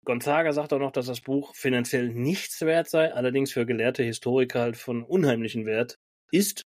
Gonzaga 0.04 0.52
sagt 0.52 0.72
auch 0.72 0.78
noch, 0.78 0.92
dass 0.92 1.06
das 1.06 1.20
Buch 1.20 1.54
finanziell 1.54 2.08
nichts 2.08 2.60
wert 2.62 2.88
sei, 2.88 3.12
allerdings 3.12 3.52
für 3.52 3.66
gelehrte 3.66 4.02
Historiker 4.02 4.60
halt 4.60 4.76
von 4.76 5.02
unheimlichem 5.02 5.66
Wert 5.66 5.98
ist. 6.30 6.62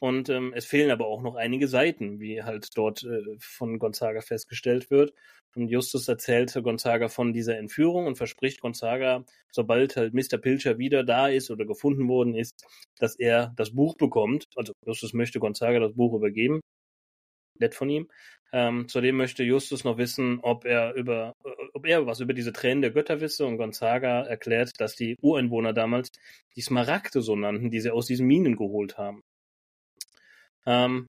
Und 0.00 0.28
ähm, 0.28 0.52
es 0.54 0.66
fehlen 0.66 0.90
aber 0.90 1.06
auch 1.06 1.22
noch 1.22 1.34
einige 1.34 1.66
Seiten, 1.66 2.20
wie 2.20 2.42
halt 2.42 2.76
dort 2.76 3.04
äh, 3.04 3.22
von 3.38 3.78
Gonzaga 3.78 4.20
festgestellt 4.20 4.90
wird. 4.90 5.14
Und 5.56 5.68
Justus 5.68 6.08
erzählte 6.08 6.62
Gonzaga 6.62 7.08
von 7.08 7.32
dieser 7.32 7.56
Entführung 7.58 8.06
und 8.06 8.16
verspricht 8.16 8.60
Gonzaga, 8.60 9.24
sobald 9.50 9.96
halt 9.96 10.12
Mr. 10.12 10.38
Pilcher 10.38 10.78
wieder 10.78 11.04
da 11.04 11.28
ist 11.28 11.50
oder 11.50 11.64
gefunden 11.64 12.08
worden 12.08 12.34
ist, 12.34 12.66
dass 12.98 13.16
er 13.16 13.54
das 13.56 13.72
Buch 13.74 13.96
bekommt. 13.96 14.46
Also 14.56 14.72
Justus 14.84 15.14
möchte 15.14 15.38
Gonzaga 15.40 15.78
das 15.80 15.94
Buch 15.94 16.14
übergeben. 16.14 16.60
Nett 17.58 17.74
von 17.74 17.88
ihm. 17.88 18.08
Ähm, 18.54 18.86
zudem 18.86 19.16
möchte 19.16 19.42
Justus 19.42 19.82
noch 19.82 19.98
wissen, 19.98 20.38
ob 20.40 20.64
er 20.64 20.94
über, 20.94 21.34
äh, 21.44 21.50
ob 21.72 21.86
er 21.86 22.06
was 22.06 22.20
über 22.20 22.34
diese 22.34 22.52
Tränen 22.52 22.82
der 22.82 22.92
Götter 22.92 23.20
wisse 23.20 23.46
und 23.46 23.56
Gonzaga 23.56 24.22
erklärt, 24.22 24.70
dass 24.78 24.94
die 24.94 25.16
Ureinwohner 25.20 25.72
damals 25.72 26.12
die 26.54 26.60
Smaragde 26.60 27.20
so 27.20 27.34
nannten, 27.34 27.70
die 27.70 27.80
sie 27.80 27.90
aus 27.90 28.06
diesen 28.06 28.28
Minen 28.28 28.54
geholt 28.54 28.96
haben. 28.96 29.22
Ähm, 30.66 31.08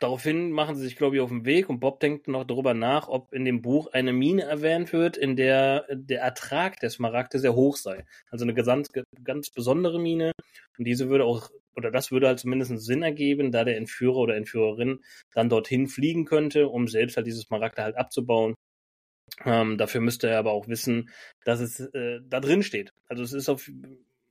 daraufhin 0.00 0.50
machen 0.50 0.74
sie 0.74 0.82
sich, 0.82 0.96
glaube 0.96 1.14
ich, 1.14 1.22
auf 1.22 1.28
den 1.28 1.44
Weg 1.44 1.68
und 1.68 1.78
Bob 1.78 2.00
denkt 2.00 2.26
noch 2.26 2.42
darüber 2.42 2.74
nach, 2.74 3.06
ob 3.06 3.32
in 3.32 3.44
dem 3.44 3.62
Buch 3.62 3.92
eine 3.92 4.12
Mine 4.12 4.42
erwähnt 4.42 4.92
wird, 4.92 5.16
in 5.16 5.36
der 5.36 5.86
der 5.92 6.22
Ertrag 6.22 6.80
der 6.80 6.90
Smaragde 6.90 7.38
sehr 7.38 7.54
hoch 7.54 7.76
sei. 7.76 8.04
Also 8.30 8.44
eine 8.44 8.54
ganz, 8.54 8.90
ganz 9.22 9.50
besondere 9.50 10.00
Mine. 10.00 10.32
Und 10.76 10.86
diese 10.86 11.08
würde 11.08 11.24
auch, 11.24 11.50
oder 11.76 11.90
das 11.90 12.10
würde 12.10 12.28
halt 12.28 12.38
zumindest 12.38 12.78
Sinn 12.78 13.02
ergeben, 13.02 13.52
da 13.52 13.64
der 13.64 13.76
Entführer 13.76 14.16
oder 14.16 14.36
Entführerin 14.36 15.00
dann 15.32 15.48
dorthin 15.48 15.86
fliegen 15.88 16.24
könnte, 16.24 16.68
um 16.68 16.88
selbst 16.88 17.16
halt 17.16 17.26
diese 17.26 17.40
Smaragde 17.40 17.82
halt 17.82 17.96
abzubauen. 17.96 18.54
Ähm, 19.44 19.78
dafür 19.78 20.00
müsste 20.00 20.28
er 20.28 20.38
aber 20.38 20.52
auch 20.52 20.68
wissen, 20.68 21.10
dass 21.44 21.60
es 21.60 21.80
äh, 21.80 22.20
da 22.24 22.40
drin 22.40 22.62
steht. 22.62 22.92
Also 23.08 23.22
es 23.22 23.32
ist 23.32 23.48
auf, 23.48 23.70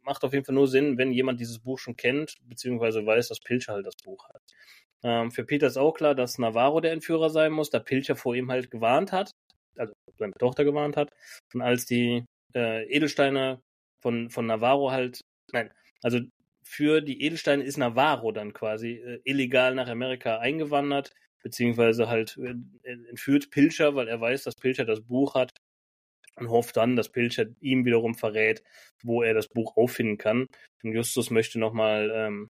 macht 0.04 0.23
auf 0.23 0.34
jeden 0.34 0.45
Fall 0.45 0.56
nur 0.56 0.67
Sinn, 0.67 0.97
wenn 0.97 1.12
jemand 1.12 1.39
dieses 1.39 1.60
Buch 1.60 1.80
schon 1.80 1.95
kennt, 1.95 2.36
beziehungsweise 2.47 3.06
weiß, 3.06 3.30
dass 3.30 3.39
Pilcher 3.39 3.73
halt 3.73 3.86
das 3.86 3.95
Buch 4.04 4.27
hat. 4.30 4.41
Ähm, 5.04 5.32
für 5.32 5.43
Peter 5.43 5.67
ist 5.67 5.77
auch 5.77 5.93
klar, 5.93 6.15
dass 6.15 6.38
Navarro 6.38 6.82
der 6.82 6.91
Entführer 6.91 7.30
sein 7.30 7.51
muss, 7.51 7.69
da 7.69 7.80
Pilcher 7.80 8.15
vor 8.15 8.36
ihm 8.36 8.51
halt 8.51 8.69
gewarnt 8.69 9.12
hat, 9.12 9.32
also 9.77 9.93
seine 10.17 10.34
Tochter 10.34 10.63
gewarnt 10.63 10.97
hat. 10.97 11.10
Und 11.54 11.62
als 11.62 11.86
die 11.86 12.25
äh, 12.54 12.86
Edelsteine 12.86 13.62
von, 14.01 14.30
von 14.30 14.45
Navarro 14.45 14.91
halt, 14.91 15.21
nein, 15.51 15.71
also 16.04 16.19
für 16.71 17.01
die 17.01 17.21
Edelsteine 17.21 17.63
ist 17.65 17.77
Navarro 17.77 18.31
dann 18.31 18.53
quasi 18.53 18.93
äh, 18.93 19.19
illegal 19.25 19.75
nach 19.75 19.89
Amerika 19.89 20.38
eingewandert, 20.39 21.12
beziehungsweise 21.43 22.07
halt 22.07 22.38
äh, 22.38 22.55
entführt 23.10 23.51
Pilcher, 23.51 23.95
weil 23.95 24.07
er 24.07 24.21
weiß, 24.21 24.43
dass 24.43 24.55
Pilcher 24.55 24.86
das 24.86 25.01
Buch 25.01 25.36
hat 25.36 25.51
und 26.38 26.49
hofft 26.49 26.77
dann, 26.77 26.95
dass 26.95 27.10
Pilcher 27.10 27.47
ihm 27.60 27.84
wiederum 27.84 28.15
verrät, 28.15 28.63
wo 29.03 29.21
er 29.21 29.34
das 29.34 29.49
Buch 29.49 29.75
auffinden 29.75 30.17
kann. 30.17 30.48
Und 30.81 30.93
Justus 30.93 31.29
möchte 31.29 31.60
nochmal 31.60 32.10
ähm, 32.15 32.48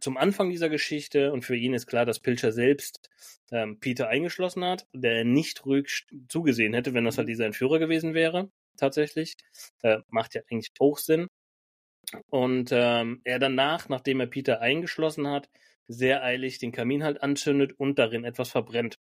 zum 0.00 0.16
Anfang 0.16 0.50
dieser 0.50 0.68
Geschichte 0.68 1.32
und 1.32 1.44
für 1.44 1.56
ihn 1.56 1.72
ist 1.74 1.86
klar, 1.86 2.04
dass 2.04 2.18
Pilcher 2.18 2.50
selbst 2.50 3.10
ähm, 3.52 3.78
Peter 3.78 4.08
eingeschlossen 4.08 4.64
hat, 4.64 4.86
der 4.92 5.24
nicht 5.24 5.64
ruhig 5.64 6.06
zugesehen 6.28 6.74
hätte, 6.74 6.94
wenn 6.94 7.04
das 7.04 7.16
halt 7.16 7.28
dieser 7.28 7.46
Entführer 7.46 7.78
gewesen 7.78 8.12
wäre, 8.12 8.50
tatsächlich. 8.76 9.36
Äh, 9.82 9.98
macht 10.08 10.34
ja 10.34 10.42
eigentlich 10.50 10.72
auch 10.80 10.98
Sinn. 10.98 11.28
Und 12.28 12.70
ähm, 12.72 13.20
er 13.24 13.38
danach, 13.38 13.88
nachdem 13.88 14.20
er 14.20 14.26
Peter 14.26 14.60
eingeschlossen 14.60 15.28
hat, 15.28 15.48
sehr 15.88 16.22
eilig 16.22 16.58
den 16.58 16.72
Kamin 16.72 17.04
halt 17.04 17.22
anzündet 17.22 17.72
und 17.78 17.98
darin 17.98 18.24
etwas 18.24 18.50
verbrennt. 18.50 18.98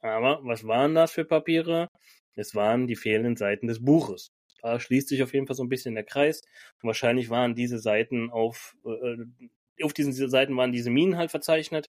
Aber 0.00 0.40
was 0.44 0.66
waren 0.66 0.94
das 0.94 1.12
für 1.12 1.24
Papiere? 1.24 1.88
Es 2.34 2.54
waren 2.54 2.86
die 2.86 2.96
fehlenden 2.96 3.36
Seiten 3.36 3.66
des 3.66 3.84
Buches. 3.84 4.30
Da 4.62 4.78
schließt 4.80 5.08
sich 5.08 5.22
auf 5.22 5.34
jeden 5.34 5.46
Fall 5.46 5.56
so 5.56 5.62
ein 5.64 5.68
bisschen 5.68 5.94
der 5.94 6.04
Kreis. 6.04 6.42
Und 6.82 6.86
wahrscheinlich 6.88 7.30
waren 7.30 7.54
diese 7.54 7.78
Seiten 7.78 8.30
auf, 8.30 8.76
äh, 8.84 9.84
auf 9.84 9.92
diesen 9.92 10.12
Seiten 10.12 10.56
waren 10.56 10.72
diese 10.72 10.90
Minen 10.90 11.16
halt 11.16 11.30
verzeichnet. 11.30 11.88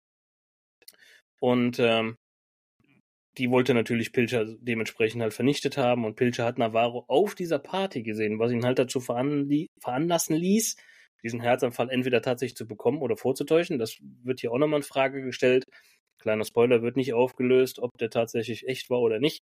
Und 1.39 1.78
ähm, 1.80 2.18
die 3.38 3.49
wollte 3.49 3.73
natürlich 3.73 4.13
Pilcher 4.13 4.45
dementsprechend 4.45 5.21
halt 5.21 5.34
vernichtet 5.34 5.77
haben 5.77 6.05
und 6.05 6.15
Pilcher 6.15 6.45
hat 6.45 6.57
Navarro 6.57 7.05
auf 7.07 7.36
dieser 7.36 7.59
Party 7.59 8.03
gesehen, 8.03 8.39
was 8.39 8.51
ihn 8.51 8.65
halt 8.65 8.79
dazu 8.79 8.99
veranlassen 8.99 10.36
ließ, 10.36 10.75
diesen 11.23 11.41
Herzanfall 11.41 11.89
entweder 11.89 12.21
tatsächlich 12.21 12.55
zu 12.55 12.67
bekommen 12.67 13.01
oder 13.01 13.17
vorzutäuschen. 13.17 13.79
Das 13.79 13.97
wird 14.23 14.41
hier 14.41 14.51
auch 14.51 14.57
nochmal 14.57 14.81
in 14.81 14.84
Frage 14.84 15.23
gestellt. 15.23 15.65
Kleiner 16.19 16.45
Spoiler 16.45 16.81
wird 16.81 16.95
nicht 16.95 17.13
aufgelöst, 17.13 17.79
ob 17.79 17.97
der 17.97 18.09
tatsächlich 18.09 18.67
echt 18.67 18.89
war 18.89 18.99
oder 18.99 19.19
nicht. 19.19 19.41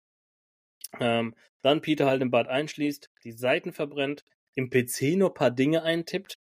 Ähm, 1.00 1.34
dann 1.62 1.80
Peter 1.80 2.06
halt 2.06 2.22
im 2.22 2.30
Bad 2.30 2.48
einschließt, 2.48 3.10
die 3.24 3.32
Seiten 3.32 3.72
verbrennt, 3.72 4.24
im 4.54 4.70
PC 4.70 5.16
nur 5.16 5.30
ein 5.30 5.34
paar 5.34 5.50
Dinge 5.50 5.82
eintippt. 5.82 6.34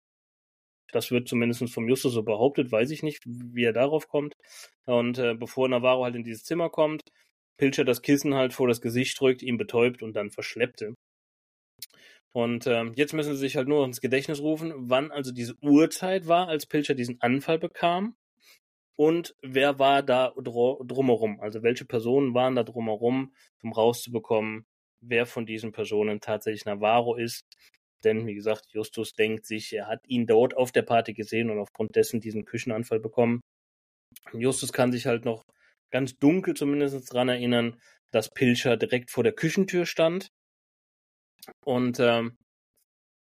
Das 0.92 1.12
wird 1.12 1.28
zumindest 1.28 1.72
vom 1.72 1.88
Justus 1.88 2.12
so 2.12 2.22
behauptet, 2.24 2.72
weiß 2.72 2.90
ich 2.90 3.02
nicht, 3.02 3.22
wie 3.24 3.64
er 3.64 3.72
darauf 3.72 4.08
kommt. 4.08 4.34
Und 4.86 5.18
äh, 5.18 5.34
bevor 5.34 5.68
Navarro 5.68 6.04
halt 6.04 6.16
in 6.16 6.24
dieses 6.24 6.42
Zimmer 6.42 6.68
kommt, 6.68 7.02
Pilcher 7.60 7.84
das 7.84 8.00
Kissen 8.00 8.34
halt 8.34 8.54
vor 8.54 8.68
das 8.68 8.80
Gesicht 8.80 9.20
drückt, 9.20 9.42
ihn 9.42 9.58
betäubt 9.58 10.02
und 10.02 10.14
dann 10.16 10.30
verschleppte. 10.30 10.94
Und 12.32 12.66
ähm, 12.66 12.94
jetzt 12.96 13.12
müssen 13.12 13.34
sie 13.34 13.40
sich 13.40 13.56
halt 13.56 13.68
nur 13.68 13.84
ins 13.84 14.00
Gedächtnis 14.00 14.40
rufen, 14.40 14.72
wann 14.76 15.10
also 15.10 15.30
diese 15.30 15.56
Uhrzeit 15.60 16.26
war, 16.26 16.48
als 16.48 16.64
Pilcher 16.64 16.94
diesen 16.94 17.20
Anfall 17.20 17.58
bekam 17.58 18.16
und 18.96 19.34
wer 19.42 19.78
war 19.78 20.02
da 20.02 20.32
drumherum. 20.38 21.38
Also 21.40 21.62
welche 21.62 21.84
Personen 21.84 22.32
waren 22.32 22.56
da 22.56 22.62
drumherum, 22.62 23.34
um 23.62 23.72
rauszubekommen, 23.72 24.64
wer 25.02 25.26
von 25.26 25.44
diesen 25.44 25.72
Personen 25.72 26.20
tatsächlich 26.20 26.64
Navarro 26.64 27.14
ist. 27.14 27.42
Denn, 28.04 28.26
wie 28.26 28.34
gesagt, 28.34 28.72
Justus 28.72 29.12
denkt 29.12 29.44
sich, 29.44 29.74
er 29.74 29.86
hat 29.86 30.00
ihn 30.06 30.26
dort 30.26 30.56
auf 30.56 30.72
der 30.72 30.82
Party 30.82 31.12
gesehen 31.12 31.50
und 31.50 31.58
aufgrund 31.58 31.94
dessen 31.94 32.20
diesen 32.20 32.46
Küchenanfall 32.46 33.00
bekommen. 33.00 33.40
Justus 34.32 34.72
kann 34.72 34.92
sich 34.92 35.04
halt 35.06 35.26
noch 35.26 35.44
ganz 35.90 36.18
dunkel 36.18 36.54
zumindest 36.54 37.12
daran 37.12 37.28
erinnern, 37.28 37.80
dass 38.10 38.30
Pilcher 38.30 38.76
direkt 38.76 39.10
vor 39.10 39.24
der 39.24 39.32
Küchentür 39.32 39.86
stand 39.86 40.32
und 41.64 42.00
ähm, 42.00 42.36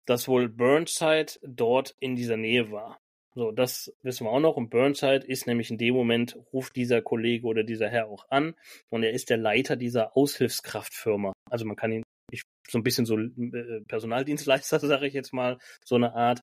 dass 0.06 0.28
wohl 0.28 0.50
Burnside 0.50 1.34
dort 1.42 1.96
in 2.00 2.16
dieser 2.16 2.38
Nähe 2.38 2.72
war. 2.72 3.00
So, 3.36 3.52
das 3.52 3.94
wissen 4.02 4.26
wir 4.26 4.32
auch 4.32 4.40
noch. 4.40 4.56
Und 4.56 4.70
Burnside 4.70 5.28
ist 5.28 5.46
nämlich 5.46 5.70
in 5.70 5.78
dem 5.78 5.94
Moment, 5.94 6.38
ruft 6.52 6.76
dieser 6.76 7.02
Kollege 7.02 7.46
oder 7.46 7.64
dieser 7.64 7.90
Herr 7.90 8.08
auch 8.08 8.26
an 8.30 8.56
und 8.90 9.04
er 9.04 9.12
ist 9.12 9.30
der 9.30 9.38
Leiter 9.38 9.76
dieser 9.76 10.18
Aushilfskraftfirma. 10.18 11.34
Also 11.50 11.66
man 11.66 11.76
kann 11.76 11.92
ihn 11.92 12.04
ich, 12.32 12.42
so 12.68 12.80
ein 12.80 12.84
bisschen 12.84 13.06
so 13.06 13.18
äh, 13.18 13.82
Personaldienstleister, 13.88 14.80
sage 14.80 15.08
ich 15.08 15.14
jetzt 15.14 15.34
mal, 15.34 15.60
so 15.86 15.96
eine 15.96 16.14
Art. 16.14 16.42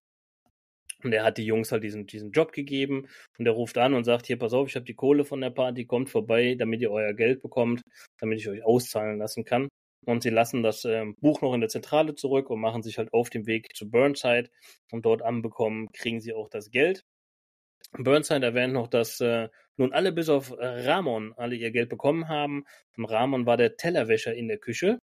Und 1.04 1.12
er 1.12 1.22
hat 1.22 1.38
die 1.38 1.44
Jungs 1.44 1.70
halt 1.70 1.84
diesen, 1.84 2.06
diesen 2.06 2.32
Job 2.32 2.52
gegeben 2.52 3.06
und 3.38 3.46
er 3.46 3.52
ruft 3.52 3.76
an 3.78 3.94
und 3.94 4.04
sagt, 4.04 4.26
hier, 4.26 4.38
pass 4.38 4.54
auf, 4.54 4.68
ich 4.68 4.74
habe 4.74 4.86
die 4.86 4.94
Kohle 4.94 5.24
von 5.24 5.40
der 5.40 5.50
Party, 5.50 5.84
kommt 5.84 6.08
vorbei, 6.10 6.56
damit 6.58 6.80
ihr 6.80 6.90
euer 6.90 7.12
Geld 7.12 7.42
bekommt, 7.42 7.82
damit 8.18 8.40
ich 8.40 8.48
euch 8.48 8.64
auszahlen 8.64 9.18
lassen 9.18 9.44
kann. 9.44 9.68
Und 10.06 10.22
sie 10.22 10.30
lassen 10.30 10.62
das 10.62 10.84
äh, 10.84 11.04
Buch 11.20 11.40
noch 11.42 11.54
in 11.54 11.60
der 11.60 11.68
Zentrale 11.68 12.14
zurück 12.14 12.50
und 12.50 12.60
machen 12.60 12.82
sich 12.82 12.98
halt 12.98 13.12
auf 13.12 13.30
den 13.30 13.46
Weg 13.46 13.74
zu 13.76 13.90
Burnside. 13.90 14.50
Und 14.90 15.04
dort 15.06 15.22
anbekommen, 15.22 15.88
kriegen 15.92 16.20
sie 16.20 16.34
auch 16.34 16.48
das 16.48 16.70
Geld. 16.70 17.04
Burnside 17.92 18.44
erwähnt 18.44 18.74
noch, 18.74 18.88
dass 18.88 19.20
äh, 19.20 19.48
nun 19.76 19.92
alle 19.92 20.12
bis 20.12 20.28
auf 20.28 20.52
Ramon 20.58 21.32
alle 21.36 21.56
ihr 21.56 21.70
Geld 21.70 21.88
bekommen 21.88 22.28
haben. 22.28 22.64
Und 22.96 23.06
Ramon 23.06 23.46
war 23.46 23.56
der 23.56 23.76
Tellerwäscher 23.76 24.34
in 24.34 24.48
der 24.48 24.58
Küche. 24.58 24.98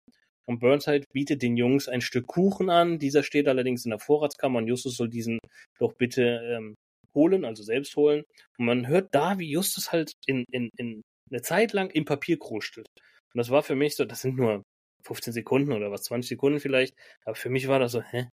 Und 0.50 0.62
Burnside 0.62 1.06
bietet 1.14 1.44
den 1.44 1.58
Jungs 1.58 1.88
ein 1.88 2.02
Stück 2.02 2.26
Kuchen 2.26 2.72
an. 2.72 2.98
Dieser 2.98 3.22
steht 3.22 3.48
allerdings 3.48 3.86
in 3.86 3.92
der 3.92 4.00
Vorratskammer 4.00 4.58
und 4.58 4.66
Justus 4.66 4.98
soll 4.98 5.08
diesen 5.08 5.38
doch 5.78 5.94
bitte 5.94 6.24
ähm, 6.44 6.74
holen, 7.14 7.46
also 7.46 7.62
selbst 7.62 7.96
holen. 7.96 8.24
Und 8.58 8.66
man 8.66 8.88
hört 8.88 9.14
da, 9.14 9.38
wie 9.38 9.48
Justus 9.48 9.92
halt 9.92 10.14
in, 10.26 10.46
in, 10.52 10.72
in 10.76 11.04
eine 11.30 11.44
Zeit 11.44 11.72
lang 11.74 11.92
im 11.92 12.04
Papier 12.04 12.40
kruschtelt. 12.40 12.88
Und 13.32 13.38
das 13.38 13.52
war 13.52 13.62
für 13.62 13.76
mich 13.76 13.96
so, 13.96 14.06
das 14.06 14.22
sind 14.22 14.38
nur 14.38 14.64
15 15.04 15.34
Sekunden 15.34 15.72
oder 15.72 15.92
was, 15.92 16.06
20 16.06 16.30
Sekunden 16.30 16.60
vielleicht. 16.60 16.96
Aber 17.26 17.36
für 17.36 17.52
mich 17.52 17.68
war 17.68 17.78
das 17.78 17.92
so, 17.92 18.02
hä? 18.02 18.28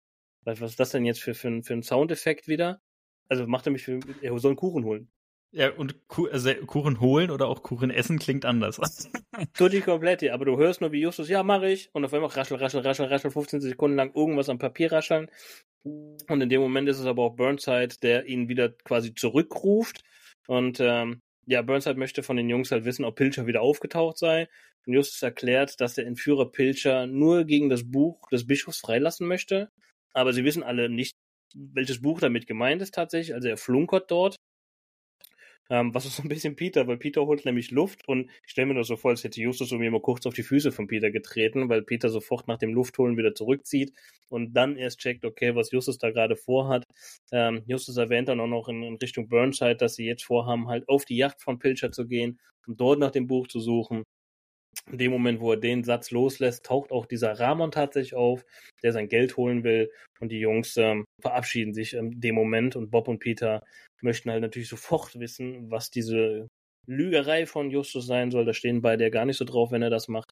Was 0.46 0.62
ist 0.62 0.80
das 0.80 0.92
denn 0.92 1.04
jetzt 1.04 1.22
für, 1.22 1.34
für, 1.34 1.64
für 1.64 1.74
ein 1.74 1.84
Soundeffekt 1.84 2.48
wieder? 2.48 2.80
Also 3.28 3.46
macht 3.46 3.68
er 3.68 3.74
mich 3.74 3.84
für, 3.84 4.00
er 4.22 4.40
soll 4.40 4.52
einen 4.52 4.56
Kuchen 4.56 4.86
holen. 4.86 5.10
Ja, 5.56 5.72
und 5.72 5.96
also 6.34 6.54
Kuchen 6.66 7.00
holen 7.00 7.32
oder 7.32 7.48
auch 7.48 7.64
Kuchen 7.64 7.90
essen 7.90 8.20
klingt 8.20 8.44
anders. 8.44 8.78
Tutti 9.54 9.80
komplett, 9.80 10.22
aber 10.30 10.44
du 10.44 10.58
hörst 10.58 10.82
nur 10.82 10.92
wie 10.92 11.00
Justus, 11.00 11.30
ja, 11.30 11.44
mach 11.44 11.62
ich. 11.62 11.90
Und 11.94 12.04
auf 12.04 12.14
einmal 12.14 12.30
raschel, 12.30 12.58
raschel, 12.58 12.82
raschel, 12.82 13.06
raschel, 13.06 13.32
15 13.32 13.62
Sekunden 13.62 13.96
lang 13.96 14.14
irgendwas 14.14 14.50
am 14.50 14.60
Papier 14.60 14.92
rascheln. 14.92 15.32
Und 15.84 16.42
in 16.42 16.50
dem 16.50 16.60
Moment 16.60 16.90
ist 16.90 17.00
es 17.00 17.06
aber 17.06 17.24
auch 17.24 17.38
Burnside, 17.38 17.96
der 18.02 18.26
ihn 18.26 18.50
wieder 18.50 18.68
quasi 18.84 19.16
zurückruft. 19.16 20.04
Und 20.46 20.82
ähm, 20.82 21.22
ja, 21.46 21.62
Burnside 21.62 21.98
möchte 21.98 22.22
von 22.22 22.36
den 22.36 22.50
Jungs 22.50 22.72
halt 22.72 22.84
wissen, 22.84 23.06
ob 23.06 23.16
Pilcher 23.16 23.48
wieder 23.48 23.62
aufgetaucht 23.62 24.18
sei. 24.18 24.50
Und 24.86 24.92
Justus 24.92 25.22
erklärt, 25.22 25.80
dass 25.80 25.94
der 25.94 26.06
Entführer 26.06 26.52
Pilcher 26.52 27.08
nur 27.08 27.46
gegen 27.46 27.70
das 27.70 27.90
Buch 27.90 28.28
des 28.30 28.46
Bischofs 28.46 28.80
freilassen 28.80 29.26
möchte. 29.26 29.70
Aber 30.12 30.34
sie 30.34 30.44
wissen 30.44 30.64
alle 30.64 30.90
nicht, 30.90 31.16
welches 31.56 32.02
Buch 32.02 32.20
damit 32.20 32.46
gemeint 32.46 32.82
ist 32.82 32.94
tatsächlich. 32.94 33.34
Also 33.34 33.48
er 33.48 33.56
flunkert 33.56 34.12
dort. 34.12 34.36
Ähm, 35.70 35.94
was 35.94 36.06
ist 36.06 36.16
so 36.18 36.24
ein 36.24 36.30
bisschen 36.30 36.56
Peter, 36.56 36.88
weil 36.88 36.98
Peter 36.98 37.26
holt 37.26 37.44
nämlich 37.46 37.72
Luft 37.72 38.08
und 38.08 38.30
ich 38.46 38.52
stelle 38.52 38.68
mir 38.68 38.76
das 38.76 38.88
so 38.88 38.98
vor, 38.98 39.12
als 39.12 39.24
hätte 39.24 39.42
Justus 39.42 39.72
irgendwie 39.72 39.90
mal 39.90 40.02
kurz 40.02 40.26
auf 40.26 40.34
die 40.34 40.44
Füße 40.44 40.72
von 40.72 40.88
Peter 40.88 41.12
getreten, 41.12 41.70
weil 41.70 41.82
Peter 41.82 42.10
sofort 42.10 42.48
nach 42.48 42.58
dem 42.60 42.74
Luftholen 42.74 43.18
wieder 43.18 43.34
zurückzieht 43.34 43.92
und 44.30 44.54
dann 44.54 44.78
erst 44.78 45.00
checkt, 45.00 45.26
okay, 45.26 45.56
was 45.56 45.72
Justus 45.72 45.98
da 45.98 46.12
gerade 46.12 46.36
vorhat. 46.36 46.84
Ähm, 47.32 47.64
Justus 47.68 47.98
erwähnt 47.98 48.30
dann 48.30 48.40
auch 48.40 48.48
noch 48.48 48.68
in, 48.70 48.84
in 48.84 48.96
Richtung 48.96 49.28
Burnside, 49.28 49.76
dass 49.78 49.96
sie 49.96 50.06
jetzt 50.06 50.24
vorhaben, 50.24 50.68
halt 50.68 50.88
auf 50.88 51.06
die 51.06 51.18
Yacht 51.18 51.42
von 51.42 51.60
Pilcher 51.60 51.92
zu 51.92 52.08
gehen, 52.08 52.40
um 52.68 52.78
dort 52.78 53.00
nach 53.00 53.12
dem 53.12 53.28
Buch 53.28 53.48
zu 53.48 53.60
suchen. 53.60 54.04
In 54.92 55.00
dem 55.00 55.12
Moment, 55.12 55.40
wo 55.40 55.52
er 55.52 55.58
den 55.58 55.84
Satz 55.84 56.12
loslässt, 56.12 56.66
taucht 56.66 56.92
auch 56.92 57.08
dieser 57.08 57.40
Ramon 57.40 57.72
tatsächlich 57.72 58.14
auf, 58.14 58.46
der 58.84 58.94
sein 58.94 59.10
Geld 59.10 59.36
holen 59.36 59.64
will. 59.64 59.92
Und 60.20 60.30
die 60.32 60.40
Jungs 60.40 60.78
ähm, 60.78 61.06
verabschieden 61.22 61.74
sich 61.74 61.94
in 61.94 62.22
dem 62.22 62.36
Moment. 62.36 62.76
Und 62.76 62.92
Bob 62.92 63.08
und 63.08 63.20
Peter 63.20 63.64
möchten 64.02 64.30
halt 64.30 64.42
natürlich 64.42 64.70
sofort 64.70 65.20
wissen, 65.20 65.72
was 65.72 65.90
diese 65.90 66.48
Lügerei 66.88 67.48
von 67.48 67.72
Justus 67.72 68.06
sein 68.06 68.30
soll. 68.30 68.46
Da 68.46 68.54
stehen 68.54 68.82
beide 68.82 69.06
ja 69.06 69.10
gar 69.10 69.26
nicht 69.26 69.38
so 69.38 69.46
drauf, 69.46 69.72
wenn 69.72 69.82
er 69.82 69.90
das 69.90 70.08
macht. 70.08 70.30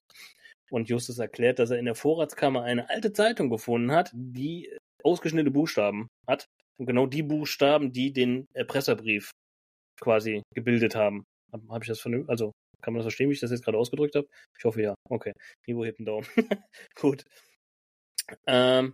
Und 0.69 0.89
Justus 0.89 1.17
erklärt, 1.17 1.59
dass 1.59 1.71
er 1.71 1.79
in 1.79 1.85
der 1.85 1.95
Vorratskammer 1.95 2.63
eine 2.63 2.89
alte 2.89 3.11
Zeitung 3.11 3.49
gefunden 3.49 3.91
hat, 3.91 4.11
die 4.13 4.69
ausgeschnittene 5.03 5.51
Buchstaben 5.51 6.07
hat. 6.27 6.45
Und 6.77 6.85
genau 6.85 7.05
die 7.05 7.23
Buchstaben, 7.23 7.91
die 7.91 8.13
den 8.13 8.47
Erpresserbrief 8.53 9.31
quasi 9.99 10.41
gebildet 10.53 10.95
haben. 10.95 11.25
Habe 11.51 11.67
hab 11.69 11.81
ich 11.83 11.87
das 11.87 11.99
vernünftig? 11.99 12.29
Also 12.29 12.51
kann 12.83 12.93
man 12.93 12.99
das 12.99 13.05
verstehen, 13.05 13.29
wie 13.29 13.33
ich 13.33 13.39
das 13.39 13.51
jetzt 13.51 13.63
gerade 13.63 13.77
ausgedrückt 13.77 14.15
habe? 14.15 14.27
Ich 14.57 14.65
hoffe 14.65 14.81
ja. 14.81 14.93
Okay. 15.09 15.33
Nivo 15.65 15.85
hebt 15.85 15.99
einen 15.99 16.05
Daumen. 16.05 16.27
Gut. 16.95 17.25
Ähm, 18.47 18.93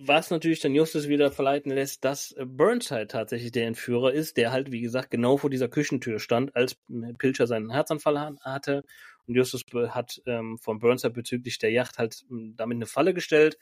was 0.00 0.30
natürlich 0.30 0.60
dann 0.60 0.74
Justus 0.74 1.08
wieder 1.08 1.32
verleiten 1.32 1.72
lässt, 1.72 2.04
dass 2.04 2.34
Burnside 2.38 3.08
tatsächlich 3.08 3.50
der 3.50 3.66
Entführer 3.66 4.12
ist, 4.12 4.36
der 4.36 4.52
halt, 4.52 4.70
wie 4.70 4.80
gesagt, 4.80 5.10
genau 5.10 5.36
vor 5.36 5.50
dieser 5.50 5.68
Küchentür 5.68 6.20
stand, 6.20 6.54
als 6.54 6.76
Pilcher 7.18 7.48
seinen 7.48 7.70
Herzanfall 7.70 8.36
hatte. 8.42 8.84
Und 9.26 9.34
Justus 9.34 9.64
hat 9.88 10.22
ähm, 10.26 10.56
von 10.58 10.78
Burnside 10.78 11.12
bezüglich 11.12 11.58
der 11.58 11.72
Yacht 11.72 11.98
halt 11.98 12.24
hm, 12.28 12.54
damit 12.56 12.76
eine 12.76 12.86
Falle 12.86 13.12
gestellt. 13.12 13.58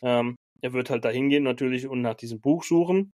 Ähm, 0.00 0.36
er 0.60 0.72
wird 0.72 0.90
halt 0.90 1.04
da 1.04 1.10
hingehen 1.10 1.42
natürlich 1.42 1.88
und 1.88 2.02
nach 2.02 2.14
diesem 2.14 2.40
Buch 2.40 2.62
suchen. 2.62 3.12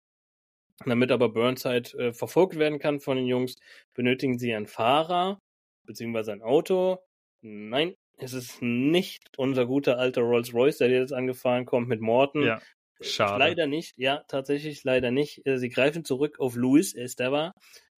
Damit 0.85 1.11
aber 1.11 1.29
Burnside 1.29 1.97
äh, 1.99 2.13
verfolgt 2.13 2.57
werden 2.57 2.79
kann 2.79 2.99
von 2.99 3.17
den 3.17 3.27
Jungs, 3.27 3.55
benötigen 3.93 4.39
sie 4.39 4.53
einen 4.53 4.65
Fahrer, 4.65 5.39
beziehungsweise 5.85 6.31
ein 6.31 6.41
Auto. 6.41 6.99
Nein, 7.41 7.95
es 8.17 8.33
ist 8.33 8.61
nicht 8.61 9.37
unser 9.37 9.65
guter 9.65 9.97
alter 9.97 10.21
Rolls-Royce, 10.21 10.77
der 10.77 10.89
jetzt 10.89 11.13
angefahren 11.13 11.65
kommt 11.65 11.87
mit 11.87 12.01
Morton. 12.01 12.43
Ja, 12.43 12.61
schade. 13.01 13.39
Leider 13.39 13.67
nicht. 13.67 13.97
Ja, 13.97 14.23
tatsächlich 14.27 14.83
leider 14.83 15.11
nicht. 15.11 15.45
Äh, 15.45 15.57
sie 15.57 15.69
greifen 15.69 16.05
zurück 16.05 16.39
auf 16.39 16.55
Louis 16.55 16.93
Esteva. 16.93 17.51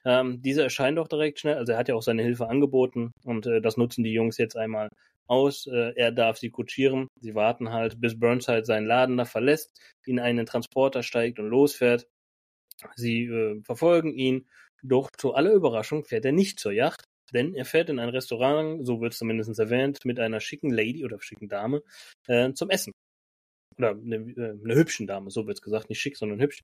Ähm, 0.03 0.41
dieser 0.41 0.63
erscheint 0.63 0.97
doch 0.97 1.07
direkt 1.07 1.39
schnell. 1.39 1.55
Also 1.55 1.73
er 1.73 1.77
hat 1.77 1.89
ja 1.89 1.95
auch 1.95 2.03
seine 2.03 2.23
Hilfe 2.23 2.47
angeboten 2.47 3.11
und 3.23 3.47
äh, 3.47 3.61
das 3.61 3.77
nutzen 3.77 4.03
die 4.03 4.13
Jungs 4.13 4.37
jetzt 4.37 4.55
einmal 4.55 4.89
aus. 5.27 5.67
Äh, 5.67 5.93
er 5.95 6.11
darf 6.11 6.37
sie 6.37 6.51
kutschieren. 6.51 7.07
Sie 7.19 7.35
warten 7.35 7.71
halt, 7.71 7.99
bis 7.99 8.19
Burnside 8.19 8.65
seinen 8.65 8.85
Laden 8.85 9.17
da 9.17 9.25
verlässt, 9.25 9.71
in 10.05 10.19
einen 10.19 10.45
Transporter 10.45 11.03
steigt 11.03 11.39
und 11.39 11.49
losfährt. 11.49 12.07
Sie 12.95 13.25
äh, 13.25 13.61
verfolgen 13.63 14.13
ihn, 14.13 14.47
doch 14.83 15.09
zu 15.17 15.33
aller 15.33 15.51
Überraschung 15.53 16.03
fährt 16.03 16.25
er 16.25 16.31
nicht 16.31 16.59
zur 16.59 16.71
Yacht, 16.71 17.05
denn 17.35 17.53
er 17.53 17.65
fährt 17.65 17.89
in 17.89 17.99
ein 17.99 18.09
Restaurant, 18.09 18.85
so 18.85 19.01
wird 19.01 19.13
es 19.13 19.19
zumindest 19.19 19.59
erwähnt, 19.59 19.99
mit 20.05 20.19
einer 20.19 20.39
schicken 20.39 20.71
Lady 20.71 21.05
oder 21.05 21.21
schicken 21.21 21.47
Dame 21.49 21.83
äh, 22.27 22.53
zum 22.53 22.69
Essen. 22.69 22.93
Oder 23.77 23.91
eine, 23.91 24.15
äh, 24.15 24.57
eine 24.63 24.75
hübschen 24.75 25.07
Dame, 25.07 25.29
so 25.31 25.45
wird 25.47 25.57
es 25.57 25.61
gesagt, 25.61 25.89
nicht 25.89 25.99
schick, 25.99 26.17
sondern 26.17 26.41
hübsch. 26.41 26.61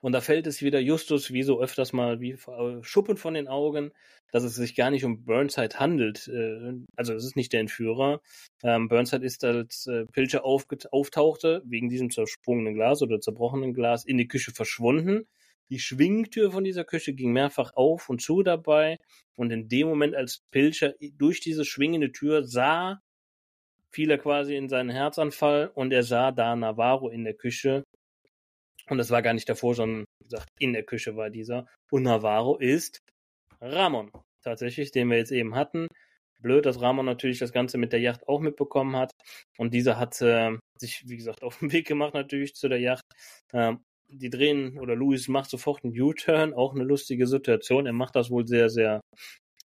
Und 0.00 0.12
da 0.12 0.20
fällt 0.20 0.46
es 0.46 0.62
wieder 0.62 0.78
Justus, 0.78 1.32
wie 1.32 1.42
so 1.42 1.60
öfters 1.60 1.92
mal, 1.92 2.20
wie 2.20 2.32
äh, 2.32 2.82
Schuppen 2.82 3.16
von 3.16 3.34
den 3.34 3.48
Augen, 3.48 3.90
dass 4.30 4.44
es 4.44 4.54
sich 4.54 4.76
gar 4.76 4.90
nicht 4.90 5.04
um 5.04 5.24
Burnside 5.24 5.76
handelt. 5.78 6.28
Äh, 6.28 6.74
also 6.94 7.14
es 7.14 7.24
ist 7.24 7.36
nicht 7.36 7.52
der 7.52 7.60
Entführer. 7.60 8.20
Ähm, 8.62 8.88
Burnside 8.88 9.24
ist, 9.24 9.44
als 9.44 9.86
äh, 9.86 10.06
Pilcher 10.06 10.44
auftauchte, 10.44 11.62
wegen 11.64 11.88
diesem 11.88 12.10
zersprungenen 12.10 12.74
Glas 12.74 13.02
oder 13.02 13.20
zerbrochenen 13.20 13.74
Glas, 13.74 14.04
in 14.04 14.18
die 14.18 14.28
Küche 14.28 14.52
verschwunden. 14.52 15.26
Die 15.70 15.78
Schwingtür 15.78 16.50
von 16.50 16.64
dieser 16.64 16.84
Küche 16.84 17.14
ging 17.14 17.32
mehrfach 17.32 17.72
auf 17.74 18.08
und 18.08 18.22
zu 18.22 18.42
dabei. 18.42 18.98
Und 19.36 19.50
in 19.50 19.68
dem 19.68 19.88
Moment, 19.88 20.14
als 20.14 20.40
Pilcher 20.50 20.94
durch 21.12 21.40
diese 21.40 21.64
schwingende 21.64 22.12
Tür 22.12 22.44
sah, 22.44 23.00
fiel 23.92 24.10
er 24.10 24.18
quasi 24.18 24.56
in 24.56 24.68
seinen 24.68 24.90
Herzanfall 24.90 25.70
und 25.74 25.92
er 25.92 26.02
sah 26.02 26.32
da 26.32 26.56
Navarro 26.56 27.08
in 27.08 27.24
der 27.24 27.34
Küche. 27.34 27.84
Und 28.88 28.98
das 28.98 29.10
war 29.10 29.22
gar 29.22 29.34
nicht 29.34 29.48
davor, 29.48 29.74
sondern 29.74 30.04
wie 30.20 30.24
gesagt, 30.24 30.48
in 30.58 30.72
der 30.72 30.84
Küche 30.84 31.16
war 31.16 31.30
dieser. 31.30 31.66
Und 31.90 32.04
Navarro 32.04 32.56
ist 32.56 33.00
Ramon. 33.60 34.10
Tatsächlich, 34.42 34.92
den 34.92 35.10
wir 35.10 35.18
jetzt 35.18 35.32
eben 35.32 35.54
hatten. 35.54 35.88
Blöd, 36.40 36.66
dass 36.66 36.80
Ramon 36.80 37.04
natürlich 37.04 37.38
das 37.38 37.52
Ganze 37.52 37.78
mit 37.78 37.92
der 37.92 38.00
Yacht 38.00 38.28
auch 38.28 38.40
mitbekommen 38.40 38.96
hat. 38.96 39.10
Und 39.58 39.74
dieser 39.74 39.98
hat 39.98 40.20
äh, 40.22 40.56
sich, 40.78 41.02
wie 41.06 41.16
gesagt, 41.16 41.42
auf 41.42 41.58
den 41.58 41.72
Weg 41.72 41.86
gemacht 41.86 42.14
natürlich 42.14 42.54
zu 42.54 42.68
der 42.68 42.80
Yacht. 42.80 43.02
Ähm, 43.52 43.84
die 44.08 44.30
drehen, 44.30 44.78
oder 44.78 44.94
Luis 44.94 45.28
macht 45.28 45.50
sofort 45.50 45.84
einen 45.84 45.98
U-Turn, 45.98 46.54
auch 46.54 46.74
eine 46.74 46.84
lustige 46.84 47.26
Situation. 47.26 47.86
Er 47.86 47.92
macht 47.92 48.16
das 48.16 48.30
wohl 48.30 48.46
sehr, 48.46 48.70
sehr 48.70 49.00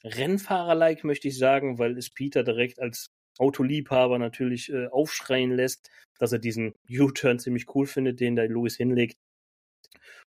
Rennfahrer-like, 0.04 1.04
möchte 1.04 1.30
ich 1.30 1.38
sagen, 1.38 1.80
weil 1.80 1.98
es 1.98 2.10
Peter 2.10 2.44
direkt 2.44 2.80
als 2.80 3.08
Autoliebhaber 3.40 4.20
natürlich 4.20 4.72
äh, 4.72 4.88
aufschreien 4.88 5.52
lässt, 5.52 5.90
dass 6.20 6.32
er 6.32 6.40
diesen 6.40 6.74
U-Turn 6.90 7.40
ziemlich 7.40 7.74
cool 7.74 7.86
findet, 7.86 8.20
den 8.20 8.36
der 8.36 8.50
Luis 8.50 8.76
hinlegt. 8.76 9.16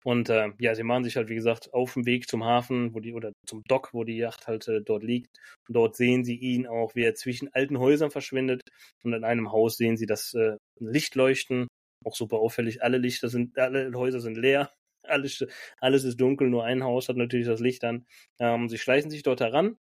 Und 0.03 0.31
äh, 0.31 0.51
ja, 0.59 0.75
sie 0.75 0.83
machen 0.83 1.05
sich 1.05 1.17
halt, 1.17 1.29
wie 1.29 1.35
gesagt, 1.35 1.75
auf 1.75 1.93
dem 1.93 2.07
Weg 2.07 2.27
zum 2.27 2.45
Hafen, 2.45 2.95
wo 2.95 3.01
die, 3.01 3.13
oder 3.13 3.33
zum 3.47 3.63
Dock, 3.69 3.93
wo 3.93 4.05
die 4.05 4.17
Yacht 4.17 4.47
halt 4.47 4.67
äh, 4.69 4.81
dort 4.81 5.03
liegt. 5.03 5.29
Und 5.69 5.75
dort 5.77 5.97
sehen 5.97 6.25
sie 6.25 6.37
ihn 6.37 6.67
auch, 6.67 6.95
wie 6.95 7.03
er 7.05 7.15
zwischen 7.15 7.53
alten 7.53 7.79
Häusern 7.79 8.11
verschwindet. 8.11 8.63
Und 9.05 9.13
in 9.13 9.25
einem 9.25 9.53
Haus 9.53 9.77
sehen 9.77 9.99
sie 9.99 10.07
das 10.07 10.33
äh, 10.35 10.57
Licht 10.79 11.15
leuchten. 11.17 11.69
Auch 12.05 12.15
super 12.15 12.39
auffällig. 12.39 12.83
Alle 12.83 12.99
Lichter 12.99 13.29
sind, 13.29 13.59
alle 13.59 13.93
Häuser 13.95 14.21
sind 14.21 14.37
leer. 14.37 14.73
Alles, 15.03 15.45
alles 15.81 16.05
ist 16.05 16.21
dunkel, 16.21 16.51
nur 16.51 16.65
ein 16.65 16.85
Haus 16.85 17.09
hat 17.09 17.17
natürlich 17.17 17.47
das 17.47 17.59
Licht 17.59 17.85
an. 17.85 18.07
Ähm, 18.39 18.69
sie 18.69 18.77
schleichen 18.77 19.11
sich 19.11 19.23
dort 19.23 19.41
heran. 19.41 19.79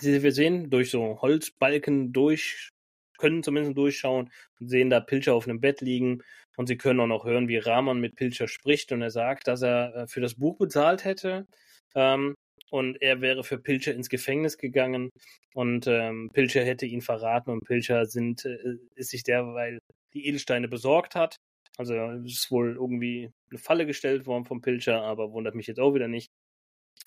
Sie, 0.00 0.22
wir 0.22 0.32
sehen 0.32 0.68
durch 0.68 0.90
so 0.90 1.22
Holzbalken 1.22 2.12
durch, 2.12 2.70
können 3.18 3.44
zumindest 3.44 3.78
durchschauen 3.78 4.30
und 4.60 4.68
sehen 4.68 4.90
da 4.90 4.98
Pilcher 5.00 5.34
auf 5.34 5.46
einem 5.46 5.60
Bett 5.60 5.80
liegen 5.80 6.22
und 6.56 6.66
sie 6.66 6.76
können 6.76 7.00
auch 7.00 7.06
noch 7.06 7.24
hören, 7.24 7.48
wie 7.48 7.58
Rahman 7.58 8.00
mit 8.00 8.16
Pilcher 8.16 8.48
spricht 8.48 8.90
und 8.92 9.00
er 9.00 9.10
sagt, 9.10 9.46
dass 9.46 9.62
er 9.62 9.94
äh, 9.94 10.06
für 10.08 10.20
das 10.20 10.34
Buch 10.34 10.58
bezahlt 10.58 11.04
hätte. 11.04 11.46
Ähm, 11.94 12.34
und 12.70 13.00
er 13.02 13.20
wäre 13.20 13.44
für 13.44 13.58
Pilcher 13.58 13.94
ins 13.94 14.08
Gefängnis 14.08 14.58
gegangen 14.58 15.10
und 15.54 15.86
ähm, 15.86 16.30
Pilcher 16.32 16.64
hätte 16.64 16.86
ihn 16.86 17.02
verraten 17.02 17.50
und 17.50 17.64
Pilcher 17.64 18.06
sind, 18.06 18.44
äh, 18.44 18.78
ist 18.96 19.10
sich 19.10 19.22
derweil 19.22 19.78
die 20.14 20.26
Edelsteine 20.26 20.68
besorgt 20.68 21.14
hat. 21.14 21.40
Also 21.78 21.94
ist 22.24 22.50
wohl 22.50 22.74
irgendwie 22.74 23.32
eine 23.50 23.58
Falle 23.58 23.86
gestellt 23.86 24.26
worden 24.26 24.44
vom 24.44 24.60
Pilcher, 24.60 25.02
aber 25.02 25.32
wundert 25.32 25.54
mich 25.54 25.66
jetzt 25.66 25.80
auch 25.80 25.94
wieder 25.94 26.08
nicht. 26.08 26.30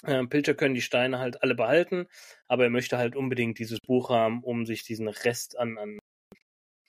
Ähm, 0.04 0.30
Pilcher 0.30 0.56
können 0.56 0.76
die 0.76 0.82
Steine 0.82 1.20
halt 1.20 1.42
alle 1.44 1.56
behalten, 1.56 2.08
aber 2.48 2.64
er 2.66 2.70
möchte 2.70 2.98
halt 2.98 3.16
unbedingt 3.16 3.60
dieses 3.60 3.80
Buch 3.80 4.10
haben, 4.10 4.44
um 4.44 4.66
sich 4.66 4.84
diesen 4.84 5.08
Rest 5.08 5.58
an, 5.58 5.78
an 5.78 6.00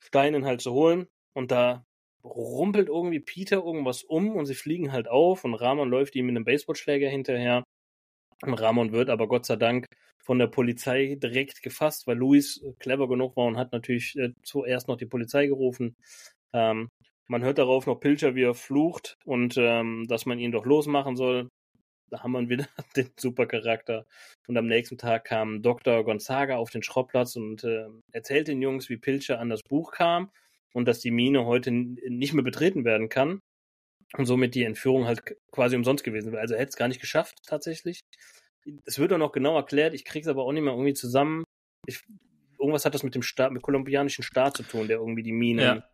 Steinen 0.01 0.45
halt 0.45 0.61
zu 0.61 0.73
holen. 0.73 1.07
Und 1.35 1.51
da 1.51 1.85
rumpelt 2.25 2.89
irgendwie 2.89 3.21
Peter 3.21 3.57
irgendwas 3.57 4.03
um 4.03 4.35
und 4.37 4.47
sie 4.47 4.55
fliegen 4.55 4.93
halt 4.93 5.09
auf 5.09 5.45
und 5.45 5.55
Ramon 5.55 5.89
läuft 5.89 6.17
ihm 6.17 6.27
mit 6.27 6.37
einem 6.37 6.45
Baseballschläger 6.45 7.09
hinterher. 7.09 7.63
Ramon 8.43 8.93
wird 8.93 9.11
aber 9.11 9.29
Gott 9.29 9.47
sei 9.47 9.57
Dank 9.57 9.87
von 10.23 10.39
der 10.39 10.49
Polizei 10.49 11.17
direkt 11.23 11.63
gefasst, 11.63 12.07
weil 12.07 12.17
Luis 12.17 12.63
clever 12.81 13.09
genug 13.09 13.37
war 13.37 13.47
und 13.47 13.57
hat 13.57 13.73
natürlich 13.73 14.17
äh, 14.17 14.33
zuerst 14.43 14.89
noch 14.89 14.97
die 14.97 15.07
Polizei 15.07 15.47
gerufen. 15.47 15.97
Ähm, 16.53 16.89
man 17.29 17.43
hört 17.43 17.59
darauf 17.59 17.87
noch 17.87 18.01
Pilcher, 18.01 18.35
wie 18.35 18.43
er 18.43 18.55
flucht 18.55 19.17
und 19.25 19.57
ähm, 19.57 20.07
dass 20.09 20.27
man 20.27 20.39
ihn 20.39 20.53
doch 20.53 20.67
losmachen 20.67 21.17
soll. 21.17 21.49
Da 22.11 22.23
haben 22.23 22.33
wir 22.33 22.49
wieder 22.49 22.67
den 22.97 23.11
Supercharakter. 23.17 24.05
Und 24.49 24.57
am 24.57 24.67
nächsten 24.67 24.99
Tag 24.99 25.25
kam 25.25 25.63
Dr. 25.63 26.05
Gonzaga 26.05 26.57
auf 26.57 26.71
den 26.71 26.83
Schrottplatz 26.83 27.37
und 27.37 27.65
äh, 27.65 27.87
erzählt 28.13 28.49
den 28.49 28.63
Jungs, 28.63 28.89
wie 28.89 28.97
Pilcher 28.97 29.41
an 29.41 29.49
das 29.49 29.63
Buch 29.63 29.93
kam 29.93 30.31
und 30.73 30.87
dass 30.87 31.01
die 31.01 31.11
Mine 31.11 31.47
heute 31.47 31.71
nicht 31.73 32.35
mehr 32.35 32.45
betreten 32.45 32.85
werden 32.85 33.09
kann 33.09 33.41
und 34.15 34.27
somit 34.27 34.55
die 34.55 34.65
Entführung 34.65 35.07
halt 35.07 35.23
quasi 35.51 35.77
umsonst 35.77 36.05
gewesen 36.05 36.33
wäre. 36.33 36.43
Also 36.43 36.55
er 36.55 36.61
hätte 36.61 36.71
es 36.71 36.77
gar 36.77 36.89
nicht 36.89 37.01
geschafft 37.01 37.37
tatsächlich. 37.47 38.01
Es 38.85 38.99
wird 38.99 39.13
auch 39.13 39.19
noch 39.19 39.33
genau 39.33 39.57
erklärt, 39.57 39.95
ich 39.95 40.05
krieg's 40.05 40.29
aber 40.29 40.45
auch 40.45 40.53
nicht 40.53 40.63
mehr 40.63 40.73
irgendwie 40.73 40.95
zusammen. 40.95 41.45
Ich, 41.87 42.03
irgendwas 42.59 42.85
hat 42.85 42.95
das 42.95 43.03
mit 43.03 43.15
dem 43.15 43.23
Staat, 43.23 43.53
mit 43.53 43.63
kolumbianischen 43.63 44.25
Staat 44.25 44.57
zu 44.57 44.63
tun, 44.63 44.89
der 44.89 44.99
irgendwie 44.99 45.23
die 45.23 45.33
Mine 45.33 45.63
ja. 45.63 45.85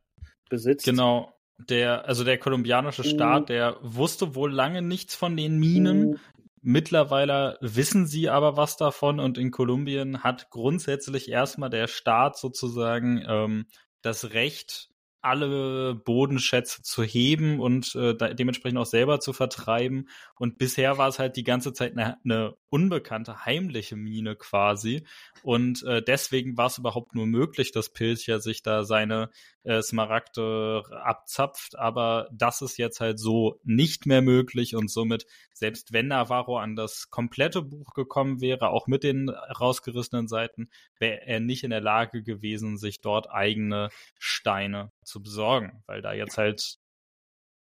besitzt. 0.49 0.85
Genau. 0.85 1.35
Der, 1.69 2.07
also 2.07 2.25
der 2.25 2.39
kolumbianische 2.39 3.05
Staat, 3.05 3.43
uh. 3.43 3.47
der 3.47 3.77
wusste 3.83 4.35
wohl 4.35 4.53
lange 4.53 4.83
nichts 4.83 5.15
von 5.15 5.37
den 5.37 5.59
Minen. 5.59 6.07
Uh. 6.07 6.19
Mittlerweile 6.63 7.59
wissen 7.61 8.07
sie 8.07 8.29
aber 8.29 8.57
was 8.57 8.77
davon 8.77 9.19
und 9.19 9.37
in 9.37 9.51
Kolumbien 9.51 10.23
hat 10.23 10.49
grundsätzlich 10.51 11.29
erstmal 11.29 11.71
der 11.71 11.89
Staat 11.89 12.39
sozusagen 12.39 13.23
ähm, 13.29 13.67
das 14.01 14.33
Recht, 14.33 14.92
alle 15.23 15.95
Bodenschätze 15.95 16.83
zu 16.83 17.03
heben 17.03 17.61
und 17.61 17.95
äh, 17.95 18.35
dementsprechend 18.35 18.79
auch 18.79 18.87
selber 18.87 19.21
zu 19.21 19.33
vertreiben. 19.33 20.09
Und 20.37 20.59
bisher 20.59 20.99
war 20.99 21.09
es 21.09 21.19
halt 21.19 21.37
die 21.37 21.45
ganze 21.45 21.73
Zeit 21.73 21.93
eine, 21.93 22.19
eine 22.25 22.57
unbekannte, 22.69 23.45
heimliche 23.45 23.97
Mine 23.97 24.35
quasi. 24.35 25.07
Und 25.43 25.83
äh, 25.85 26.03
deswegen 26.03 26.57
war 26.57 26.67
es 26.67 26.79
überhaupt 26.79 27.15
nur 27.15 27.27
möglich, 27.27 27.71
dass 27.71 27.91
Pilcher 27.91 28.41
sich 28.41 28.63
da 28.63 28.85
seine 28.85 29.31
äh, 29.63 29.83
Smaragde 29.83 30.83
abzapft. 31.05 31.79
Aber 31.79 32.29
das 32.33 32.63
ist 32.63 32.77
jetzt 32.79 33.01
halt 33.01 33.21
so 33.21 33.61
nicht 33.63 34.07
mehr 34.07 34.23
möglich 34.23 34.75
und 34.75 34.91
somit, 34.91 35.27
selbst 35.53 35.93
wenn 35.93 36.09
Navarro 36.09 36.59
an 36.59 36.75
das 36.75 37.11
komplette 37.11 37.63
Buch 37.63 37.95
gekommen 37.95 38.41
wäre, 38.41 38.71
auch 38.71 38.87
mit 38.87 39.05
den 39.05 39.29
rausgerissenen 39.29 40.27
Seiten, 40.27 40.69
wäre 40.99 41.27
er 41.27 41.41
nicht 41.41 41.63
in 41.63 41.71
der 41.71 41.81
Lage 41.81 42.23
gewesen, 42.23 42.77
sich 42.77 43.01
dort 43.01 43.31
eigene 43.31 43.91
Steine 44.19 44.91
zu 45.13 45.23
besorgen, 45.23 45.83
weil 45.87 46.03
da 46.03 46.13
jetzt 46.13 46.39
halt 46.39 46.79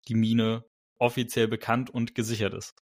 die 0.08 0.14
Mine 0.14 0.64
offiziell 0.98 1.48
bekannt 1.48 1.90
und 1.90 2.14
gesichert 2.14 2.54
ist. 2.54 2.74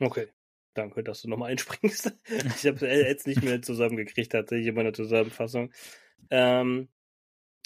Okay. 0.00 0.28
Danke, 0.74 1.04
dass 1.04 1.20
du 1.20 1.28
nochmal 1.28 1.50
einspringst. 1.50 2.16
ich 2.56 2.66
habe 2.66 2.86
jetzt 2.86 3.26
nicht 3.26 3.42
mehr 3.42 3.60
zusammengekriegt, 3.60 4.32
tatsächlich 4.32 4.68
in 4.68 4.74
meiner 4.74 4.94
Zusammenfassung. 4.94 5.70
Ähm, 6.30 6.88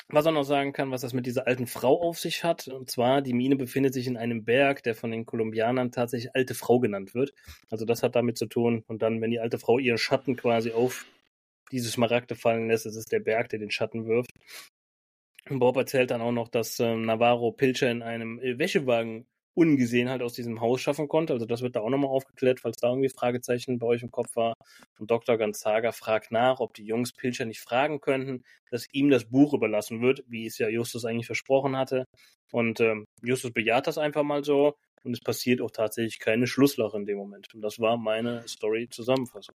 was 0.09 0.24
man 0.24 0.34
noch 0.34 0.44
sagen 0.44 0.72
kann, 0.72 0.90
was 0.90 1.00
das 1.00 1.12
mit 1.12 1.26
dieser 1.26 1.46
alten 1.46 1.66
Frau 1.66 2.00
auf 2.00 2.18
sich 2.18 2.44
hat, 2.44 2.68
und 2.68 2.90
zwar, 2.90 3.22
die 3.22 3.32
Mine 3.32 3.57
befindet 3.57 3.92
sich 3.92 4.07
in 4.07 4.16
einem 4.16 4.44
Berg, 4.44 4.82
der 4.84 4.94
von 4.94 5.11
den 5.11 5.26
Kolumbianern 5.26 5.90
tatsächlich 5.90 6.34
alte 6.34 6.54
Frau 6.54 6.78
genannt 6.78 7.14
wird. 7.14 7.32
Also 7.70 7.84
das 7.84 8.02
hat 8.02 8.14
damit 8.14 8.38
zu 8.38 8.46
tun. 8.46 8.84
Und 8.86 9.02
dann, 9.02 9.20
wenn 9.20 9.30
die 9.30 9.40
alte 9.40 9.59
Frau 9.59 9.78
ihren 9.78 9.98
Schatten 9.98 10.36
quasi 10.36 10.72
auf 10.72 11.07
diese 11.72 11.90
Smaragde 11.90 12.36
fallen 12.36 12.68
lässt, 12.68 12.86
ist 12.86 12.96
es 12.96 13.07
der 13.07 13.20
Berg, 13.20 13.48
der 13.48 13.59
den 13.59 13.72
Schatten 13.72 14.07
wirft. 14.07 14.30
Bob 15.49 15.76
erzählt 15.76 16.11
dann 16.11 16.20
auch 16.20 16.32
noch, 16.32 16.49
dass 16.49 16.80
ähm, 16.80 17.03
Navarro 17.03 17.53
Pilcher 17.53 17.90
in 17.90 18.03
einem 18.03 18.38
äh, 18.40 18.59
Wäschewagen 18.59 19.26
ungesehen 19.57 20.11
halt 20.11 20.22
aus 20.22 20.34
diesem 20.34 20.61
Haus 20.61 20.82
schaffen 20.82 21.09
konnte. 21.09 21.32
Also 21.32 21.47
das 21.47 21.62
wird 21.62 21.76
da 21.76 21.80
auch 21.80 21.88
nochmal 21.88 22.11
aufgeklärt, 22.11 22.61
falls 22.61 22.76
da 22.76 22.90
irgendwie 22.90 23.09
Fragezeichen 23.09 23.78
bei 23.78 23.86
euch 23.86 24.03
im 24.03 24.11
Kopf 24.11 24.36
war. 24.36 24.55
Und 24.99 25.11
Dr. 25.11 25.38
Gonzaga 25.38 25.92
fragt 25.92 26.30
nach, 26.30 26.61
ob 26.61 26.74
die 26.74 26.84
Jungs 26.84 27.12
Pilcher 27.12 27.47
nicht 27.47 27.61
fragen 27.61 28.01
könnten, 28.01 28.44
dass 28.70 28.86
ihm 28.92 29.09
das 29.09 29.24
Buch 29.24 29.55
überlassen 29.55 30.03
wird, 30.03 30.22
wie 30.28 30.47
es 30.47 30.59
ja 30.59 30.68
Justus 30.68 31.07
eigentlich 31.07 31.26
versprochen 31.26 31.76
hatte. 31.76 32.05
Und 32.53 32.80
ähm, 32.80 33.07
Justus 33.22 33.53
bejaht 33.53 33.86
das 33.86 33.97
einfach 33.97 34.22
mal 34.22 34.44
so. 34.44 34.74
Und 35.05 35.12
es 35.12 35.20
passiert 35.20 35.62
auch 35.62 35.70
tatsächlich 35.70 36.18
keine 36.18 36.47
Schlusslache 36.47 36.97
in 36.97 37.07
dem 37.07 37.16
Moment. 37.16 37.47
Und 37.55 37.62
das 37.62 37.78
war 37.78 37.97
meine 37.97 38.47
Story-Zusammenfassung. 38.47 39.55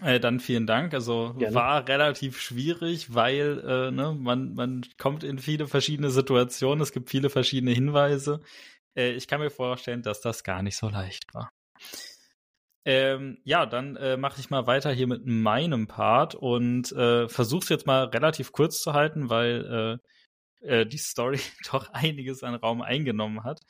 Äh, 0.00 0.20
dann 0.20 0.40
vielen 0.40 0.66
Dank. 0.66 0.94
Also 0.94 1.34
Gerne. 1.36 1.54
war 1.54 1.88
relativ 1.88 2.40
schwierig, 2.40 3.14
weil 3.14 3.62
äh, 3.66 3.90
ne, 3.90 4.16
man, 4.18 4.54
man 4.54 4.86
kommt 4.98 5.24
in 5.24 5.38
viele 5.38 5.66
verschiedene 5.66 6.10
Situationen, 6.10 6.82
es 6.82 6.92
gibt 6.92 7.10
viele 7.10 7.30
verschiedene 7.30 7.72
Hinweise. 7.72 8.40
Äh, 8.94 9.12
ich 9.12 9.26
kann 9.26 9.40
mir 9.40 9.50
vorstellen, 9.50 10.02
dass 10.02 10.20
das 10.20 10.44
gar 10.44 10.62
nicht 10.62 10.76
so 10.76 10.88
leicht 10.88 11.34
war. 11.34 11.50
Ähm, 12.86 13.38
ja, 13.44 13.66
dann 13.66 13.96
äh, 13.96 14.16
mache 14.16 14.40
ich 14.40 14.48
mal 14.48 14.66
weiter 14.66 14.90
hier 14.90 15.06
mit 15.06 15.26
meinem 15.26 15.86
Part 15.86 16.34
und 16.34 16.90
äh, 16.92 17.28
versuche 17.28 17.64
es 17.64 17.68
jetzt 17.68 17.86
mal 17.86 18.04
relativ 18.04 18.52
kurz 18.52 18.80
zu 18.80 18.94
halten, 18.94 19.28
weil 19.28 20.00
äh, 20.00 20.08
äh, 20.60 20.86
die 20.86 20.98
Story 20.98 21.40
doch 21.70 21.92
einiges 21.92 22.42
an 22.42 22.54
Raum 22.54 22.82
eingenommen 22.82 23.44
hat. 23.44 23.60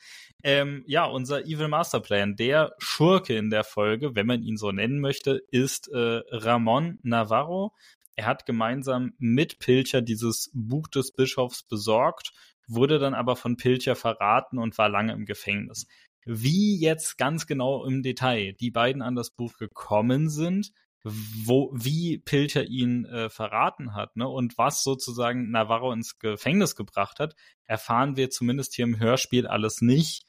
Ähm, 0.43 0.83
ja, 0.87 1.05
unser 1.05 1.45
Evil 1.45 1.67
Masterplan, 1.67 2.35
der 2.35 2.73
Schurke 2.77 3.35
in 3.37 3.49
der 3.49 3.63
Folge, 3.63 4.15
wenn 4.15 4.27
man 4.27 4.43
ihn 4.43 4.57
so 4.57 4.71
nennen 4.71 4.99
möchte, 4.99 5.41
ist 5.51 5.87
äh, 5.89 6.21
Ramon 6.31 6.99
Navarro. 7.03 7.73
Er 8.15 8.25
hat 8.25 8.45
gemeinsam 8.45 9.13
mit 9.17 9.59
Pilcher 9.59 10.01
dieses 10.01 10.51
Buch 10.53 10.87
des 10.87 11.13
Bischofs 11.13 11.63
besorgt, 11.63 12.33
wurde 12.67 12.99
dann 12.99 13.13
aber 13.13 13.35
von 13.35 13.57
Pilcher 13.57 13.95
verraten 13.95 14.57
und 14.57 14.77
war 14.77 14.89
lange 14.89 15.13
im 15.13 15.25
Gefängnis. 15.25 15.87
Wie 16.25 16.79
jetzt 16.79 17.17
ganz 17.17 17.47
genau 17.47 17.85
im 17.85 18.03
Detail 18.03 18.53
die 18.53 18.69
beiden 18.69 19.01
an 19.01 19.15
das 19.15 19.31
Buch 19.31 19.57
gekommen 19.57 20.29
sind, 20.29 20.71
wo, 21.03 21.71
wie 21.73 22.19
Pilcher 22.19 22.65
ihn 22.65 23.05
äh, 23.05 23.29
verraten 23.29 23.95
hat, 23.95 24.15
ne, 24.15 24.27
und 24.27 24.57
was 24.57 24.83
sozusagen 24.83 25.49
Navarro 25.49 25.91
ins 25.91 26.19
Gefängnis 26.19 26.75
gebracht 26.75 27.19
hat, 27.19 27.35
erfahren 27.65 28.17
wir 28.17 28.29
zumindest 28.29 28.75
hier 28.75 28.85
im 28.85 28.99
Hörspiel 28.99 29.47
alles 29.47 29.81
nicht. 29.81 30.25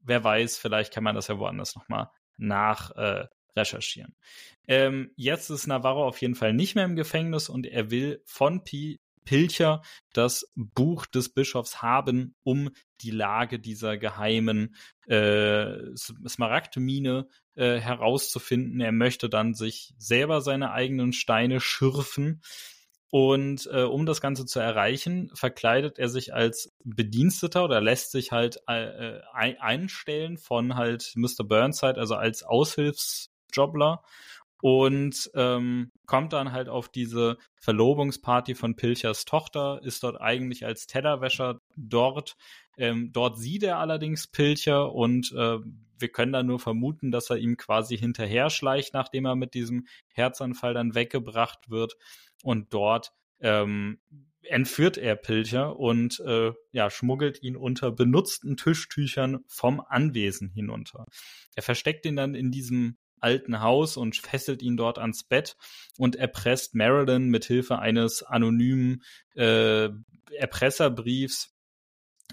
wer 0.00 0.24
weiß, 0.24 0.58
vielleicht 0.58 0.92
kann 0.92 1.04
man 1.04 1.14
das 1.14 1.28
ja 1.28 1.38
woanders 1.38 1.76
nochmal 1.76 2.10
nach 2.36 2.90
äh. 2.96 3.26
Ähm, 4.66 5.10
jetzt 5.16 5.50
ist 5.50 5.66
Navarro 5.66 6.06
auf 6.06 6.20
jeden 6.22 6.34
Fall 6.34 6.54
nicht 6.54 6.74
mehr 6.74 6.86
im 6.86 6.96
Gefängnis 6.96 7.50
und 7.50 7.66
er 7.66 7.90
will 7.90 8.22
von 8.24 8.64
Pi 8.64 8.98
Pilcher 9.24 9.82
das 10.12 10.50
Buch 10.54 11.06
des 11.06 11.28
Bischofs 11.28 11.82
haben, 11.82 12.34
um 12.42 12.70
die 13.00 13.10
Lage 13.10 13.58
dieser 13.58 13.96
geheimen 13.96 14.74
äh, 15.06 15.94
Smaragdmine 15.96 17.28
äh, 17.54 17.78
herauszufinden. 17.78 18.80
Er 18.80 18.92
möchte 18.92 19.28
dann 19.28 19.54
sich 19.54 19.94
selber 19.98 20.40
seine 20.40 20.72
eigenen 20.72 21.12
Steine 21.12 21.60
schürfen. 21.60 22.42
Und 23.10 23.68
äh, 23.70 23.82
um 23.82 24.06
das 24.06 24.22
Ganze 24.22 24.46
zu 24.46 24.58
erreichen, 24.58 25.30
verkleidet 25.34 25.98
er 25.98 26.08
sich 26.08 26.32
als 26.32 26.72
Bediensteter 26.82 27.62
oder 27.64 27.82
lässt 27.82 28.10
sich 28.10 28.32
halt 28.32 28.60
äh, 28.66 29.20
einstellen 29.34 30.38
von 30.38 30.76
halt 30.76 31.12
Mr. 31.14 31.44
Burnside, 31.44 32.00
also 32.00 32.14
als 32.14 32.42
Aushilfsjobler 32.42 34.02
und 34.62 35.28
ähm, 35.34 35.90
kommt 36.06 36.32
dann 36.32 36.52
halt 36.52 36.68
auf 36.68 36.88
diese 36.88 37.36
Verlobungsparty 37.56 38.54
von 38.54 38.76
Pilchers 38.76 39.24
Tochter, 39.24 39.80
ist 39.82 40.04
dort 40.04 40.20
eigentlich 40.20 40.64
als 40.64 40.86
Tellerwäscher 40.86 41.60
dort. 41.74 42.36
Ähm, 42.78 43.10
dort 43.12 43.38
sieht 43.38 43.64
er 43.64 43.78
allerdings 43.78 44.28
Pilcher 44.28 44.94
und 44.94 45.32
äh, 45.32 45.58
wir 45.98 46.08
können 46.10 46.32
dann 46.32 46.46
nur 46.46 46.60
vermuten, 46.60 47.10
dass 47.10 47.28
er 47.28 47.38
ihm 47.38 47.56
quasi 47.56 47.98
hinterher 47.98 48.50
schleicht, 48.50 48.94
nachdem 48.94 49.24
er 49.24 49.34
mit 49.34 49.54
diesem 49.54 49.88
Herzanfall 50.12 50.74
dann 50.74 50.94
weggebracht 50.94 51.68
wird. 51.68 51.96
Und 52.44 52.72
dort 52.72 53.10
ähm, 53.40 53.98
entführt 54.42 54.96
er 54.96 55.16
Pilcher 55.16 55.76
und 55.76 56.20
äh, 56.20 56.52
ja, 56.70 56.88
schmuggelt 56.88 57.42
ihn 57.42 57.56
unter 57.56 57.90
benutzten 57.90 58.56
Tischtüchern 58.56 59.40
vom 59.48 59.80
Anwesen 59.80 60.50
hinunter. 60.50 61.06
Er 61.56 61.64
versteckt 61.64 62.06
ihn 62.06 62.14
dann 62.14 62.36
in 62.36 62.52
diesem 62.52 62.96
alten 63.22 63.60
Haus 63.60 63.96
und 63.96 64.16
fesselt 64.16 64.62
ihn 64.62 64.76
dort 64.76 64.98
ans 64.98 65.24
Bett 65.24 65.56
und 65.98 66.16
erpresst 66.16 66.74
Marilyn 66.74 67.28
mit 67.28 67.44
Hilfe 67.44 67.78
eines 67.78 68.22
anonymen 68.22 69.02
äh, 69.34 69.88
Erpresserbriefs. 70.32 71.54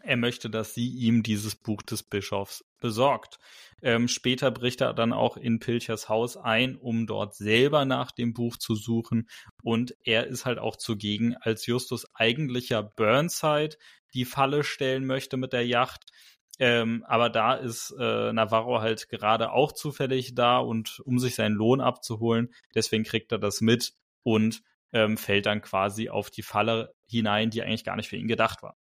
Er 0.02 0.18
möchte, 0.18 0.50
dass 0.50 0.74
sie 0.74 0.88
ihm 0.88 1.24
dieses 1.24 1.56
Buch 1.56 1.82
des 1.82 2.04
Bischofs 2.04 2.64
besorgt. 2.80 3.38
Ähm, 3.82 4.08
später 4.08 4.52
bricht 4.52 4.82
er 4.82 4.94
dann 4.94 5.14
auch 5.14 5.38
in 5.38 5.60
Pilchers 5.60 6.10
Haus 6.10 6.38
ein, 6.38 6.76
um 6.76 7.08
dort 7.08 7.36
selber 7.36 7.86
nach 7.86 8.12
dem 8.12 8.34
Buch 8.34 8.58
zu 8.58 8.76
suchen. 8.76 9.30
Und 9.62 9.96
er 10.04 10.28
ist 10.28 10.46
halt 10.46 10.60
auch 10.60 10.76
zugegen, 10.76 11.36
als 11.36 11.66
Justus 11.66 12.08
eigentlicher 12.14 12.84
Burnside 12.84 13.78
die 14.14 14.26
Falle 14.26 14.64
stellen 14.64 15.06
möchte 15.06 15.38
mit 15.38 15.54
der 15.54 15.66
Yacht. 15.66 16.12
Ähm, 16.60 17.06
aber 17.08 17.30
da 17.30 17.54
ist 17.54 17.96
äh, 17.98 18.34
Navarro 18.34 18.82
halt 18.82 19.08
gerade 19.08 19.52
auch 19.52 19.72
zufällig 19.72 20.36
da 20.36 20.58
und 20.58 21.00
um 21.06 21.18
sich 21.18 21.36
seinen 21.36 21.56
Lohn 21.56 21.80
abzuholen, 21.80 22.54
deswegen 22.76 23.06
kriegt 23.06 23.32
er 23.32 23.40
das 23.40 23.62
mit 23.62 23.94
und 24.24 24.62
ähm, 24.92 25.18
fällt 25.18 25.46
dann 25.46 25.62
quasi 25.62 26.10
auf 26.10 26.30
die 26.30 26.44
Falle 26.44 26.94
hinein, 27.08 27.50
die 27.50 27.64
eigentlich 27.64 27.86
gar 27.86 27.96
nicht 27.96 28.10
für 28.10 28.18
ihn 28.18 28.28
gedacht 28.28 28.62
war. 28.62 28.76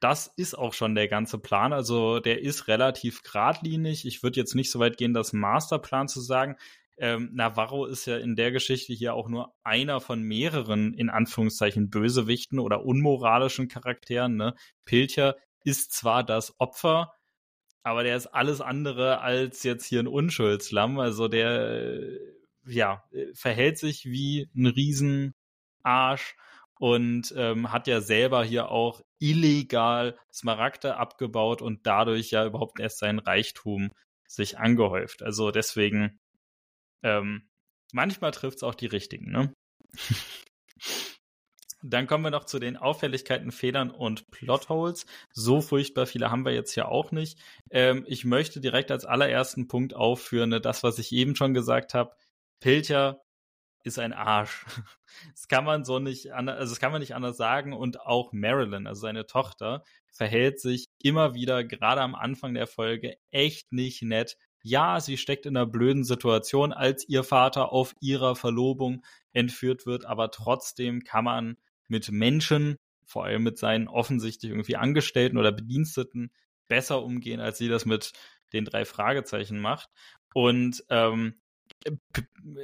Das 0.00 0.30
ist 0.36 0.56
auch 0.56 0.74
schon 0.74 0.94
der 0.94 1.08
ganze 1.08 1.38
Plan. 1.38 1.72
Also 1.72 2.20
der 2.20 2.42
ist 2.42 2.68
relativ 2.68 3.22
geradlinig. 3.22 4.06
Ich 4.06 4.22
würde 4.22 4.38
jetzt 4.38 4.54
nicht 4.54 4.70
so 4.70 4.78
weit 4.78 4.98
gehen, 4.98 5.14
das 5.14 5.32
Masterplan 5.32 6.08
zu 6.08 6.20
sagen. 6.20 6.56
Ähm, 6.96 7.30
Navarro 7.32 7.86
ist 7.86 8.06
ja 8.06 8.18
in 8.18 8.36
der 8.36 8.52
Geschichte 8.52 8.92
hier 8.92 9.14
auch 9.14 9.28
nur 9.28 9.54
einer 9.64 10.00
von 10.00 10.22
mehreren, 10.22 10.94
in 10.94 11.10
Anführungszeichen, 11.10 11.90
Bösewichten 11.90 12.58
oder 12.58 12.84
unmoralischen 12.84 13.68
Charakteren. 13.68 14.36
Ne? 14.36 14.54
Pilcher 14.84 15.36
ist 15.64 15.92
zwar 15.92 16.24
das 16.24 16.58
Opfer, 16.60 17.14
aber 17.82 18.02
der 18.02 18.16
ist 18.16 18.28
alles 18.28 18.60
andere 18.60 19.20
als 19.20 19.62
jetzt 19.62 19.86
hier 19.86 20.00
ein 20.00 20.06
Unschuldslamm. 20.06 20.98
Also 20.98 21.28
der, 21.28 22.18
ja, 22.66 23.04
verhält 23.34 23.78
sich 23.78 24.06
wie 24.06 24.48
ein 24.56 24.66
Riesenarsch 24.66 26.36
und 26.78 27.32
ähm, 27.36 27.72
hat 27.72 27.86
ja 27.86 28.00
selber 28.00 28.44
hier 28.44 28.70
auch 28.70 29.02
illegal 29.18 30.18
Smaragde 30.32 30.96
abgebaut 30.96 31.62
und 31.62 31.86
dadurch 31.86 32.30
ja 32.30 32.46
überhaupt 32.46 32.80
erst 32.80 32.98
sein 32.98 33.18
Reichtum 33.18 33.92
sich 34.26 34.58
angehäuft. 34.58 35.22
Also 35.22 35.50
deswegen, 35.50 36.18
ähm, 37.02 37.48
manchmal 37.92 38.32
trifft 38.32 38.58
es 38.58 38.62
auch 38.62 38.74
die 38.74 38.86
richtigen, 38.86 39.30
ne? 39.30 39.54
Dann 41.86 42.06
kommen 42.06 42.24
wir 42.24 42.30
noch 42.30 42.44
zu 42.44 42.58
den 42.58 42.78
Auffälligkeiten, 42.78 43.52
Fehlern 43.52 43.90
und 43.90 44.30
Plotholes. 44.30 45.04
So 45.32 45.60
furchtbar 45.60 46.06
viele 46.06 46.30
haben 46.30 46.46
wir 46.46 46.52
jetzt 46.54 46.72
hier 46.72 46.88
auch 46.88 47.12
nicht. 47.12 47.38
Ähm, 47.70 48.04
ich 48.08 48.24
möchte 48.24 48.60
direkt 48.60 48.90
als 48.90 49.04
allerersten 49.04 49.68
Punkt 49.68 49.94
aufführen, 49.94 50.48
ne, 50.48 50.62
das, 50.62 50.82
was 50.82 50.98
ich 50.98 51.12
eben 51.12 51.36
schon 51.36 51.52
gesagt 51.52 51.92
habe. 51.92 52.16
Pilcher 52.60 53.20
ist 53.82 53.98
ein 53.98 54.12
Arsch. 54.12 54.64
Das 55.32 55.46
kann 55.46 55.64
man 55.64 55.84
so 55.84 56.00
nicht 56.00 56.32
anders, 56.32 56.58
also 56.58 56.72
das 56.72 56.80
kann 56.80 56.90
man 56.90 57.00
nicht 57.00 57.14
anders 57.14 57.36
sagen. 57.36 57.72
Und 57.72 58.00
auch 58.00 58.32
Marilyn, 58.32 58.88
also 58.88 59.02
seine 59.02 59.26
Tochter, 59.26 59.84
verhält 60.10 60.58
sich 60.58 60.88
immer 61.00 61.34
wieder, 61.34 61.62
gerade 61.62 62.00
am 62.00 62.16
Anfang 62.16 62.52
der 62.54 62.66
Folge, 62.66 63.16
echt 63.30 63.70
nicht 63.72 64.02
nett. 64.02 64.36
Ja, 64.60 64.98
sie 64.98 65.16
steckt 65.16 65.46
in 65.46 65.56
einer 65.56 65.66
blöden 65.66 66.02
Situation, 66.02 66.72
als 66.72 67.08
ihr 67.08 67.22
Vater 67.22 67.70
auf 67.70 67.94
ihrer 68.00 68.34
Verlobung 68.34 69.04
entführt 69.32 69.86
wird, 69.86 70.04
aber 70.04 70.32
trotzdem 70.32 71.04
kann 71.04 71.24
man 71.24 71.56
mit 71.88 72.10
Menschen, 72.10 72.76
vor 73.04 73.24
allem 73.24 73.42
mit 73.42 73.58
seinen 73.58 73.88
offensichtlich 73.88 74.50
irgendwie 74.50 74.76
Angestellten 74.76 75.38
oder 75.38 75.52
Bediensteten, 75.52 76.32
besser 76.68 77.02
umgehen, 77.02 77.40
als 77.40 77.58
sie 77.58 77.68
das 77.68 77.84
mit 77.84 78.12
den 78.52 78.64
drei 78.64 78.84
Fragezeichen 78.84 79.60
macht. 79.60 79.90
Und 80.32 80.82
ähm, 80.88 81.34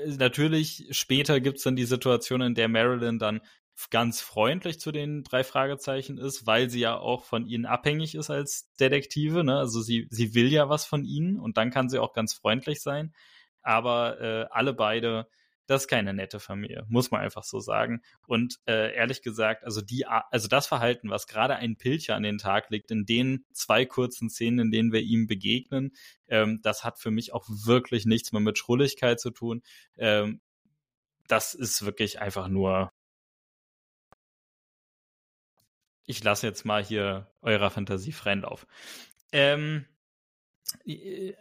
natürlich 0.07 0.89
später 0.91 1.41
gibt 1.41 1.59
es 1.59 1.65
dann 1.65 1.77
die 1.77 1.85
Situation, 1.85 2.41
in 2.41 2.55
der 2.55 2.69
Marilyn 2.69 3.19
dann 3.19 3.41
ganz 3.89 4.21
freundlich 4.21 4.79
zu 4.79 4.93
den 4.93 5.23
drei 5.25 5.43
Fragezeichen 5.43 6.19
ist, 6.19 6.47
weil 6.47 6.69
sie 6.69 6.81
ja 6.81 6.99
auch 6.99 7.25
von 7.25 7.47
ihnen 7.47 7.65
abhängig 7.65 8.15
ist 8.15 8.29
als 8.29 8.71
Detektive. 8.79 9.43
Ne? 9.43 9.57
Also 9.57 9.81
sie, 9.81 10.07
sie 10.11 10.35
will 10.35 10.53
ja 10.53 10.69
was 10.69 10.85
von 10.85 11.05
ihnen 11.05 11.39
und 11.39 11.57
dann 11.57 11.71
kann 11.71 11.89
sie 11.89 11.99
auch 11.99 12.13
ganz 12.13 12.35
freundlich 12.35 12.83
sein. 12.83 13.15
Aber 13.63 14.21
äh, 14.21 14.47
alle 14.51 14.75
beide 14.75 15.29
das 15.71 15.83
ist 15.83 15.89
keine 15.89 16.13
nette 16.13 16.41
Familie, 16.41 16.85
muss 16.89 17.13
man 17.13 17.21
einfach 17.21 17.45
so 17.45 17.61
sagen. 17.61 18.03
Und 18.27 18.59
äh, 18.67 18.93
ehrlich 18.93 19.23
gesagt, 19.23 19.63
also 19.63 19.81
die, 19.81 20.05
also 20.05 20.49
das 20.49 20.67
Verhalten, 20.67 21.11
was 21.11 21.29
gerade 21.29 21.55
ein 21.55 21.77
Pilcher 21.77 22.17
an 22.17 22.25
den 22.25 22.39
Tag 22.39 22.71
legt, 22.71 22.91
in 22.91 23.07
den 23.07 23.45
zwei 23.53 23.87
kurzen 23.87 24.29
Szenen, 24.31 24.59
in 24.59 24.71
denen 24.73 24.93
wir 24.93 25.01
ihm 25.01 25.29
begegnen, 25.29 25.93
ähm, 26.27 26.59
das 26.63 26.83
hat 26.83 26.99
für 26.99 27.13
mich 27.13 27.33
auch 27.33 27.47
wirklich 27.49 28.05
nichts 28.05 28.33
mehr 28.33 28.41
mit 28.41 28.59
Schrulligkeit 28.59 29.21
zu 29.21 29.31
tun. 29.31 29.63
Ähm, 29.97 30.41
das 31.29 31.55
ist 31.55 31.85
wirklich 31.85 32.21
einfach 32.21 32.49
nur. 32.49 32.91
Ich 36.05 36.25
lasse 36.25 36.49
jetzt 36.49 36.65
mal 36.65 36.83
hier 36.83 37.33
eurer 37.43 37.71
Fantasie 37.71 38.11
freien 38.11 38.41
Lauf. 38.41 38.67
Ähm, 39.31 39.85
äh, 39.85 40.00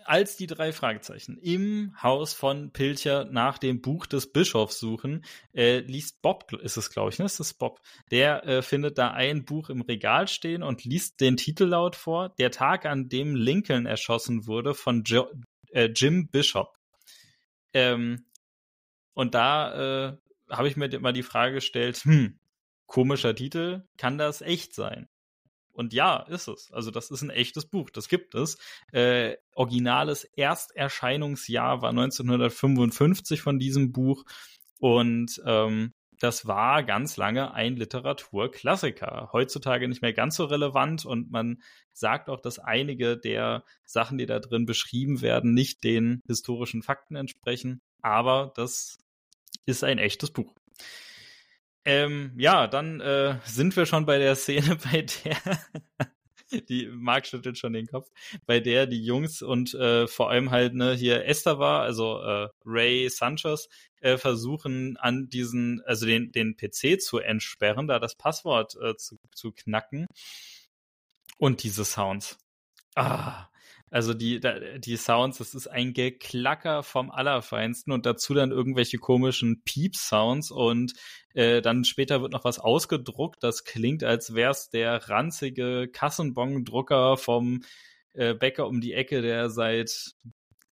als 0.05 0.37
die 0.37 0.47
drei 0.47 0.71
Fragezeichen 0.71 1.37
im 1.37 1.93
Haus 2.01 2.33
von 2.33 2.71
Pilcher 2.71 3.25
nach 3.25 3.57
dem 3.57 3.81
Buch 3.81 4.05
des 4.05 4.31
Bischofs 4.31 4.79
suchen, 4.79 5.25
äh, 5.53 5.79
liest 5.79 6.21
Bob, 6.21 6.51
ist 6.53 6.77
es 6.77 6.89
glaube 6.89 7.09
ich, 7.09 7.19
ne? 7.19 7.25
Ist 7.25 7.39
es 7.39 7.53
Bob? 7.53 7.81
Der 8.11 8.45
äh, 8.45 8.61
findet 8.61 8.97
da 8.97 9.11
ein 9.11 9.45
Buch 9.45 9.69
im 9.69 9.81
Regal 9.81 10.27
stehen 10.27 10.63
und 10.63 10.85
liest 10.85 11.19
den 11.19 11.37
Titel 11.37 11.65
laut 11.65 11.95
vor: 11.95 12.29
Der 12.39 12.51
Tag, 12.51 12.85
an 12.85 13.09
dem 13.09 13.35
Lincoln 13.35 13.85
erschossen 13.85 14.47
wurde 14.47 14.73
von 14.73 15.03
jo 15.03 15.27
äh, 15.71 15.89
Jim 15.93 16.29
Bishop. 16.29 16.77
Ähm, 17.73 18.25
und 19.13 19.35
da 19.35 20.11
äh, 20.11 20.17
habe 20.49 20.67
ich 20.69 20.77
mir 20.77 20.97
mal 20.99 21.13
die 21.13 21.23
Frage 21.23 21.55
gestellt: 21.55 21.97
Hm, 21.97 22.39
komischer 22.85 23.35
Titel, 23.35 23.83
kann 23.97 24.17
das 24.17 24.41
echt 24.41 24.73
sein? 24.73 25.08
Und 25.79 25.93
ja, 25.93 26.17
ist 26.23 26.49
es. 26.49 26.73
Also 26.73 26.91
das 26.91 27.09
ist 27.09 27.21
ein 27.21 27.29
echtes 27.29 27.65
Buch, 27.65 27.89
das 27.89 28.09
gibt 28.09 28.35
es. 28.35 28.57
Äh, 28.91 29.37
originales 29.55 30.25
Ersterscheinungsjahr 30.25 31.81
war 31.81 31.91
1955 31.91 33.41
von 33.41 33.59
diesem 33.59 33.93
Buch 33.93 34.25
und 34.77 35.41
ähm, 35.45 35.93
das 36.19 36.45
war 36.45 36.83
ganz 36.83 37.15
lange 37.15 37.53
ein 37.53 37.77
Literaturklassiker. 37.77 39.29
Heutzutage 39.31 39.87
nicht 39.87 40.01
mehr 40.01 40.11
ganz 40.11 40.35
so 40.35 40.43
relevant 40.43 41.05
und 41.05 41.31
man 41.31 41.61
sagt 41.93 42.27
auch, 42.27 42.41
dass 42.41 42.59
einige 42.59 43.15
der 43.17 43.63
Sachen, 43.85 44.17
die 44.17 44.25
da 44.25 44.39
drin 44.39 44.65
beschrieben 44.65 45.21
werden, 45.21 45.53
nicht 45.53 45.85
den 45.85 46.21
historischen 46.27 46.83
Fakten 46.83 47.15
entsprechen. 47.15 47.81
Aber 48.01 48.51
das 48.53 48.97
ist 49.65 49.85
ein 49.85 49.97
echtes 49.97 50.31
Buch. 50.31 50.53
Ähm, 51.85 52.33
ja, 52.37 52.67
dann 52.67 52.99
äh, 52.99 53.39
sind 53.45 53.75
wir 53.75 53.85
schon 53.85 54.05
bei 54.05 54.17
der 54.17 54.35
Szene, 54.35 54.77
bei 54.91 55.01
der 55.01 55.37
die 56.51 56.87
Mark 56.87 57.27
schüttelt 57.27 57.57
schon 57.57 57.73
den 57.73 57.87
Kopf, 57.87 58.09
bei 58.45 58.59
der 58.59 58.87
die 58.87 59.03
Jungs 59.03 59.41
und 59.41 59.73
äh, 59.73 60.07
vor 60.07 60.29
allem 60.29 60.51
halt 60.51 60.73
ne 60.73 60.93
hier 60.93 61.25
Esther 61.25 61.59
war, 61.59 61.81
also 61.81 62.21
äh, 62.21 62.47
Ray 62.65 63.09
Sanchez 63.09 63.69
äh, 64.01 64.17
versuchen 64.17 64.97
an 64.97 65.29
diesen, 65.29 65.81
also 65.85 66.05
den 66.05 66.31
den 66.31 66.55
PC 66.57 66.99
zu 67.01 67.19
entsperren, 67.19 67.87
da 67.87 67.99
das 67.99 68.15
Passwort 68.15 68.75
äh, 68.81 68.95
zu, 68.95 69.17
zu 69.33 69.51
knacken 69.51 70.07
und 71.37 71.63
diese 71.63 71.85
Sounds. 71.85 72.37
Ah, 72.95 73.47
Also 73.91 74.13
die, 74.13 74.39
die 74.79 74.97
Sounds, 74.97 75.39
das 75.39 75.55
ist 75.55 75.67
ein 75.67 75.93
Geklacker 75.93 76.83
vom 76.83 77.09
Allerfeinsten 77.09 77.91
und 77.91 78.05
dazu 78.05 78.33
dann 78.33 78.51
irgendwelche 78.51 78.97
komischen 78.97 79.63
Piep-Sounds 79.63 80.51
und 80.51 80.93
äh, 81.33 81.61
dann 81.61 81.83
später 81.83 82.21
wird 82.21 82.31
noch 82.31 82.43
was 82.43 82.59
ausgedruckt. 82.59 83.43
Das 83.43 83.63
klingt, 83.63 84.03
als 84.03 84.35
wär's 84.35 84.69
der 84.69 85.09
ranzige 85.09 85.87
Kassenbon-Drucker 85.91 87.17
vom 87.17 87.63
äh, 88.13 88.35
Bäcker 88.35 88.67
um 88.67 88.79
die 88.79 88.93
Ecke, 88.93 89.21
der 89.21 89.49
seit 89.49 90.13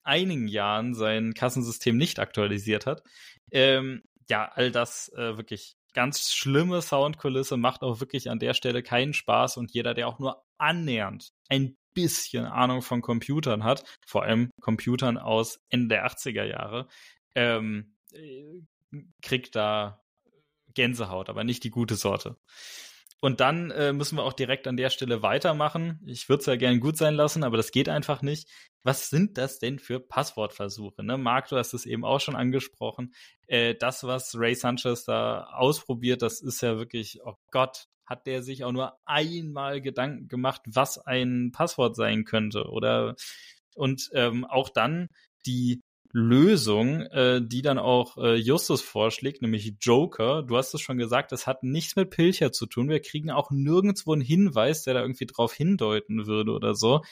einigen 0.03 0.49
Jahren 0.49 0.95
sein 0.95 1.35
Kassensystem 1.35 1.97
nicht 1.97 2.19
aktualisiert 2.19 2.87
hat. 2.87 3.03
Ähm, 3.51 4.03
ja, 4.29 4.51
all 4.55 4.71
das 4.71 5.11
äh, 5.11 5.37
wirklich 5.37 5.77
ganz 5.95 6.33
schlimme 6.33 6.83
Soundkulisse, 6.83 7.57
macht 7.57 7.83
auch 7.83 8.01
wirklich 8.01 8.29
an 8.29 8.41
der 8.41 8.55
Stelle 8.55 8.83
keinen 8.83 9.15
Spaß 9.15 9.57
und 9.57 9.73
jeder, 9.73 9.95
der 9.95 10.09
auch 10.09 10.19
nur 10.19 10.45
annähernd 10.59 11.31
ein 11.49 11.77
bisschen 11.95 12.45
Ahnung 12.45 12.83
von 12.83 13.01
Computern 13.01 13.65
hat, 13.65 13.85
vor 14.07 14.25
allem 14.25 14.51
Computern 14.61 15.19
aus 15.19 15.61
Ende 15.71 15.89
der 15.89 16.07
80er 16.07 16.45
Jahre, 16.45 16.89
ähm, 17.35 17.97
äh, 18.13 18.63
kriegt 19.23 19.57
da 19.57 20.01
Gänsehaut, 20.75 21.29
aber 21.29 21.45
nicht 21.45 21.65
die 21.65 21.71
gute 21.71 21.95
Sorte. 21.95 22.37
Und 23.25 23.41
dann 23.41 23.71
äh, 23.71 23.95
müssen 23.95 24.19
wir 24.19 24.25
auch 24.25 24.35
direkt 24.35 24.67
an 24.67 24.77
der 24.77 24.91
Stelle 24.91 25.23
weitermachen. 25.23 25.99
Ich 26.05 26.29
würde 26.29 26.41
es 26.41 26.47
ja 26.47 26.57
gerne 26.57 26.79
gut 26.79 26.99
sein 26.99 27.15
lassen, 27.15 27.43
aber 27.43 27.57
das 27.57 27.71
geht 27.71 27.89
einfach 27.89 28.21
nicht. 28.21 28.51
Was 28.83 29.09
sind 29.09 29.39
das 29.39 29.59
denn 29.59 29.79
für 29.79 29.99
Passwortversuche? 29.99 31.03
Ne? 31.03 31.17
Marc, 31.17 31.49
du 31.49 31.57
hast 31.57 31.73
es 31.73 31.87
eben 31.87 32.05
auch 32.05 32.21
schon 32.21 32.37
angesprochen. 32.37 33.15
Äh, 33.47 33.77
das, 33.77 34.05
was 34.05 34.39
Ray 34.39 34.55
Sanchez 34.55 35.05
da 35.05 35.45
ausprobiert, 35.45 36.21
das 36.21 36.43
ist 36.43 36.61
ja 36.61 36.77
wirklich, 36.77 37.21
oh 37.25 37.37
Gott, 37.51 37.87
hat 38.07 38.27
der 38.27 38.43
sich 38.43 38.65
auch 38.65 38.73
nur 38.73 38.99
einmal 39.05 39.81
Gedanken 39.81 40.29
gemacht, 40.29 40.63
was 40.67 40.99
ein 40.99 41.51
Passwort 41.53 41.97
sein 41.97 42.25
könnte? 42.25 42.65
Oder 42.71 43.15
und 43.75 44.11
ähm, 44.13 44.45
auch 44.45 44.69
dann 44.69 45.09
die 45.47 45.83
Lösung, 46.13 47.01
äh, 47.01 47.43
die 47.43 47.61
dann 47.61 47.79
auch 47.79 48.17
äh, 48.19 48.37
Justus 48.37 48.83
vorschlägt, 48.83 49.43
nämlich 49.43 49.75
Joker. 49.81 50.45
Du 50.45 50.57
hast 50.57 50.73
es 50.73 50.81
schon 50.81 50.97
gesagt, 50.97 51.33
das 51.33 51.49
hat 51.49 51.65
nichts 51.65 51.97
mit 51.97 52.11
Pilcher 52.11 52.53
zu 52.53 52.67
tun. 52.67 52.89
Wir 52.89 53.01
kriegen 53.01 53.33
auch 53.33 53.51
nirgendwo 53.51 54.13
einen 54.13 54.23
Hinweis, 54.23 54.85
der 54.85 54.95
da 54.95 55.01
irgendwie 55.01 55.27
drauf 55.27 55.53
hindeuten 55.53 56.27
würde 56.27 56.53
oder 56.53 56.77
so. 56.77 57.03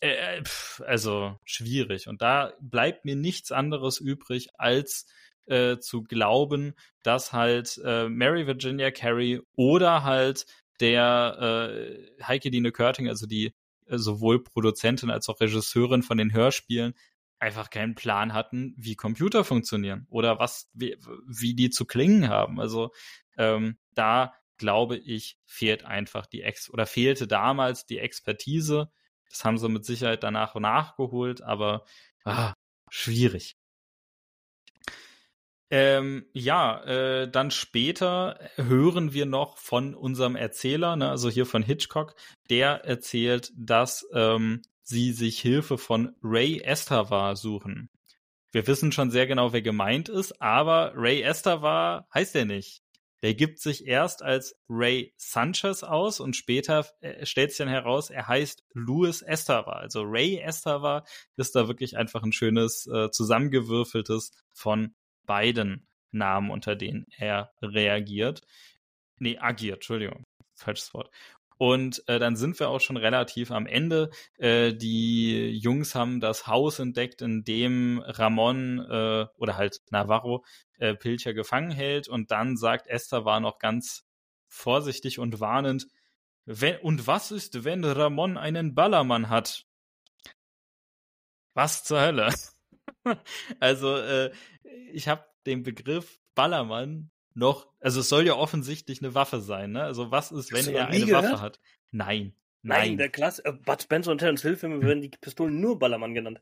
Äh, 0.00 0.42
pf, 0.42 0.82
also 0.84 1.38
schwierig. 1.44 2.08
Und 2.08 2.20
da 2.20 2.52
bleibt 2.60 3.04
mir 3.04 3.14
nichts 3.14 3.52
anderes 3.52 4.00
übrig, 4.00 4.48
als 4.58 5.06
äh, 5.46 5.78
zu 5.78 6.02
glauben, 6.02 6.74
dass 7.02 7.32
halt 7.32 7.80
äh, 7.84 8.08
Mary 8.08 8.46
Virginia 8.46 8.90
Carey 8.90 9.40
oder 9.54 10.04
halt 10.04 10.46
der 10.80 11.70
äh, 11.70 12.22
Heike 12.22 12.50
Dine 12.50 12.72
Körting, 12.72 13.08
also 13.08 13.26
die 13.26 13.54
äh, 13.86 13.98
sowohl 13.98 14.42
Produzentin 14.42 15.10
als 15.10 15.28
auch 15.28 15.40
Regisseurin 15.40 16.02
von 16.02 16.18
den 16.18 16.32
Hörspielen, 16.32 16.94
einfach 17.38 17.70
keinen 17.70 17.94
Plan 17.94 18.32
hatten, 18.32 18.74
wie 18.76 18.96
Computer 18.96 19.44
funktionieren 19.44 20.06
oder 20.08 20.38
was, 20.38 20.70
wie, 20.72 20.96
wie 21.26 21.54
die 21.54 21.70
zu 21.70 21.84
klingen 21.84 22.28
haben. 22.28 22.60
Also 22.60 22.92
ähm, 23.36 23.78
da 23.94 24.32
glaube 24.58 24.96
ich, 24.96 25.38
fehlt 25.44 25.84
einfach 25.84 26.26
die 26.26 26.42
Ex 26.42 26.70
oder 26.70 26.86
fehlte 26.86 27.26
damals 27.26 27.86
die 27.86 27.98
Expertise. 27.98 28.90
Das 29.28 29.44
haben 29.44 29.58
sie 29.58 29.68
mit 29.68 29.84
Sicherheit 29.84 30.22
danach 30.22 30.54
nachgeholt, 30.54 31.42
aber 31.42 31.84
ah, 32.24 32.54
schwierig. 32.90 33.56
Ähm, 35.68 36.26
ja, 36.32 36.84
äh, 36.84 37.30
dann 37.30 37.50
später 37.50 38.38
hören 38.56 39.12
wir 39.12 39.26
noch 39.26 39.58
von 39.58 39.94
unserem 39.94 40.36
Erzähler, 40.36 40.94
ne, 40.94 41.10
also 41.10 41.28
hier 41.28 41.46
von 41.46 41.62
Hitchcock, 41.62 42.14
der 42.48 42.84
erzählt, 42.84 43.52
dass 43.56 44.06
ähm, 44.12 44.62
sie 44.82 45.12
sich 45.12 45.40
Hilfe 45.40 45.76
von 45.76 46.14
Ray 46.22 46.62
Estava 46.62 47.34
suchen. 47.34 47.90
Wir 48.52 48.66
wissen 48.68 48.92
schon 48.92 49.10
sehr 49.10 49.26
genau, 49.26 49.52
wer 49.52 49.62
gemeint 49.62 50.08
ist, 50.08 50.40
aber 50.40 50.92
Ray 50.94 51.22
Estava 51.22 52.06
heißt 52.14 52.36
er 52.36 52.44
nicht. 52.44 52.82
Der 53.22 53.34
gibt 53.34 53.58
sich 53.58 53.86
erst 53.86 54.22
als 54.22 54.54
Ray 54.68 55.12
Sanchez 55.16 55.82
aus 55.82 56.20
und 56.20 56.36
später 56.36 56.86
äh, 57.00 57.26
stellt 57.26 57.50
sich 57.50 57.58
dann 57.58 57.68
heraus, 57.68 58.08
er 58.10 58.28
heißt 58.28 58.62
Louis 58.72 59.22
Estava. 59.22 59.72
Also 59.72 60.02
Ray 60.04 60.38
Estava 60.38 61.04
ist 61.36 61.56
da 61.56 61.66
wirklich 61.66 61.96
einfach 61.96 62.22
ein 62.22 62.32
schönes 62.32 62.86
äh, 62.86 63.10
zusammengewürfeltes 63.10 64.30
von 64.52 64.94
beiden 65.26 65.86
Namen, 66.10 66.50
unter 66.50 66.76
denen 66.76 67.06
er 67.16 67.52
reagiert. 67.60 68.42
Nee, 69.18 69.38
agiert, 69.38 69.76
Entschuldigung. 69.76 70.24
Falsches 70.54 70.94
Wort. 70.94 71.10
Und 71.58 72.06
äh, 72.06 72.18
dann 72.18 72.36
sind 72.36 72.58
wir 72.60 72.68
auch 72.68 72.80
schon 72.80 72.98
relativ 72.98 73.50
am 73.50 73.66
Ende. 73.66 74.10
Äh, 74.36 74.74
die 74.74 75.50
Jungs 75.50 75.94
haben 75.94 76.20
das 76.20 76.46
Haus 76.46 76.78
entdeckt, 76.78 77.22
in 77.22 77.44
dem 77.44 78.02
Ramon 78.04 78.78
äh, 78.80 79.26
oder 79.38 79.56
halt 79.56 79.80
Navarro 79.90 80.44
äh, 80.78 80.94
Pilcher 80.94 81.32
gefangen 81.32 81.70
hält. 81.70 82.08
Und 82.08 82.30
dann 82.30 82.56
sagt 82.56 82.88
Esther 82.88 83.24
war 83.24 83.40
noch 83.40 83.58
ganz 83.58 84.04
vorsichtig 84.48 85.18
und 85.18 85.40
warnend, 85.40 85.86
wenn, 86.44 86.78
und 86.78 87.06
was 87.06 87.32
ist, 87.32 87.64
wenn 87.64 87.84
Ramon 87.84 88.36
einen 88.38 88.74
Ballermann 88.74 89.28
hat? 89.28 89.64
Was 91.54 91.82
zur 91.82 92.00
Hölle? 92.00 92.32
also, 93.60 93.96
äh, 93.96 94.30
ich 94.92 95.08
habe 95.08 95.24
den 95.46 95.62
Begriff 95.62 96.20
Ballermann 96.34 97.10
noch, 97.34 97.68
also 97.80 98.00
es 98.00 98.08
soll 98.08 98.26
ja 98.26 98.34
offensichtlich 98.34 99.02
eine 99.02 99.14
Waffe 99.14 99.40
sein, 99.40 99.72
ne? 99.72 99.82
Also 99.82 100.10
was 100.10 100.32
ist, 100.32 100.52
wenn 100.52 100.74
er 100.74 100.88
eine 100.88 101.04
gehört? 101.04 101.24
Waffe 101.24 101.40
hat? 101.40 101.60
Nein. 101.90 102.34
Nein, 102.62 102.80
Nein 102.80 102.96
der 102.98 103.10
Klasse, 103.10 103.44
äh, 103.44 103.52
Bud 103.52 103.82
Spencer 103.82 104.10
und 104.10 104.18
Terence 104.18 104.42
Hill 104.42 104.56
Filme 104.56 104.82
werden 104.82 105.02
die 105.02 105.10
Pistolen 105.10 105.60
nur 105.60 105.78
Ballermann 105.78 106.14
genannt. 106.14 106.40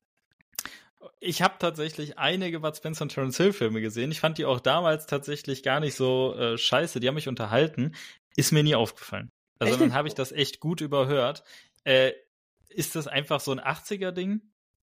Ich 1.20 1.42
habe 1.42 1.56
tatsächlich 1.58 2.18
einige 2.18 2.60
Bud 2.60 2.76
Spencer 2.76 3.02
und 3.02 3.12
Terence 3.12 3.36
Hill 3.36 3.52
Filme 3.52 3.80
gesehen. 3.80 4.10
Ich 4.10 4.20
fand 4.20 4.38
die 4.38 4.46
auch 4.46 4.60
damals 4.60 5.06
tatsächlich 5.06 5.62
gar 5.62 5.80
nicht 5.80 5.94
so 5.94 6.34
äh, 6.34 6.56
scheiße. 6.56 7.00
Die 7.00 7.08
haben 7.08 7.14
mich 7.14 7.28
unterhalten. 7.28 7.94
Ist 8.36 8.52
mir 8.52 8.62
nie 8.62 8.74
aufgefallen. 8.74 9.30
Also 9.58 9.74
echt? 9.74 9.82
dann 9.82 9.94
habe 9.94 10.08
ich 10.08 10.14
das 10.14 10.32
echt 10.32 10.60
gut 10.60 10.80
überhört. 10.80 11.44
Äh, 11.84 12.12
ist 12.68 12.96
das 12.96 13.06
einfach 13.06 13.40
so 13.40 13.52
ein 13.52 13.60
80er-Ding? 13.60 14.40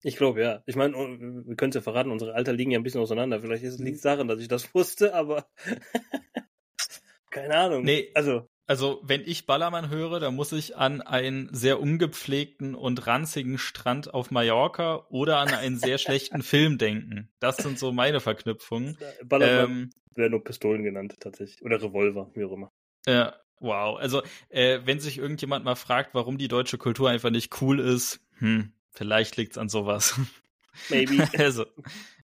Ich 0.04 0.16
glaube, 0.18 0.41
ja. 0.41 0.64
Ich 0.66 0.76
meine, 0.76 0.93
wir 0.93 1.56
können 1.56 1.70
es 1.70 1.76
ja 1.76 1.82
verraten, 1.82 2.12
unsere 2.12 2.34
Alter 2.34 2.54
liegen 2.54 2.72
ja 2.72 2.80
ein 2.80 2.84
bisschen 2.84 3.02
auseinander. 3.02 3.41
Vielleicht 3.41 3.64
liegt 3.64 3.98
es 3.98 4.04
daran, 4.04 4.28
dass 4.28 4.39
ich 4.39 4.48
das 4.48 4.74
wusste, 4.74 5.14
aber 5.14 5.48
keine 7.32 7.56
Ahnung. 7.56 7.84
Nee, 7.84 8.12
also. 8.14 8.48
Also, 8.70 9.00
wenn 9.02 9.22
ich 9.22 9.45
Ballermann 9.45 9.89
höre, 9.89 10.20
dann 10.20 10.36
muss 10.36 10.52
ich 10.52 10.76
an 10.76 11.02
einen 11.02 11.48
sehr 11.54 11.80
ungepflegten 11.80 12.76
und 12.76 13.08
ranzigen 13.08 13.58
Strand 13.58 14.14
auf 14.14 14.30
Mallorca 14.30 15.08
oder 15.10 15.38
an 15.38 15.54
einen 15.54 15.78
sehr 15.78 15.98
schlechten 15.98 16.43
Film 16.43 16.78
denken. 16.78 17.30
Das 17.39 17.58
sind 17.58 17.80
so 17.80 17.93
meine 17.93 18.20
Verknüpfungen. 18.20 18.98
Ballermann 19.24 19.72
ähm, 19.72 19.89
werden 20.16 20.32
nur 20.32 20.43
Pistolen 20.43 20.84
genannt, 20.84 21.16
tatsächlich. 21.22 21.64
Oder 21.64 21.82
Revolver, 21.82 22.30
wie 22.34 22.43
auch 22.43 22.52
immer. 22.52 22.72
Ja, 23.08 23.36
wow. 23.60 23.98
Also, 23.98 24.22
äh, 24.50 24.82
wenn 24.84 25.00
sich 25.00 25.18
irgendjemand 25.18 25.64
mal 25.64 25.76
fragt, 25.76 26.14
warum 26.14 26.38
die 26.38 26.50
deutsche 26.50 26.78
Kultur 26.78 27.10
einfach 27.10 27.30
nicht 27.30 27.62
cool 27.62 27.80
ist, 27.80 28.20
hm, 28.39 28.74
Vielleicht 28.98 29.38
liegt 29.38 29.52
es 29.52 29.58
an 29.60 29.70
sowas. 29.70 30.20
Maybe. 30.89 31.28
also, 31.38 31.66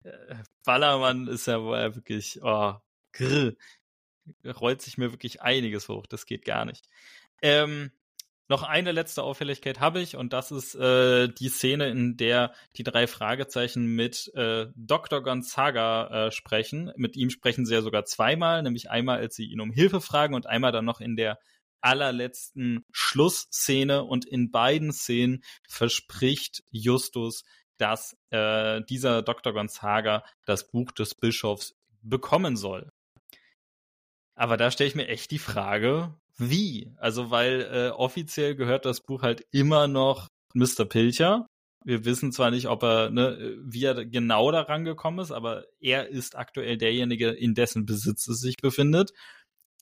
äh, 0.03 0.35
Ballermann 0.65 1.27
ist 1.27 1.45
ja 1.45 1.61
wohl 1.61 1.95
wirklich, 1.95 2.39
oh, 2.41 2.73
grr, 3.11 3.53
rollt 4.59 4.81
sich 4.81 4.97
mir 4.97 5.11
wirklich 5.11 5.43
einiges 5.43 5.87
hoch. 5.87 6.07
Das 6.07 6.25
geht 6.25 6.45
gar 6.45 6.65
nicht. 6.65 6.89
Ähm, 7.43 7.91
noch 8.49 8.63
eine 8.63 8.91
letzte 8.91 9.21
Auffälligkeit 9.21 9.79
habe 9.79 10.01
ich 10.01 10.15
und 10.15 10.33
das 10.33 10.51
ist 10.51 10.73
äh, 10.75 11.27
die 11.27 11.49
Szene, 11.49 11.89
in 11.89 12.17
der 12.17 12.53
die 12.75 12.83
drei 12.83 13.05
Fragezeichen 13.05 13.85
mit 13.95 14.33
äh, 14.33 14.67
Dr. 14.75 15.21
Gonzaga 15.21 16.27
äh, 16.27 16.31
sprechen. 16.31 16.91
Mit 16.95 17.15
ihm 17.15 17.29
sprechen 17.29 17.65
sie 17.67 17.75
ja 17.75 17.81
sogar 17.81 18.05
zweimal, 18.05 18.63
nämlich 18.63 18.89
einmal, 18.89 19.19
als 19.19 19.35
sie 19.35 19.45
ihn 19.45 19.61
um 19.61 19.71
Hilfe 19.71 20.01
fragen 20.01 20.33
und 20.33 20.47
einmal 20.47 20.71
dann 20.71 20.85
noch 20.85 21.01
in 21.01 21.15
der 21.15 21.39
allerletzten 21.83 22.85
Schlussszene 22.91 24.03
und 24.03 24.25
in 24.25 24.51
beiden 24.51 24.91
Szenen 24.91 25.43
verspricht 25.67 26.63
Justus, 26.71 27.43
dass 27.77 28.15
äh, 28.29 28.81
dieser 28.89 29.21
Dr. 29.21 29.53
Gonzaga 29.53 30.23
das 30.45 30.69
Buch 30.71 30.91
des 30.91 31.15
Bischofs 31.15 31.73
bekommen 32.01 32.55
soll. 32.55 32.89
Aber 34.35 34.57
da 34.57 34.71
stelle 34.71 34.87
ich 34.87 34.95
mir 34.95 35.07
echt 35.07 35.31
die 35.31 35.39
Frage, 35.39 36.15
wie? 36.37 36.91
Also, 36.97 37.29
weil 37.29 37.61
äh, 37.61 37.89
offiziell 37.89 38.55
gehört 38.55 38.85
das 38.85 39.01
Buch 39.01 39.21
halt 39.21 39.45
immer 39.51 39.87
noch 39.87 40.27
Mr. 40.53 40.85
Pilcher. 40.85 41.47
Wir 41.85 42.05
wissen 42.05 42.31
zwar 42.31 42.49
nicht, 42.49 42.67
ob 42.67 42.81
er, 42.83 43.09
ne, 43.09 43.57
wie 43.61 43.83
er 43.83 44.05
genau 44.05 44.51
daran 44.51 44.85
gekommen 44.85 45.19
ist, 45.19 45.31
aber 45.31 45.65
er 45.79 46.07
ist 46.07 46.37
aktuell 46.37 46.77
derjenige, 46.77 47.29
in 47.29 47.53
dessen 47.55 47.85
Besitz 47.85 48.27
es 48.27 48.39
sich 48.39 48.55
befindet. 48.57 49.11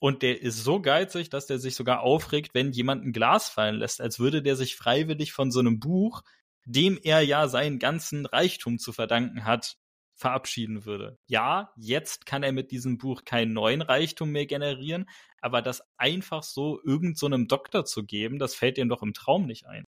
Und 0.02 0.22
der 0.22 0.42
ist 0.42 0.64
so 0.64 0.80
geizig, 0.80 1.30
dass 1.30 1.46
der 1.46 1.60
sich 1.60 1.76
sogar 1.76 2.00
aufregt, 2.00 2.54
wenn 2.54 2.72
jemand 2.72 3.04
ein 3.04 3.12
Glas 3.12 3.48
fallen 3.48 3.76
lässt, 3.76 4.00
als 4.00 4.18
würde 4.18 4.42
der 4.42 4.56
sich 4.56 4.74
freiwillig 4.74 5.32
von 5.32 5.52
so 5.52 5.60
einem 5.60 5.78
Buch, 5.78 6.22
dem 6.64 6.98
er 7.00 7.20
ja 7.20 7.46
seinen 7.46 7.78
ganzen 7.78 8.26
Reichtum 8.26 8.80
zu 8.80 8.92
verdanken 8.92 9.44
hat, 9.44 9.76
verabschieden 10.16 10.86
würde. 10.86 11.20
Ja, 11.28 11.72
jetzt 11.76 12.26
kann 12.26 12.42
er 12.42 12.50
mit 12.50 12.72
diesem 12.72 12.98
Buch 12.98 13.24
keinen 13.24 13.52
neuen 13.52 13.80
Reichtum 13.80 14.32
mehr 14.32 14.46
generieren, 14.46 15.08
aber 15.40 15.62
das 15.62 15.84
einfach 15.98 16.42
so 16.42 16.80
irgendeinem 16.82 17.42
so 17.42 17.46
Doktor 17.46 17.84
zu 17.84 18.02
geben, 18.02 18.40
das 18.40 18.56
fällt 18.56 18.78
ihm 18.78 18.88
doch 18.88 19.04
im 19.04 19.14
Traum 19.14 19.46
nicht 19.46 19.66
ein. 19.66 19.84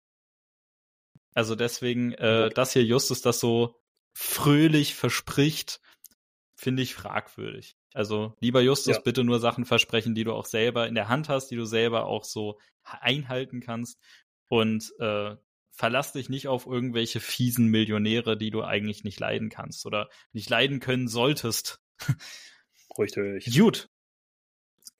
Also 1.34 1.54
deswegen, 1.54 2.14
äh, 2.14 2.50
dass 2.50 2.72
hier 2.72 2.82
Justus 2.84 3.22
das 3.22 3.38
so 3.38 3.76
fröhlich 4.12 4.96
verspricht, 4.96 5.80
finde 6.60 6.82
ich 6.82 6.94
fragwürdig. 6.94 7.74
Also, 7.94 8.36
lieber 8.40 8.60
Justus, 8.60 8.96
ja. 8.96 9.02
bitte 9.02 9.24
nur 9.24 9.40
Sachen 9.40 9.64
versprechen, 9.64 10.14
die 10.14 10.24
du 10.24 10.34
auch 10.34 10.44
selber 10.44 10.86
in 10.86 10.94
der 10.94 11.08
Hand 11.08 11.30
hast, 11.30 11.48
die 11.48 11.56
du 11.56 11.64
selber 11.64 12.04
auch 12.04 12.24
so 12.24 12.60
einhalten 12.82 13.60
kannst. 13.60 13.98
Und 14.48 14.92
äh, 14.98 15.36
verlass 15.70 16.12
dich 16.12 16.28
nicht 16.28 16.48
auf 16.48 16.66
irgendwelche 16.66 17.20
fiesen 17.20 17.68
Millionäre, 17.68 18.36
die 18.36 18.50
du 18.50 18.62
eigentlich 18.62 19.04
nicht 19.04 19.18
leiden 19.18 19.48
kannst 19.48 19.86
oder 19.86 20.10
nicht 20.32 20.50
leiden 20.50 20.80
können 20.80 21.08
solltest. 21.08 21.80
Richtig. 22.98 23.56
Gut. 23.56 23.88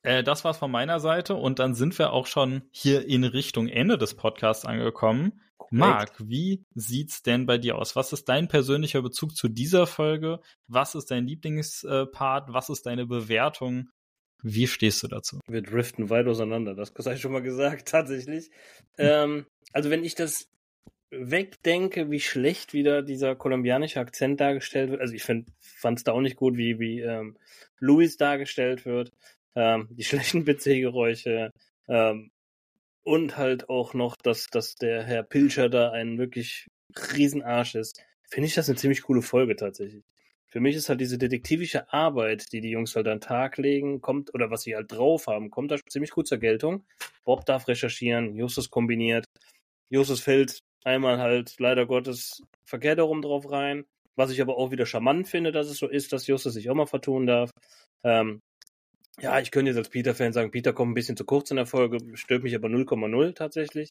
Äh, 0.03 0.23
das 0.25 0.45
war's 0.45 0.57
von 0.57 0.71
meiner 0.71 0.99
Seite 0.99 1.35
und 1.35 1.59
dann 1.59 1.75
sind 1.75 1.99
wir 1.99 2.15
auch 2.15 2.27
schon 2.27 2.63
hier 2.71 3.07
in 3.07 3.25
Richtung 3.25 3.69
Ende 3.69 3.99
des 3.99 4.15
Podcasts 4.15 4.65
angekommen. 4.65 5.43
Marc, 5.71 6.15
wie 6.19 6.65
sieht's 6.75 7.23
denn 7.23 7.47
bei 7.47 7.59
dir 7.59 7.77
aus? 7.77 7.97
Was 7.97 8.13
ist 8.13 8.29
dein 8.29 8.49
persönlicher 8.49 9.03
Bezug 9.03 9.37
zu 9.37 9.49
dieser 9.49 9.87
Folge? 9.87 10.41
Was 10.67 10.95
ist 10.95 11.11
dein 11.11 11.27
Lieblingspart? 11.27 12.53
Was 12.53 12.69
ist 12.69 12.87
deine 12.87 13.07
Bewertung? 13.07 13.89
Wie 14.43 14.67
stehst 14.67 15.03
du 15.03 15.09
dazu? 15.09 15.41
Wir 15.49 15.63
driften 15.63 16.11
weit 16.11 16.27
auseinander, 16.27 16.75
das 16.75 16.93
habe 16.99 17.15
ich 17.15 17.21
schon 17.21 17.33
mal 17.33 17.43
gesagt, 17.43 17.89
tatsächlich. 17.89 18.51
ähm, 18.99 19.47
also 19.73 19.91
wenn 19.91 20.05
ich 20.05 20.15
das 20.15 20.49
wegdenke, 21.11 22.11
wie 22.11 22.21
schlecht 22.21 22.73
wieder 22.73 23.03
dieser 23.03 23.35
kolumbianische 23.35 24.01
Akzent 24.01 24.41
dargestellt 24.41 24.91
wird, 24.91 25.01
also 25.01 25.15
ich 25.15 25.25
fand 25.25 25.47
es 25.99 26.05
da 26.05 26.13
auch 26.13 26.21
nicht 26.21 26.37
gut, 26.37 26.57
wie, 26.57 26.79
wie 26.79 27.01
ähm, 27.01 27.37
Luis 27.79 28.17
dargestellt 28.17 28.87
wird, 28.87 29.13
ähm, 29.55 29.89
die 29.91 30.05
schlechten 30.05 30.45
PC-Geräusche, 30.45 31.53
ähm, 31.89 32.31
und 33.03 33.37
halt 33.37 33.69
auch 33.69 33.95
noch, 33.95 34.17
dass, 34.17 34.47
dass 34.47 34.77
der 34.77 35.03
Herr 35.03 35.23
Pilcher 35.23 35.69
da 35.69 35.91
ein 35.91 36.19
wirklich 36.19 36.69
Riesenarsch 37.15 37.75
ist, 37.75 38.03
finde 38.29 38.49
ich 38.49 38.55
das 38.55 38.69
eine 38.69 38.79
ziemlich 38.79 39.03
coole 39.03 39.23
Folge 39.23 39.57
tatsächlich. 39.57 40.05
Für 40.47 40.61
mich 40.61 40.75
ist 40.75 40.89
halt 40.89 41.01
diese 41.01 41.17
detektivische 41.17 41.93
Arbeit, 41.93 42.53
die 42.53 42.61
die 42.61 42.71
Jungs 42.71 42.97
halt 42.97 43.07
an 43.07 43.19
den 43.19 43.21
Tag 43.21 43.57
legen, 43.57 44.01
kommt, 44.01 44.35
oder 44.35 44.51
was 44.51 44.63
sie 44.63 44.75
halt 44.75 44.91
drauf 44.91 45.29
haben, 45.29 45.51
kommt 45.51 45.71
da 45.71 45.77
ziemlich 45.89 46.11
gut 46.11 46.27
zur 46.27 46.39
Geltung. 46.39 46.85
Bob 47.25 47.47
darf 47.47 47.69
recherchieren, 47.69 48.35
Justus 48.35 48.69
kombiniert. 48.69 49.25
Justus 49.91 50.21
fällt 50.21 50.61
einmal 50.85 51.19
halt 51.19 51.55
leider 51.59 51.87
Gottes 51.87 52.43
verkehrt 52.65 52.99
herum 52.99 53.23
drauf 53.23 53.51
rein, 53.51 53.85
was 54.17 54.33
ich 54.33 54.41
aber 54.41 54.57
auch 54.57 54.73
wieder 54.73 54.87
charmant 54.87 55.29
finde, 55.29 55.53
dass 55.53 55.69
es 55.69 55.79
so 55.79 55.89
ist, 55.89 56.13
dass 56.13 56.27
Justus 56.27 56.55
sich 56.55 56.69
auch 56.69 56.75
mal 56.75 56.87
vertun 56.87 57.27
darf. 57.27 57.51
Ähm, 58.03 58.41
ja, 59.21 59.39
ich 59.41 59.51
könnte 59.51 59.71
jetzt 59.71 59.79
als 59.79 59.91
Peter-Fan 59.91 60.33
sagen, 60.33 60.51
Peter 60.51 60.73
kommt 60.73 60.93
ein 60.93 60.95
bisschen 60.95 61.17
zu 61.17 61.25
kurz 61.25 61.51
in 61.51 61.57
der 61.57 61.67
Folge, 61.67 61.99
stört 62.17 62.43
mich 62.43 62.55
aber 62.55 62.69
0,0 62.69 63.35
tatsächlich. 63.35 63.91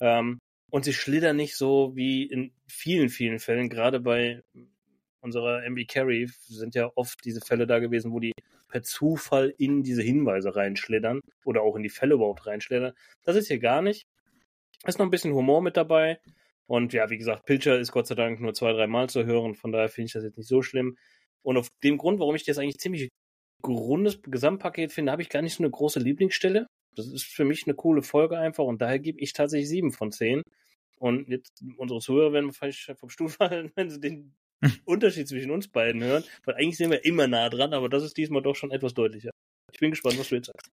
Ähm, 0.00 0.38
und 0.70 0.84
sie 0.84 0.92
schlittern 0.92 1.36
nicht 1.36 1.56
so 1.56 1.92
wie 1.94 2.24
in 2.24 2.52
vielen, 2.66 3.08
vielen 3.08 3.38
Fällen, 3.38 3.68
gerade 3.68 4.00
bei 4.00 4.42
unserer 5.20 5.64
MB 5.64 5.86
Carry 5.86 6.28
sind 6.46 6.74
ja 6.74 6.90
oft 6.96 7.24
diese 7.24 7.40
Fälle 7.40 7.66
da 7.66 7.78
gewesen, 7.78 8.12
wo 8.12 8.20
die 8.20 8.32
per 8.68 8.82
Zufall 8.82 9.54
in 9.56 9.82
diese 9.82 10.02
Hinweise 10.02 10.56
reinschlittern 10.56 11.20
oder 11.44 11.62
auch 11.62 11.76
in 11.76 11.82
die 11.82 11.88
Fälle 11.88 12.14
überhaupt 12.14 12.46
reinschlittern. 12.46 12.92
Das 13.24 13.36
ist 13.36 13.48
hier 13.48 13.60
gar 13.60 13.82
nicht. 13.82 14.06
Ist 14.84 14.98
noch 14.98 15.06
ein 15.06 15.10
bisschen 15.10 15.32
Humor 15.32 15.62
mit 15.62 15.76
dabei. 15.76 16.18
Und 16.66 16.92
ja, 16.92 17.08
wie 17.08 17.18
gesagt, 17.18 17.46
Pilcher 17.46 17.78
ist 17.78 17.92
Gott 17.92 18.06
sei 18.06 18.14
Dank 18.14 18.40
nur 18.40 18.52
zwei, 18.54 18.72
drei 18.72 18.86
Mal 18.86 19.08
zu 19.08 19.24
hören, 19.24 19.54
von 19.54 19.70
daher 19.70 19.88
finde 19.88 20.06
ich 20.06 20.12
das 20.12 20.24
jetzt 20.24 20.38
nicht 20.38 20.48
so 20.48 20.62
schlimm. 20.62 20.96
Und 21.42 21.56
auf 21.56 21.68
dem 21.82 21.98
Grund, 21.98 22.18
warum 22.20 22.34
ich 22.34 22.44
das 22.44 22.58
eigentlich 22.58 22.78
ziemlich 22.78 23.10
rundes 23.66 24.20
Gesamtpaket 24.22 24.92
finde, 24.92 25.12
habe 25.12 25.22
ich 25.22 25.28
gar 25.28 25.42
nicht 25.42 25.54
so 25.54 25.62
eine 25.62 25.70
große 25.70 26.00
Lieblingsstelle. 26.00 26.66
Das 26.94 27.06
ist 27.06 27.24
für 27.24 27.44
mich 27.44 27.64
eine 27.66 27.74
coole 27.74 28.02
Folge 28.02 28.38
einfach 28.38 28.64
und 28.64 28.80
daher 28.80 28.98
gebe 28.98 29.20
ich 29.20 29.32
tatsächlich 29.32 29.68
sieben 29.68 29.92
von 29.92 30.12
zehn. 30.12 30.42
Und 30.98 31.28
jetzt 31.28 31.62
unsere 31.76 32.00
Zuhörer 32.00 32.32
werden 32.32 32.52
vielleicht 32.52 32.92
vom 32.98 33.10
Stuhl 33.10 33.28
fallen, 33.28 33.72
wenn 33.74 33.90
sie 33.90 34.00
den 34.00 34.34
Unterschied 34.84 35.28
zwischen 35.28 35.50
uns 35.50 35.68
beiden 35.68 36.02
hören, 36.02 36.24
weil 36.44 36.54
eigentlich 36.54 36.76
sind 36.76 36.90
wir 36.90 37.04
immer 37.04 37.26
nah 37.26 37.48
dran, 37.48 37.74
aber 37.74 37.88
das 37.88 38.02
ist 38.02 38.16
diesmal 38.16 38.42
doch 38.42 38.56
schon 38.56 38.70
etwas 38.70 38.94
deutlicher. 38.94 39.30
Ich 39.72 39.80
bin 39.80 39.90
gespannt, 39.90 40.18
was 40.18 40.28
du 40.28 40.36
jetzt 40.36 40.46
sagst. 40.46 40.70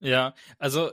Ja, 0.00 0.34
also 0.58 0.90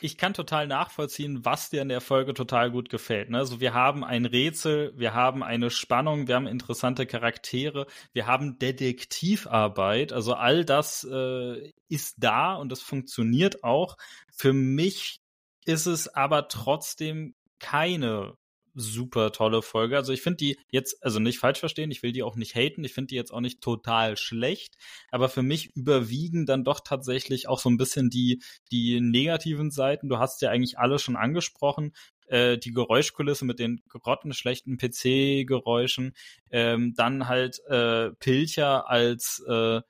ich 0.00 0.16
kann 0.16 0.34
total 0.34 0.66
nachvollziehen, 0.66 1.44
was 1.44 1.70
dir 1.70 1.82
in 1.82 1.88
der 1.88 2.00
Folge 2.00 2.34
total 2.34 2.70
gut 2.70 2.88
gefällt. 2.88 3.30
Ne? 3.30 3.38
Also 3.38 3.60
wir 3.60 3.74
haben 3.74 4.04
ein 4.04 4.26
Rätsel, 4.26 4.92
wir 4.96 5.14
haben 5.14 5.42
eine 5.42 5.70
Spannung, 5.70 6.28
wir 6.28 6.34
haben 6.34 6.46
interessante 6.46 7.06
Charaktere, 7.06 7.86
wir 8.12 8.26
haben 8.26 8.58
Detektivarbeit. 8.58 10.12
Also 10.12 10.34
all 10.34 10.64
das 10.64 11.04
äh, 11.04 11.72
ist 11.88 12.16
da 12.18 12.54
und 12.54 12.70
das 12.70 12.82
funktioniert 12.82 13.64
auch. 13.64 13.96
Für 14.32 14.52
mich 14.52 15.20
ist 15.64 15.86
es 15.86 16.08
aber 16.08 16.48
trotzdem 16.48 17.34
keine 17.58 18.36
super 18.76 19.32
tolle 19.32 19.62
Folge. 19.62 19.96
Also 19.96 20.12
ich 20.12 20.22
finde 20.22 20.36
die 20.36 20.58
jetzt, 20.70 21.02
also 21.02 21.18
nicht 21.18 21.38
falsch 21.38 21.58
verstehen, 21.58 21.90
ich 21.90 22.02
will 22.02 22.12
die 22.12 22.22
auch 22.22 22.36
nicht 22.36 22.54
haten, 22.54 22.84
ich 22.84 22.92
finde 22.92 23.08
die 23.08 23.14
jetzt 23.16 23.32
auch 23.32 23.40
nicht 23.40 23.60
total 23.60 24.16
schlecht, 24.16 24.76
aber 25.10 25.28
für 25.28 25.42
mich 25.42 25.74
überwiegen 25.74 26.46
dann 26.46 26.62
doch 26.62 26.80
tatsächlich 26.80 27.48
auch 27.48 27.58
so 27.58 27.70
ein 27.70 27.78
bisschen 27.78 28.10
die, 28.10 28.42
die 28.70 29.00
negativen 29.00 29.70
Seiten. 29.70 30.08
Du 30.08 30.18
hast 30.18 30.42
ja 30.42 30.50
eigentlich 30.50 30.78
alle 30.78 30.98
schon 30.98 31.16
angesprochen. 31.16 31.92
Äh, 32.26 32.58
die 32.58 32.72
Geräuschkulisse 32.72 33.44
mit 33.44 33.58
den 33.58 33.82
grottenschlechten 33.88 34.78
PC-Geräuschen, 34.78 36.14
ähm, 36.50 36.94
dann 36.96 37.28
halt 37.28 37.60
äh, 37.68 38.10
Pilcher 38.12 38.90
als 38.90 39.42
äh, 39.48 39.80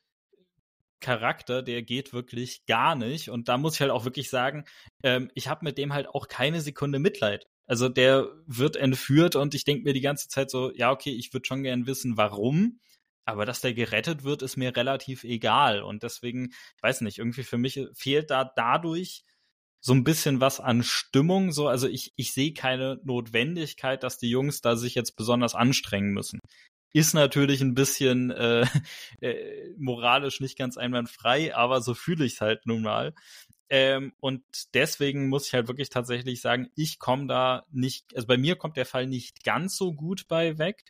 Charakter, 1.01 1.63
der 1.63 1.83
geht 1.83 2.13
wirklich 2.13 2.67
gar 2.67 2.95
nicht. 2.95 3.31
Und 3.31 3.49
da 3.49 3.59
muss 3.59 3.75
ich 3.75 3.81
halt 3.81 3.91
auch 3.91 4.05
wirklich 4.05 4.29
sagen, 4.31 4.65
ähm, 5.03 5.31
ich 5.35 5.49
habe 5.49 5.65
mit 5.65 5.79
dem 5.79 5.93
halt 5.93 6.09
auch 6.09 6.29
keine 6.29 6.61
Sekunde 6.61 6.99
Mitleid. 6.99 7.47
Also 7.67 7.89
der 7.89 8.29
wird 8.47 8.77
entführt 8.77 9.37
und 9.37 9.55
ich 9.55 9.65
denke 9.65 9.85
mir 9.85 9.93
die 9.93 10.01
ganze 10.01 10.29
Zeit 10.29 10.51
so, 10.51 10.73
ja, 10.75 10.91
okay, 10.93 11.11
ich 11.11 11.33
würde 11.33 11.47
schon 11.47 11.63
gern 11.63 11.87
wissen, 11.87 12.17
warum. 12.17 12.81
Aber 13.25 13.45
dass 13.45 13.61
der 13.61 13.75
gerettet 13.75 14.23
wird, 14.23 14.43
ist 14.43 14.57
mir 14.57 14.77
relativ 14.77 15.25
egal. 15.25 15.83
Und 15.83 16.05
deswegen, 16.05 16.53
weiß 16.81 17.01
nicht, 17.01 17.19
irgendwie 17.19 17.43
für 17.43 17.59
mich 17.59 17.81
fehlt 17.95 18.31
da 18.31 18.45
dadurch 18.45 19.25
so 19.81 19.93
ein 19.95 20.05
bisschen 20.05 20.41
was 20.41 20.61
an 20.61 20.85
Stimmung. 20.85 21.51
So, 21.53 21.69
also 21.69 21.89
ich, 21.89 22.13
ich 22.17 22.33
sehe 22.33 22.53
keine 22.53 23.01
Notwendigkeit, 23.05 24.03
dass 24.03 24.19
die 24.19 24.31
Jungs 24.31 24.61
da 24.61 24.77
sich 24.77 24.95
jetzt 24.95 25.17
besonders 25.17 25.57
anstrengen 25.57 26.13
müssen. 26.13 26.39
Ist 26.93 27.15
natürlich 27.15 27.61
ein 27.63 27.75
bisschen 27.75 28.31
äh, 28.31 28.67
äh, 29.21 29.75
moralisch 29.77 30.41
nicht 30.41 30.57
ganz 30.57 30.77
einwandfrei, 30.77 31.55
aber 31.55 31.81
so 31.83 31.95
fühle 31.95 32.25
ich 32.25 32.35
es 32.35 32.41
halt 32.41 32.65
nun 32.67 32.83
mal. 32.83 33.13
Ähm, 33.69 34.13
und 34.21 34.43
deswegen 34.75 35.29
muss 35.29 35.49
ich 35.49 35.55
halt 35.55 35.69
wirklich 35.69 35.89
tatsächlich 35.91 36.41
sagen, 36.41 36.69
ich 36.77 36.99
komme 36.99 37.27
da 37.27 37.65
nicht, 37.71 38.15
also 38.15 38.27
bei 38.27 38.37
mir 38.37 38.57
kommt 38.57 38.77
der 38.77 38.87
Fall 38.87 39.07
nicht 39.07 39.45
ganz 39.45 39.77
so 39.77 39.93
gut 39.93 40.29
bei 40.29 40.59
weg. 40.59 40.85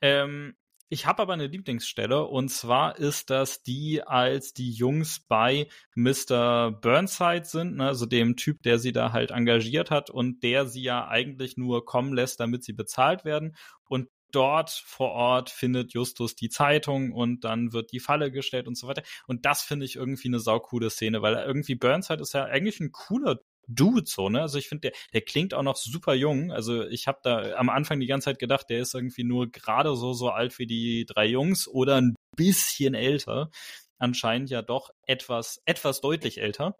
Ähm, 0.00 0.56
ich 0.90 1.06
habe 1.06 1.22
aber 1.22 1.32
eine 1.32 1.46
Lieblingsstelle 1.48 2.24
und 2.24 2.50
zwar 2.50 2.98
ist 2.98 3.30
das 3.30 3.62
die, 3.62 4.02
als 4.02 4.52
die 4.52 4.70
Jungs 4.70 5.18
bei 5.18 5.66
Mr. 5.96 6.70
Burnside 6.70 7.44
sind, 7.44 7.76
ne, 7.76 7.88
also 7.88 8.06
dem 8.06 8.36
Typ, 8.36 8.62
der 8.62 8.78
sie 8.78 8.92
da 8.92 9.12
halt 9.12 9.30
engagiert 9.30 9.90
hat 9.90 10.10
und 10.10 10.42
der 10.42 10.66
sie 10.66 10.82
ja 10.82 11.08
eigentlich 11.08 11.56
nur 11.56 11.84
kommen 11.84 12.12
lässt, 12.12 12.38
damit 12.38 12.64
sie 12.64 12.74
bezahlt 12.74 13.24
werden. 13.24 13.56
Und 13.88 14.08
dort 14.34 14.70
vor 14.70 15.12
Ort 15.12 15.50
findet 15.50 15.92
Justus 15.92 16.34
die 16.34 16.48
Zeitung 16.48 17.12
und 17.12 17.44
dann 17.44 17.72
wird 17.72 17.92
die 17.92 18.00
Falle 18.00 18.30
gestellt 18.30 18.66
und 18.68 18.76
so 18.76 18.86
weiter. 18.88 19.02
Und 19.26 19.46
das 19.46 19.62
finde 19.62 19.86
ich 19.86 19.96
irgendwie 19.96 20.28
eine 20.28 20.40
saukoole 20.40 20.90
Szene, 20.90 21.22
weil 21.22 21.34
irgendwie 21.34 21.74
Burnside 21.74 22.22
ist 22.22 22.34
ja 22.34 22.44
eigentlich 22.44 22.80
ein 22.80 22.92
cooler 22.92 23.40
Dude 23.66 24.04
so, 24.06 24.28
ne? 24.28 24.42
Also 24.42 24.58
ich 24.58 24.68
finde, 24.68 24.90
der, 24.90 24.92
der 25.12 25.22
klingt 25.22 25.54
auch 25.54 25.62
noch 25.62 25.76
super 25.76 26.14
jung. 26.14 26.52
Also 26.52 26.84
ich 26.84 27.06
habe 27.06 27.20
da 27.22 27.54
am 27.54 27.70
Anfang 27.70 28.00
die 28.00 28.06
ganze 28.06 28.26
Zeit 28.26 28.38
gedacht, 28.38 28.68
der 28.68 28.80
ist 28.80 28.94
irgendwie 28.94 29.24
nur 29.24 29.50
gerade 29.50 29.96
so 29.96 30.12
so 30.12 30.30
alt 30.30 30.58
wie 30.58 30.66
die 30.66 31.06
drei 31.06 31.26
Jungs 31.26 31.66
oder 31.68 31.96
ein 31.96 32.14
bisschen 32.36 32.94
älter. 32.94 33.50
Anscheinend 33.98 34.50
ja 34.50 34.60
doch 34.62 34.90
etwas 35.06 35.62
etwas 35.64 36.00
deutlich 36.00 36.38
älter 36.40 36.76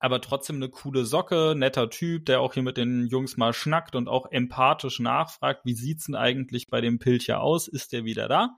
aber 0.00 0.22
trotzdem 0.22 0.56
eine 0.56 0.70
coole 0.70 1.04
Socke, 1.04 1.54
netter 1.56 1.90
Typ, 1.90 2.24
der 2.24 2.40
auch 2.40 2.54
hier 2.54 2.62
mit 2.62 2.78
den 2.78 3.06
Jungs 3.06 3.36
mal 3.36 3.52
schnackt 3.52 3.94
und 3.94 4.08
auch 4.08 4.30
empathisch 4.30 4.98
nachfragt, 4.98 5.60
wie 5.64 5.74
sieht's 5.74 6.06
denn 6.06 6.14
eigentlich 6.14 6.68
bei 6.68 6.80
dem 6.80 6.98
Pilcher 6.98 7.42
aus? 7.42 7.68
Ist 7.68 7.92
der 7.92 8.04
wieder 8.04 8.26
da? 8.26 8.56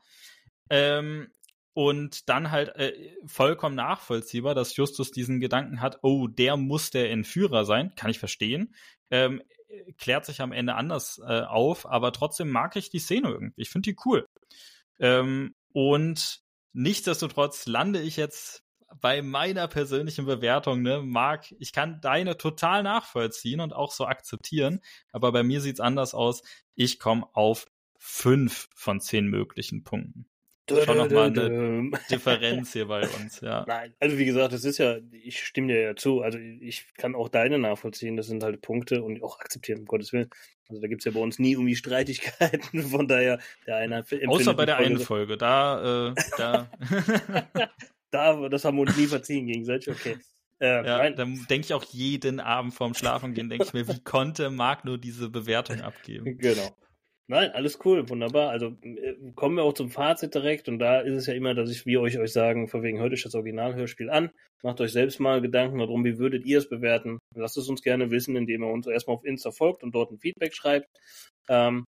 Ähm, 0.70 1.28
und 1.74 2.28
dann 2.28 2.50
halt 2.52 2.76
äh, 2.76 2.92
vollkommen 3.26 3.74
nachvollziehbar, 3.74 4.54
dass 4.54 4.76
Justus 4.76 5.10
diesen 5.10 5.40
Gedanken 5.40 5.80
hat, 5.80 5.98
oh, 6.02 6.28
der 6.28 6.56
muss 6.56 6.90
der 6.90 7.10
Entführer 7.10 7.64
sein, 7.64 7.92
kann 7.96 8.10
ich 8.10 8.20
verstehen. 8.20 8.74
Ähm, 9.10 9.42
klärt 9.98 10.24
sich 10.24 10.42
am 10.42 10.52
Ende 10.52 10.74
anders 10.74 11.20
äh, 11.26 11.40
auf, 11.40 11.86
aber 11.86 12.12
trotzdem 12.12 12.50
mag 12.50 12.76
ich 12.76 12.90
die 12.90 13.00
Szene 13.00 13.30
irgendwie. 13.30 13.62
Ich 13.62 13.70
finde 13.70 13.90
die 13.90 13.96
cool. 14.04 14.28
Ähm, 15.00 15.54
und 15.72 16.40
nichtsdestotrotz 16.72 17.66
lande 17.66 18.00
ich 18.00 18.16
jetzt 18.16 18.62
bei 19.00 19.22
meiner 19.22 19.68
persönlichen 19.68 20.26
Bewertung, 20.26 20.82
ne, 20.82 21.02
Marc, 21.02 21.54
ich 21.58 21.72
kann 21.72 22.00
deine 22.00 22.36
total 22.36 22.82
nachvollziehen 22.82 23.60
und 23.60 23.72
auch 23.72 23.92
so 23.92 24.06
akzeptieren, 24.06 24.80
aber 25.12 25.32
bei 25.32 25.42
mir 25.42 25.60
sieht's 25.60 25.80
anders 25.80 26.14
aus. 26.14 26.42
Ich 26.74 26.98
komme 26.98 27.26
auf 27.32 27.66
fünf 27.98 28.68
von 28.74 29.00
zehn 29.00 29.26
möglichen 29.26 29.84
Punkten. 29.84 30.26
schon 30.68 30.96
nochmal 30.96 31.26
eine 31.26 31.90
Differenz 32.10 32.72
hier 32.72 32.86
bei 32.86 33.02
uns, 33.20 33.40
ja. 33.40 33.64
Nein, 33.66 33.94
also 34.00 34.18
wie 34.18 34.24
gesagt, 34.24 34.52
das 34.52 34.64
ist 34.64 34.78
ja, 34.78 34.98
ich 35.10 35.44
stimme 35.44 35.68
dir 35.68 35.80
ja 35.80 35.96
zu, 35.96 36.20
also 36.20 36.38
ich 36.38 36.86
kann 36.94 37.14
auch 37.14 37.28
deine 37.28 37.58
nachvollziehen, 37.58 38.16
das 38.16 38.26
sind 38.26 38.42
halt 38.42 38.60
Punkte 38.60 39.02
und 39.02 39.22
auch 39.22 39.38
akzeptieren, 39.40 39.80
um 39.80 39.86
Gottes 39.86 40.12
Willen. 40.12 40.30
Also 40.68 40.80
da 40.80 40.88
gibt 40.88 41.02
es 41.02 41.04
ja 41.04 41.12
bei 41.12 41.20
uns 41.20 41.38
nie 41.38 41.52
irgendwie 41.52 41.76
Streitigkeiten, 41.76 42.82
von 42.90 43.06
daher 43.06 43.38
der 43.66 43.76
eine 43.76 44.04
Außer 44.26 44.54
bei 44.54 44.66
der 44.66 44.78
einen 44.78 44.98
Folge, 44.98 45.36
da, 45.36 46.10
äh, 46.10 46.14
da. 46.38 46.70
da, 48.12 48.48
das 48.48 48.64
haben 48.64 48.76
wir 48.76 48.82
uns 48.82 48.96
nie 48.96 49.06
verziehen 49.06 49.46
gegenseitig, 49.46 49.92
okay. 49.92 50.16
Äh, 50.60 50.86
ja, 50.86 51.10
dann 51.10 51.44
denke 51.50 51.66
ich 51.66 51.74
auch 51.74 51.82
jeden 51.82 52.38
Abend 52.38 52.72
vorm 52.72 52.94
Schlafengehen, 52.94 53.48
denke 53.48 53.64
ich 53.64 53.72
mir, 53.72 53.88
wie 53.88 53.98
konnte 53.98 54.48
Marc 54.48 54.84
nur 54.84 54.96
diese 54.96 55.28
Bewertung 55.28 55.80
abgeben? 55.80 56.38
Genau. 56.38 56.70
Nein, 57.26 57.50
alles 57.52 57.78
cool, 57.84 58.08
wunderbar. 58.08 58.50
Also 58.50 58.76
äh, 58.82 59.14
kommen 59.34 59.56
wir 59.56 59.64
auch 59.64 59.72
zum 59.72 59.90
Fazit 59.90 60.34
direkt 60.34 60.68
und 60.68 60.78
da 60.78 61.00
ist 61.00 61.16
es 61.16 61.26
ja 61.26 61.34
immer, 61.34 61.54
dass 61.54 61.70
ich, 61.70 61.86
wie 61.86 61.96
euch 61.96 62.18
euch 62.18 62.32
sagen, 62.32 62.68
von 62.68 62.82
wegen 62.82 63.00
heute 63.00 63.14
ist 63.14 63.24
das 63.24 63.34
Originalhörspiel 63.34 64.10
an. 64.10 64.30
Macht 64.62 64.80
euch 64.80 64.92
selbst 64.92 65.18
mal 65.18 65.40
Gedanken 65.40 65.78
darum, 65.78 66.04
wie 66.04 66.18
würdet 66.18 66.44
ihr 66.44 66.58
es 66.58 66.68
bewerten. 66.68 67.18
Lasst 67.34 67.56
es 67.56 67.68
uns 67.68 67.82
gerne 67.82 68.10
wissen, 68.10 68.36
indem 68.36 68.62
ihr 68.62 68.70
uns 68.70 68.86
erstmal 68.86 69.16
auf 69.16 69.24
Insta 69.24 69.50
folgt 69.50 69.82
und 69.82 69.94
dort 69.94 70.12
ein 70.12 70.18
Feedback 70.18 70.54
schreibt. 70.54 70.88
Ähm, 71.48 71.86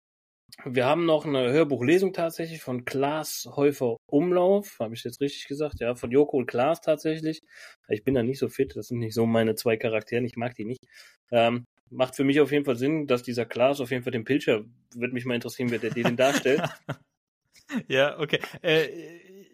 wir 0.65 0.85
haben 0.85 1.05
noch 1.05 1.25
eine 1.25 1.51
Hörbuchlesung 1.51 2.13
tatsächlich 2.13 2.61
von 2.61 2.85
Klaas 2.85 3.47
Häufer 3.55 3.97
Umlauf. 4.07 4.77
Habe 4.79 4.93
ich 4.93 5.03
jetzt 5.03 5.21
richtig 5.21 5.47
gesagt? 5.47 5.79
Ja, 5.79 5.95
von 5.95 6.11
Joko 6.11 6.37
und 6.37 6.47
Klaas 6.47 6.81
tatsächlich. 6.81 7.41
Ich 7.87 8.03
bin 8.03 8.13
da 8.13 8.23
nicht 8.23 8.39
so 8.39 8.49
fit. 8.49 8.75
Das 8.75 8.87
sind 8.87 8.99
nicht 8.99 9.13
so 9.13 9.25
meine 9.25 9.55
zwei 9.55 9.77
Charaktere. 9.77 10.23
Ich 10.25 10.35
mag 10.35 10.55
die 10.55 10.65
nicht. 10.65 10.83
Ähm, 11.31 11.65
macht 11.89 12.15
für 12.15 12.23
mich 12.23 12.39
auf 12.39 12.51
jeden 12.51 12.65
Fall 12.65 12.75
Sinn, 12.75 13.07
dass 13.07 13.23
dieser 13.23 13.45
Klaas 13.45 13.81
auf 13.81 13.91
jeden 13.91 14.03
Fall 14.03 14.11
den 14.11 14.25
Pilcher, 14.25 14.63
würde 14.95 15.13
mich 15.13 15.25
mal 15.25 15.35
interessieren, 15.35 15.71
wer 15.71 15.79
der 15.79 15.91
den 15.91 16.15
darstellt. 16.17 16.61
ja, 17.87 18.19
okay. 18.19 18.39
Äh, 18.61 18.89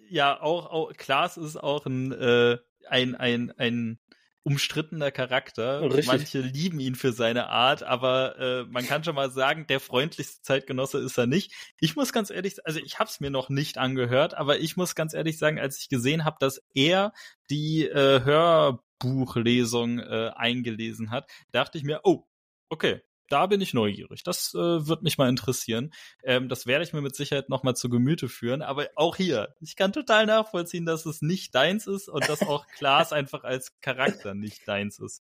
ja, 0.09 0.39
auch, 0.41 0.67
auch 0.67 0.93
Klaas 0.93 1.37
ist 1.37 1.57
auch 1.57 1.85
ein, 1.85 2.11
äh, 2.11 2.57
ein, 2.87 3.15
ein, 3.15 3.51
ein 3.57 3.99
umstrittener 4.45 5.09
Charakter. 5.09 5.81
Richtig. 5.81 6.05
Manche 6.05 6.39
lieben 6.39 6.79
ihn 6.79 6.93
für 6.93 7.11
seine 7.11 7.49
Art, 7.49 7.81
aber 7.81 8.37
äh, 8.37 8.63
man 8.65 8.85
kann 8.85 9.03
schon 9.03 9.15
mal 9.15 9.31
sagen, 9.31 9.65
der 9.67 9.79
freundlichste 9.79 10.43
Zeitgenosse 10.43 10.99
ist 10.99 11.17
er 11.17 11.25
nicht. 11.25 11.51
Ich 11.79 11.95
muss 11.95 12.13
ganz 12.13 12.29
ehrlich, 12.29 12.63
also 12.63 12.79
ich 12.79 12.99
habe 12.99 13.09
es 13.09 13.19
mir 13.19 13.31
noch 13.31 13.49
nicht 13.49 13.79
angehört, 13.79 14.35
aber 14.35 14.59
ich 14.59 14.77
muss 14.77 14.93
ganz 14.93 15.15
ehrlich 15.15 15.39
sagen, 15.39 15.59
als 15.59 15.79
ich 15.79 15.89
gesehen 15.89 16.25
habe, 16.25 16.37
dass 16.39 16.61
er 16.75 17.11
die 17.49 17.87
äh, 17.87 18.23
Hörbuchlesung 18.23 19.97
äh, 19.97 20.31
eingelesen 20.35 21.09
hat, 21.09 21.27
dachte 21.51 21.79
ich 21.79 21.83
mir, 21.83 22.01
oh, 22.03 22.27
okay, 22.69 23.01
da 23.29 23.45
bin 23.47 23.61
ich 23.61 23.73
neugierig. 23.73 24.23
Das 24.23 24.53
äh, 24.53 24.87
wird 24.87 25.03
mich 25.03 25.17
mal 25.17 25.29
interessieren. 25.29 25.91
Ähm, 26.23 26.49
das 26.49 26.65
werde 26.65 26.83
ich 26.83 26.93
mir 26.93 27.01
mit 27.01 27.15
Sicherheit 27.15 27.49
noch 27.49 27.63
mal 27.63 27.75
zu 27.75 27.89
Gemüte 27.89 28.29
führen. 28.29 28.61
Aber 28.61 28.89
auch 28.95 29.15
hier, 29.15 29.55
ich 29.61 29.75
kann 29.75 29.93
total 29.93 30.25
nachvollziehen, 30.25 30.85
dass 30.85 31.05
es 31.05 31.21
nicht 31.21 31.55
deins 31.55 31.87
ist 31.87 32.07
und 32.07 32.27
dass 32.29 32.41
auch 32.41 32.65
Klaas 32.77 33.13
einfach 33.13 33.43
als 33.43 33.73
Charakter 33.81 34.33
nicht 34.33 34.67
deins 34.67 34.99
ist. 34.99 35.23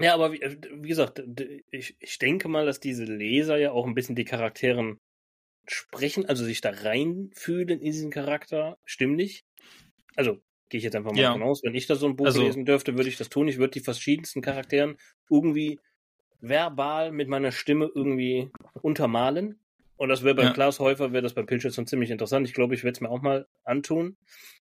Ja, 0.00 0.14
aber 0.14 0.32
wie, 0.32 0.42
äh, 0.42 0.56
wie 0.74 0.88
gesagt, 0.88 1.22
ich, 1.70 1.96
ich 2.00 2.18
denke 2.18 2.48
mal, 2.48 2.66
dass 2.66 2.80
diese 2.80 3.04
Leser 3.04 3.58
ja 3.58 3.72
auch 3.72 3.86
ein 3.86 3.94
bisschen 3.94 4.16
die 4.16 4.24
Charakteren 4.24 4.98
sprechen, 5.68 6.26
also 6.26 6.44
sich 6.44 6.60
da 6.60 6.70
reinfühlen 6.70 7.68
in 7.68 7.80
diesen 7.80 8.10
Charakter, 8.10 8.78
stimmlich. 8.84 9.44
Also 10.16 10.42
gehe 10.68 10.78
ich 10.78 10.84
jetzt 10.84 10.96
einfach 10.96 11.12
mal 11.12 11.20
ja. 11.20 11.28
davon 11.28 11.42
aus, 11.42 11.62
wenn 11.62 11.74
ich 11.74 11.86
da 11.86 11.94
so 11.94 12.06
ein 12.06 12.16
Buch 12.16 12.26
also, 12.26 12.42
lesen 12.42 12.64
dürfte, 12.64 12.96
würde 12.96 13.08
ich 13.08 13.16
das 13.16 13.28
tun. 13.28 13.46
Ich 13.46 13.58
würde 13.58 13.72
die 13.72 13.80
verschiedensten 13.80 14.40
Charakteren 14.40 14.96
irgendwie 15.30 15.78
verbal 16.42 17.12
mit 17.12 17.28
meiner 17.28 17.52
Stimme 17.52 17.90
irgendwie 17.94 18.50
untermalen. 18.82 19.58
Und 19.96 20.08
das 20.08 20.24
wäre 20.24 20.34
bei 20.34 20.42
ja. 20.42 20.52
Klaas 20.52 20.80
Häufer, 20.80 21.12
wäre 21.12 21.22
das 21.22 21.34
bei 21.34 21.42
Pilcher 21.42 21.70
schon 21.70 21.86
ziemlich 21.86 22.10
interessant. 22.10 22.46
Ich 22.46 22.54
glaube, 22.54 22.74
ich 22.74 22.82
werde 22.82 22.96
es 22.96 23.00
mir 23.00 23.08
auch 23.08 23.22
mal 23.22 23.46
antun. 23.64 24.16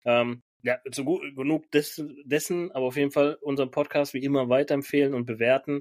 Ähm, 0.05 0.43
ja, 0.63 0.79
zu 0.93 1.05
gut, 1.05 1.23
genug 1.35 1.71
des, 1.73 2.03
dessen, 2.25 2.71
aber 2.71 2.87
auf 2.87 2.97
jeden 2.97 3.11
Fall 3.11 3.37
unseren 3.41 3.71
Podcast 3.71 4.15
wie 4.15 4.23
immer 4.23 4.49
weiterempfehlen 4.49 5.13
und 5.13 5.27
bewerten. 5.27 5.81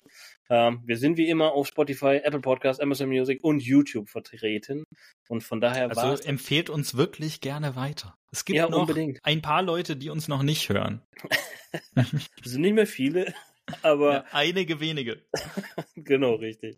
Ähm, 0.50 0.82
wir 0.86 0.98
sind 0.98 1.18
wie 1.18 1.30
immer 1.30 1.52
auf 1.52 1.68
Spotify, 1.68 2.22
Apple 2.24 2.40
Podcast, 2.40 2.82
Amazon 2.82 3.10
Music 3.10 3.44
und 3.44 3.62
YouTube 3.62 4.10
vertreten. 4.10 4.86
Und 5.28 5.44
von 5.44 5.62
daher 5.62 5.90
Also 5.90 6.24
empfehlt 6.24 6.70
uns 6.70 6.98
wirklich 6.98 7.42
gerne 7.42 7.76
weiter. 7.76 8.16
Es 8.32 8.46
gibt 8.46 8.58
ja, 8.58 8.70
noch 8.70 8.80
unbedingt. 8.80 9.20
ein 9.24 9.42
paar 9.42 9.62
Leute, 9.62 9.96
die 9.96 10.10
uns 10.10 10.28
noch 10.28 10.42
nicht 10.42 10.70
hören. 10.70 11.02
das 11.96 12.10
sind 12.44 12.62
nicht 12.62 12.74
mehr 12.74 12.88
viele. 12.88 13.34
Aber 13.82 14.14
ja, 14.14 14.26
einige 14.32 14.80
wenige. 14.80 15.24
genau, 15.96 16.36
richtig. 16.36 16.78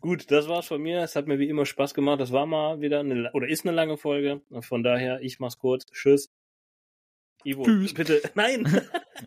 Gut, 0.00 0.30
das 0.30 0.48
war's 0.48 0.66
von 0.66 0.80
mir. 0.82 1.00
Es 1.00 1.16
hat 1.16 1.26
mir 1.26 1.38
wie 1.38 1.48
immer 1.48 1.66
Spaß 1.66 1.94
gemacht. 1.94 2.20
Das 2.20 2.32
war 2.32 2.46
mal 2.46 2.80
wieder 2.80 3.00
eine 3.00 3.30
oder 3.32 3.48
ist 3.48 3.66
eine 3.66 3.74
lange 3.74 3.96
Folge. 3.96 4.42
Von 4.60 4.82
daher, 4.82 5.20
ich 5.22 5.40
mach's 5.40 5.58
kurz. 5.58 5.86
Tschüss. 5.86 6.30
Ivo, 7.44 7.64
Tschüss. 7.64 7.94
bitte. 7.94 8.20
Nein. 8.34 8.66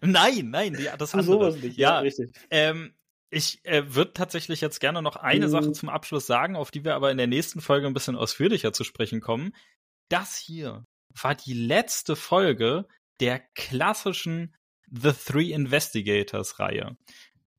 nein, 0.01 0.49
nein, 0.49 0.77
ja, 0.79 0.95
das 0.97 1.13
andere. 1.13 1.33
Sowas 1.33 1.55
nicht. 1.55 1.77
Ja, 1.77 1.95
ja 1.95 1.99
richtig. 1.99 2.31
Ähm, 2.51 2.93
ich 3.31 3.63
äh, 3.65 3.93
würde 3.93 4.13
tatsächlich 4.13 4.61
jetzt 4.61 4.79
gerne 4.79 5.01
noch 5.01 5.15
eine 5.15 5.47
mhm. 5.47 5.51
Sache 5.51 5.71
zum 5.71 5.89
Abschluss 5.89 6.25
sagen, 6.25 6.55
auf 6.55 6.71
die 6.71 6.83
wir 6.83 6.95
aber 6.95 7.11
in 7.11 7.17
der 7.17 7.27
nächsten 7.27 7.61
Folge 7.61 7.87
ein 7.87 7.93
bisschen 7.93 8.15
ausführlicher 8.15 8.73
zu 8.73 8.83
sprechen 8.83 9.21
kommen. 9.21 9.55
Das 10.09 10.37
hier 10.37 10.85
war 11.21 11.35
die 11.35 11.53
letzte 11.53 12.15
Folge 12.15 12.87
der 13.19 13.39
klassischen 13.55 14.55
The 14.91 15.11
Three 15.11 15.51
Investigators 15.51 16.59
Reihe. 16.59 16.97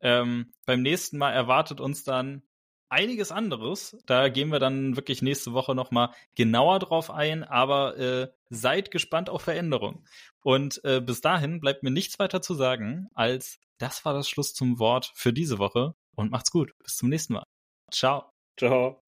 Ähm, 0.01 0.53
beim 0.67 0.83
nächsten 0.83 1.19
Mal 1.19 1.33
erwartet 1.33 1.81
uns 1.81 2.05
dann 2.05 2.43
einiges 2.89 3.33
anderes. 3.33 3.97
Da 4.07 4.29
gehen 4.29 4.51
wir 4.51 4.59
dann 4.59 4.97
wirklich 4.97 5.23
nächste 5.23 5.53
Woche 5.53 5.75
nochmal 5.75 6.11
genauer 6.35 6.81
drauf 6.81 7.11
ein, 7.11 7.45
aber 7.45 7.97
äh, 7.97 8.29
seid 8.51 8.91
gespannt 8.91 9.31
auf 9.31 9.43
Veränderungen. 9.43 10.07
Und 10.43 10.85
äh, 10.85 11.01
bis 11.01 11.21
dahin 11.21 11.61
bleibt 11.61 11.83
mir 11.83 11.91
nichts 11.91 12.19
weiter 12.19 12.43
zu 12.43 12.55
sagen, 12.55 13.09
als 13.15 13.59
das 13.79 14.05
war 14.05 14.13
das 14.13 14.29
Schluss 14.29 14.53
zum 14.53 14.79
Wort 14.79 15.11
für 15.15 15.33
diese 15.33 15.59
Woche 15.59 15.95
und 16.15 16.31
macht's 16.31 16.51
gut. 16.51 16.73
Bis 16.83 16.97
zum 16.97 17.09
nächsten 17.09 17.35
Mal. 17.35 17.47
Ciao. 17.91 18.33
Ciao. 18.59 19.00